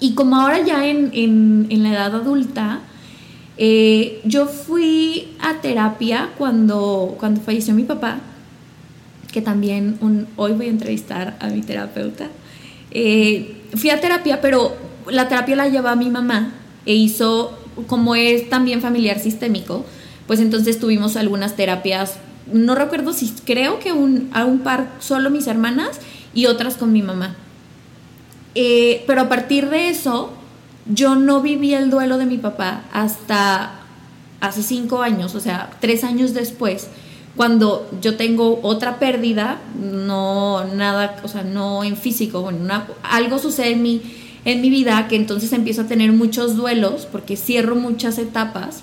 y, 0.00 0.14
como 0.14 0.40
ahora 0.40 0.58
ya 0.66 0.88
en, 0.88 1.10
en, 1.12 1.68
en 1.70 1.82
la 1.84 1.90
edad 1.90 2.16
adulta, 2.16 2.80
eh, 3.62 4.22
yo 4.24 4.46
fui 4.46 5.36
a 5.38 5.60
terapia 5.60 6.30
cuando, 6.38 7.14
cuando 7.20 7.42
falleció 7.42 7.74
mi 7.74 7.82
papá, 7.82 8.20
que 9.30 9.42
también 9.42 9.98
hoy 10.36 10.52
voy 10.52 10.66
a 10.66 10.70
entrevistar 10.70 11.36
a 11.40 11.48
mi 11.48 11.60
terapeuta. 11.60 12.28
Eh, 12.90 13.60
fui 13.74 13.90
a 13.90 14.00
terapia, 14.00 14.40
pero 14.40 14.74
la 15.10 15.28
terapia 15.28 15.56
la 15.56 15.68
llevó 15.68 15.88
a 15.88 15.94
mi 15.94 16.08
mamá 16.08 16.54
e 16.86 16.94
hizo, 16.94 17.52
como 17.86 18.14
es 18.14 18.48
también 18.48 18.80
familiar 18.80 19.18
sistémico, 19.18 19.84
pues 20.26 20.40
entonces 20.40 20.80
tuvimos 20.80 21.16
algunas 21.16 21.54
terapias, 21.54 22.16
no 22.50 22.74
recuerdo 22.74 23.12
si 23.12 23.30
creo 23.44 23.78
que 23.78 23.92
un, 23.92 24.30
a 24.32 24.46
un 24.46 24.60
par 24.60 24.90
solo 25.00 25.28
mis 25.28 25.46
hermanas 25.46 26.00
y 26.32 26.46
otras 26.46 26.78
con 26.78 26.92
mi 26.94 27.02
mamá. 27.02 27.36
Eh, 28.54 29.04
pero 29.06 29.20
a 29.20 29.28
partir 29.28 29.68
de 29.68 29.90
eso, 29.90 30.32
yo 30.86 31.14
no 31.14 31.40
viví 31.40 31.74
el 31.74 31.90
duelo 31.90 32.18
de 32.18 32.26
mi 32.26 32.38
papá 32.38 32.84
hasta 32.92 33.80
hace 34.40 34.62
cinco 34.62 35.02
años, 35.02 35.34
o 35.34 35.40
sea, 35.40 35.70
tres 35.80 36.04
años 36.04 36.32
después, 36.34 36.88
cuando 37.36 37.88
yo 38.00 38.16
tengo 38.16 38.60
otra 38.62 38.98
pérdida, 38.98 39.58
no 39.78 40.64
nada, 40.74 41.16
o 41.22 41.28
sea, 41.28 41.42
no 41.42 41.84
en 41.84 41.96
físico, 41.96 42.42
bueno, 42.42 42.84
algo 43.02 43.38
sucede 43.38 43.72
en 43.72 43.82
mi, 43.82 44.02
en 44.44 44.60
mi 44.60 44.70
vida 44.70 45.06
que 45.08 45.16
entonces 45.16 45.52
empiezo 45.52 45.82
a 45.82 45.86
tener 45.86 46.12
muchos 46.12 46.56
duelos 46.56 47.06
porque 47.10 47.36
cierro 47.36 47.76
muchas 47.76 48.18
etapas. 48.18 48.82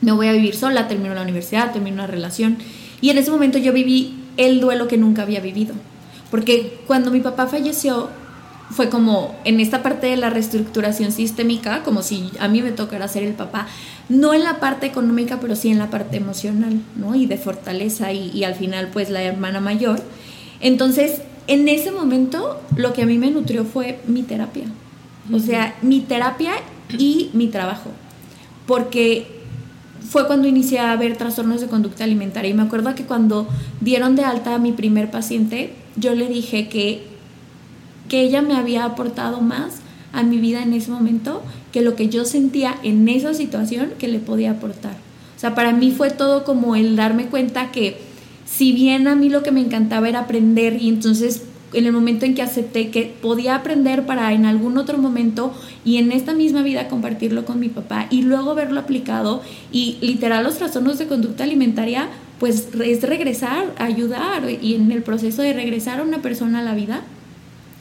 Me 0.00 0.12
voy 0.12 0.28
a 0.28 0.32
vivir 0.32 0.54
sola, 0.54 0.88
termino 0.88 1.14
la 1.14 1.22
universidad, 1.22 1.72
termino 1.72 1.96
una 1.96 2.06
relación. 2.06 2.58
Y 3.00 3.10
en 3.10 3.18
ese 3.18 3.30
momento 3.30 3.58
yo 3.58 3.72
viví 3.72 4.14
el 4.36 4.60
duelo 4.60 4.88
que 4.88 4.96
nunca 4.96 5.22
había 5.22 5.40
vivido. 5.40 5.74
Porque 6.30 6.80
cuando 6.86 7.10
mi 7.10 7.20
papá 7.20 7.46
falleció, 7.46 8.08
fue 8.70 8.88
como 8.88 9.34
en 9.44 9.60
esta 9.60 9.82
parte 9.82 10.08
de 10.08 10.16
la 10.16 10.30
reestructuración 10.30 11.12
sistémica, 11.12 11.82
como 11.82 12.02
si 12.02 12.30
a 12.40 12.48
mí 12.48 12.62
me 12.62 12.72
tocara 12.72 13.08
ser 13.08 13.22
el 13.22 13.34
papá, 13.34 13.66
no 14.08 14.34
en 14.34 14.44
la 14.44 14.60
parte 14.60 14.86
económica, 14.86 15.38
pero 15.40 15.56
sí 15.56 15.68
en 15.68 15.78
la 15.78 15.90
parte 15.90 16.16
emocional, 16.16 16.80
¿no? 16.96 17.14
Y 17.14 17.26
de 17.26 17.38
fortaleza 17.38 18.12
y, 18.12 18.44
al 18.44 18.54
final 18.54 18.88
pues 18.92 19.10
la 19.10 19.22
hermana 19.22 19.60
mayor. 19.60 20.02
Entonces, 20.60 21.22
en 21.46 21.68
ese 21.68 21.92
momento 21.92 22.60
lo 22.76 22.92
que 22.92 23.02
a 23.02 23.06
mí 23.06 23.18
me 23.18 23.30
nutrió 23.30 23.64
fue 23.64 24.00
mi 24.06 24.22
terapia. 24.22 24.64
O 25.32 25.38
sea, 25.38 25.74
mi 25.82 26.00
terapia 26.00 26.52
y 26.98 27.30
mi 27.32 27.48
trabajo. 27.48 27.90
Porque 28.66 29.26
fue 30.08 30.26
cuando 30.26 30.46
inicié 30.48 30.78
a 30.78 30.94
ver 30.96 31.16
trastornos 31.16 31.60
de 31.60 31.66
conducta 31.66 32.04
alimentaria. 32.04 32.50
Y 32.50 32.54
me 32.54 32.62
acuerdo 32.62 32.94
que 32.94 33.04
cuando 33.04 33.48
dieron 33.80 34.16
de 34.16 34.24
alta 34.24 34.54
a 34.54 34.58
mi 34.58 34.72
primer 34.72 35.10
paciente, 35.10 35.72
yo 35.96 36.14
le 36.14 36.28
dije 36.28 36.68
que 36.68 37.15
que 38.08 38.20
ella 38.20 38.42
me 38.42 38.54
había 38.54 38.84
aportado 38.84 39.40
más 39.40 39.76
a 40.12 40.22
mi 40.22 40.38
vida 40.38 40.62
en 40.62 40.72
ese 40.72 40.90
momento 40.90 41.42
que 41.72 41.82
lo 41.82 41.94
que 41.94 42.08
yo 42.08 42.24
sentía 42.24 42.76
en 42.82 43.08
esa 43.08 43.34
situación 43.34 43.92
que 43.98 44.08
le 44.08 44.18
podía 44.18 44.52
aportar. 44.52 44.96
O 45.36 45.38
sea, 45.38 45.54
para 45.54 45.72
mí 45.72 45.90
fue 45.90 46.10
todo 46.10 46.44
como 46.44 46.76
el 46.76 46.96
darme 46.96 47.26
cuenta 47.26 47.70
que 47.70 47.98
si 48.46 48.72
bien 48.72 49.08
a 49.08 49.14
mí 49.14 49.28
lo 49.28 49.42
que 49.42 49.52
me 49.52 49.60
encantaba 49.60 50.08
era 50.08 50.20
aprender 50.20 50.80
y 50.80 50.88
entonces 50.88 51.42
en 51.72 51.84
el 51.84 51.92
momento 51.92 52.24
en 52.24 52.34
que 52.34 52.42
acepté 52.42 52.90
que 52.90 53.14
podía 53.20 53.56
aprender 53.56 54.06
para 54.06 54.32
en 54.32 54.46
algún 54.46 54.78
otro 54.78 54.98
momento 54.98 55.52
y 55.84 55.98
en 55.98 56.12
esta 56.12 56.32
misma 56.32 56.62
vida 56.62 56.88
compartirlo 56.88 57.44
con 57.44 57.60
mi 57.60 57.68
papá 57.68 58.06
y 58.08 58.22
luego 58.22 58.54
verlo 58.54 58.80
aplicado 58.80 59.42
y 59.72 59.98
literal 60.00 60.44
los 60.44 60.56
trastornos 60.56 60.98
de 60.98 61.06
conducta 61.06 61.44
alimentaria 61.44 62.08
pues 62.38 62.68
es 62.84 63.02
regresar, 63.02 63.74
ayudar 63.78 64.48
y 64.62 64.74
en 64.74 64.92
el 64.92 65.02
proceso 65.02 65.42
de 65.42 65.52
regresar 65.52 66.00
a 66.00 66.02
una 66.02 66.22
persona 66.22 66.60
a 66.60 66.62
la 66.62 66.74
vida, 66.74 67.02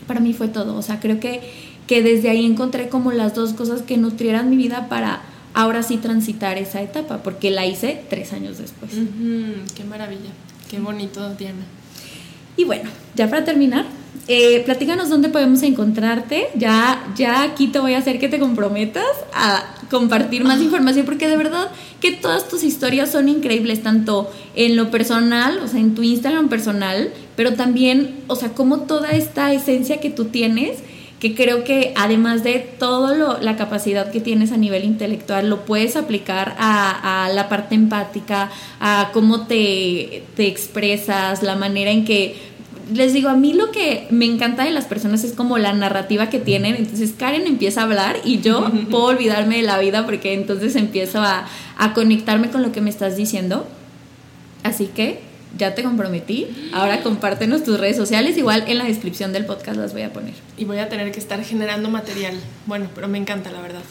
para 0.07 0.19
mí 0.19 0.33
fue 0.33 0.47
todo. 0.47 0.75
O 0.75 0.81
sea, 0.81 0.99
creo 0.99 1.19
que, 1.19 1.41
que 1.87 2.01
desde 2.01 2.29
ahí 2.29 2.45
encontré 2.45 2.89
como 2.89 3.11
las 3.11 3.35
dos 3.35 3.53
cosas 3.53 3.81
que 3.81 3.97
nutrieran 3.97 4.49
mi 4.49 4.57
vida 4.57 4.87
para 4.89 5.21
ahora 5.53 5.83
sí 5.83 5.97
transitar 5.97 6.57
esa 6.57 6.81
etapa, 6.81 7.23
porque 7.23 7.49
la 7.49 7.65
hice 7.65 8.03
tres 8.09 8.33
años 8.33 8.57
después. 8.57 8.91
qué 9.75 9.83
maravilla, 9.83 10.31
qué 10.69 10.79
bonito, 10.79 11.33
Diana. 11.35 11.63
Y 12.57 12.65
bueno, 12.65 12.89
ya 13.15 13.29
para 13.29 13.43
terminar, 13.45 13.85
eh, 14.27 14.63
platícanos 14.65 15.09
dónde 15.09 15.29
podemos 15.29 15.61
encontrarte. 15.63 16.47
Ya, 16.55 17.05
ya 17.15 17.43
aquí 17.43 17.67
te 17.67 17.79
voy 17.79 17.93
a 17.93 17.99
hacer 17.99 18.19
que 18.19 18.27
te 18.27 18.39
comprometas 18.39 19.05
a 19.33 19.75
compartir 19.89 20.43
más 20.43 20.61
información 20.61 21.05
porque 21.05 21.27
de 21.27 21.37
verdad 21.37 21.69
que 22.01 22.11
todas 22.11 22.47
tus 22.47 22.63
historias 22.63 23.11
son 23.11 23.29
increíbles, 23.29 23.83
tanto 23.83 24.31
en 24.55 24.75
lo 24.75 24.89
personal, 24.91 25.59
o 25.63 25.67
sea, 25.67 25.79
en 25.79 25.95
tu 25.95 26.03
Instagram 26.03 26.49
personal, 26.49 27.11
pero 27.35 27.53
también, 27.53 28.15
o 28.27 28.35
sea, 28.35 28.49
como 28.49 28.81
toda 28.81 29.11
esta 29.11 29.53
esencia 29.53 29.99
que 29.99 30.09
tú 30.09 30.25
tienes, 30.25 30.79
que 31.19 31.33
creo 31.33 31.63
que 31.63 31.93
además 31.95 32.43
de 32.43 32.59
toda 32.59 33.39
la 33.41 33.55
capacidad 33.55 34.11
que 34.11 34.19
tienes 34.19 34.51
a 34.51 34.57
nivel 34.57 34.83
intelectual, 34.83 35.49
lo 35.49 35.65
puedes 35.65 35.95
aplicar 35.95 36.55
a, 36.59 37.25
a 37.25 37.29
la 37.29 37.47
parte 37.47 37.73
empática, 37.75 38.51
a 38.79 39.11
cómo 39.13 39.47
te, 39.47 40.23
te 40.35 40.47
expresas, 40.47 41.41
la 41.41 41.55
manera 41.55 41.91
en 41.91 42.05
que 42.05 42.54
les 42.93 43.13
digo, 43.13 43.29
a 43.29 43.35
mí 43.35 43.53
lo 43.53 43.71
que 43.71 44.07
me 44.11 44.25
encanta 44.25 44.63
de 44.63 44.71
las 44.71 44.85
personas 44.85 45.23
es 45.23 45.33
como 45.33 45.57
la 45.57 45.73
narrativa 45.73 46.29
que 46.29 46.39
tienen. 46.39 46.75
Entonces 46.75 47.13
Karen 47.17 47.47
empieza 47.47 47.81
a 47.81 47.83
hablar 47.85 48.17
y 48.23 48.41
yo 48.41 48.71
puedo 48.91 49.05
olvidarme 49.05 49.57
de 49.57 49.63
la 49.63 49.79
vida 49.79 50.05
porque 50.05 50.33
entonces 50.33 50.75
empiezo 50.75 51.21
a, 51.21 51.47
conectarme 51.93 52.49
con 52.49 52.61
lo 52.61 52.71
que 52.71 52.81
me 52.81 52.89
estás 52.89 53.15
diciendo. 53.15 53.67
Así 54.63 54.87
que 54.87 55.19
ya 55.57 55.73
te 55.73 55.83
comprometí. 55.83 56.47
Ahora 56.73 57.01
compártenos 57.01 57.63
tus 57.63 57.79
redes 57.79 57.97
sociales. 57.97 58.37
Igual 58.37 58.65
en 58.67 58.77
la 58.77 58.85
descripción 58.85 59.33
del 59.33 59.45
podcast 59.45 59.77
las 59.77 59.93
voy 59.93 60.03
a 60.03 60.13
poner. 60.13 60.33
Y 60.57 60.65
voy 60.65 60.77
a 60.79 60.89
tener 60.89 61.11
que 61.11 61.19
estar 61.19 61.43
generando 61.43 61.89
material. 61.89 62.35
Bueno, 62.65 62.89
pero 62.93 63.07
me 63.07 63.17
encanta, 63.17 63.51
la 63.51 63.61
verdad. 63.61 63.83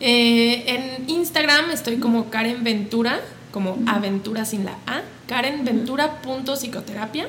Eh, 0.00 0.64
en 0.66 1.10
Instagram 1.10 1.70
estoy 1.70 1.96
como 1.96 2.30
Karen 2.30 2.64
Ventura, 2.64 3.20
como 3.50 3.78
aventura 3.86 4.44
sin 4.44 4.64
la 4.64 4.78
A. 4.86 5.02
Karen 5.26 5.64
Ventura.psicoterapia. 5.64 7.28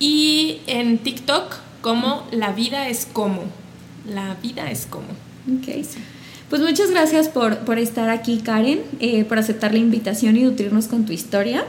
Y 0.00 0.62
en 0.66 0.98
TikTok 0.98 1.54
como 1.82 2.26
La 2.32 2.52
vida 2.52 2.88
es 2.88 3.06
como. 3.06 3.44
La 4.06 4.34
vida 4.42 4.70
es 4.70 4.86
como. 4.86 5.06
Ok. 5.58 5.86
Pues 6.50 6.60
muchas 6.60 6.90
gracias 6.90 7.28
por, 7.28 7.58
por 7.58 7.78
estar 7.78 8.10
aquí, 8.10 8.38
Karen, 8.38 8.80
eh, 8.98 9.24
por 9.24 9.38
aceptar 9.38 9.72
la 9.72 9.78
invitación 9.78 10.36
y 10.36 10.42
nutrirnos 10.42 10.88
con 10.88 11.06
tu 11.06 11.12
historia. 11.12 11.64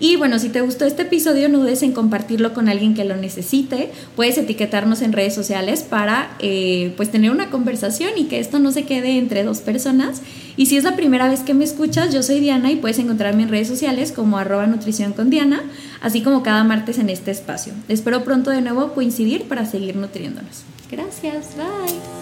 Y 0.00 0.16
bueno, 0.16 0.38
si 0.40 0.48
te 0.48 0.62
gustó 0.62 0.84
este 0.84 1.02
episodio, 1.02 1.48
no 1.48 1.58
dudes 1.58 1.82
en 1.82 1.92
compartirlo 1.92 2.54
con 2.54 2.68
alguien 2.68 2.94
que 2.94 3.04
lo 3.04 3.14
necesite. 3.14 3.92
Puedes 4.16 4.36
etiquetarnos 4.38 5.02
en 5.02 5.12
redes 5.12 5.34
sociales 5.34 5.82
para 5.82 6.34
eh, 6.40 6.92
pues 6.96 7.12
tener 7.12 7.30
una 7.30 7.50
conversación 7.50 8.10
y 8.16 8.24
que 8.24 8.40
esto 8.40 8.58
no 8.58 8.72
se 8.72 8.84
quede 8.84 9.18
entre 9.18 9.44
dos 9.44 9.60
personas. 9.60 10.22
Y 10.56 10.66
si 10.66 10.76
es 10.78 10.84
la 10.84 10.96
primera 10.96 11.28
vez 11.28 11.40
que 11.40 11.54
me 11.54 11.64
escuchas, 11.64 12.12
yo 12.12 12.22
soy 12.22 12.40
Diana 12.40 12.72
y 12.72 12.76
puedes 12.76 12.98
encontrarme 12.98 13.44
en 13.44 13.50
redes 13.50 13.68
sociales 13.68 14.12
como 14.12 14.38
arroba 14.38 14.66
nutrición 14.66 15.12
con 15.12 15.30
Diana, 15.30 15.62
así 16.00 16.22
como 16.22 16.42
cada 16.42 16.64
martes 16.64 16.98
en 16.98 17.10
este 17.10 17.30
espacio. 17.30 17.74
Espero 17.88 18.24
pronto 18.24 18.50
de 18.50 18.62
nuevo 18.62 18.94
coincidir 18.94 19.44
para 19.44 19.66
seguir 19.66 19.94
nutriéndonos. 19.94 20.62
Gracias, 20.90 21.50
bye. 21.56 22.21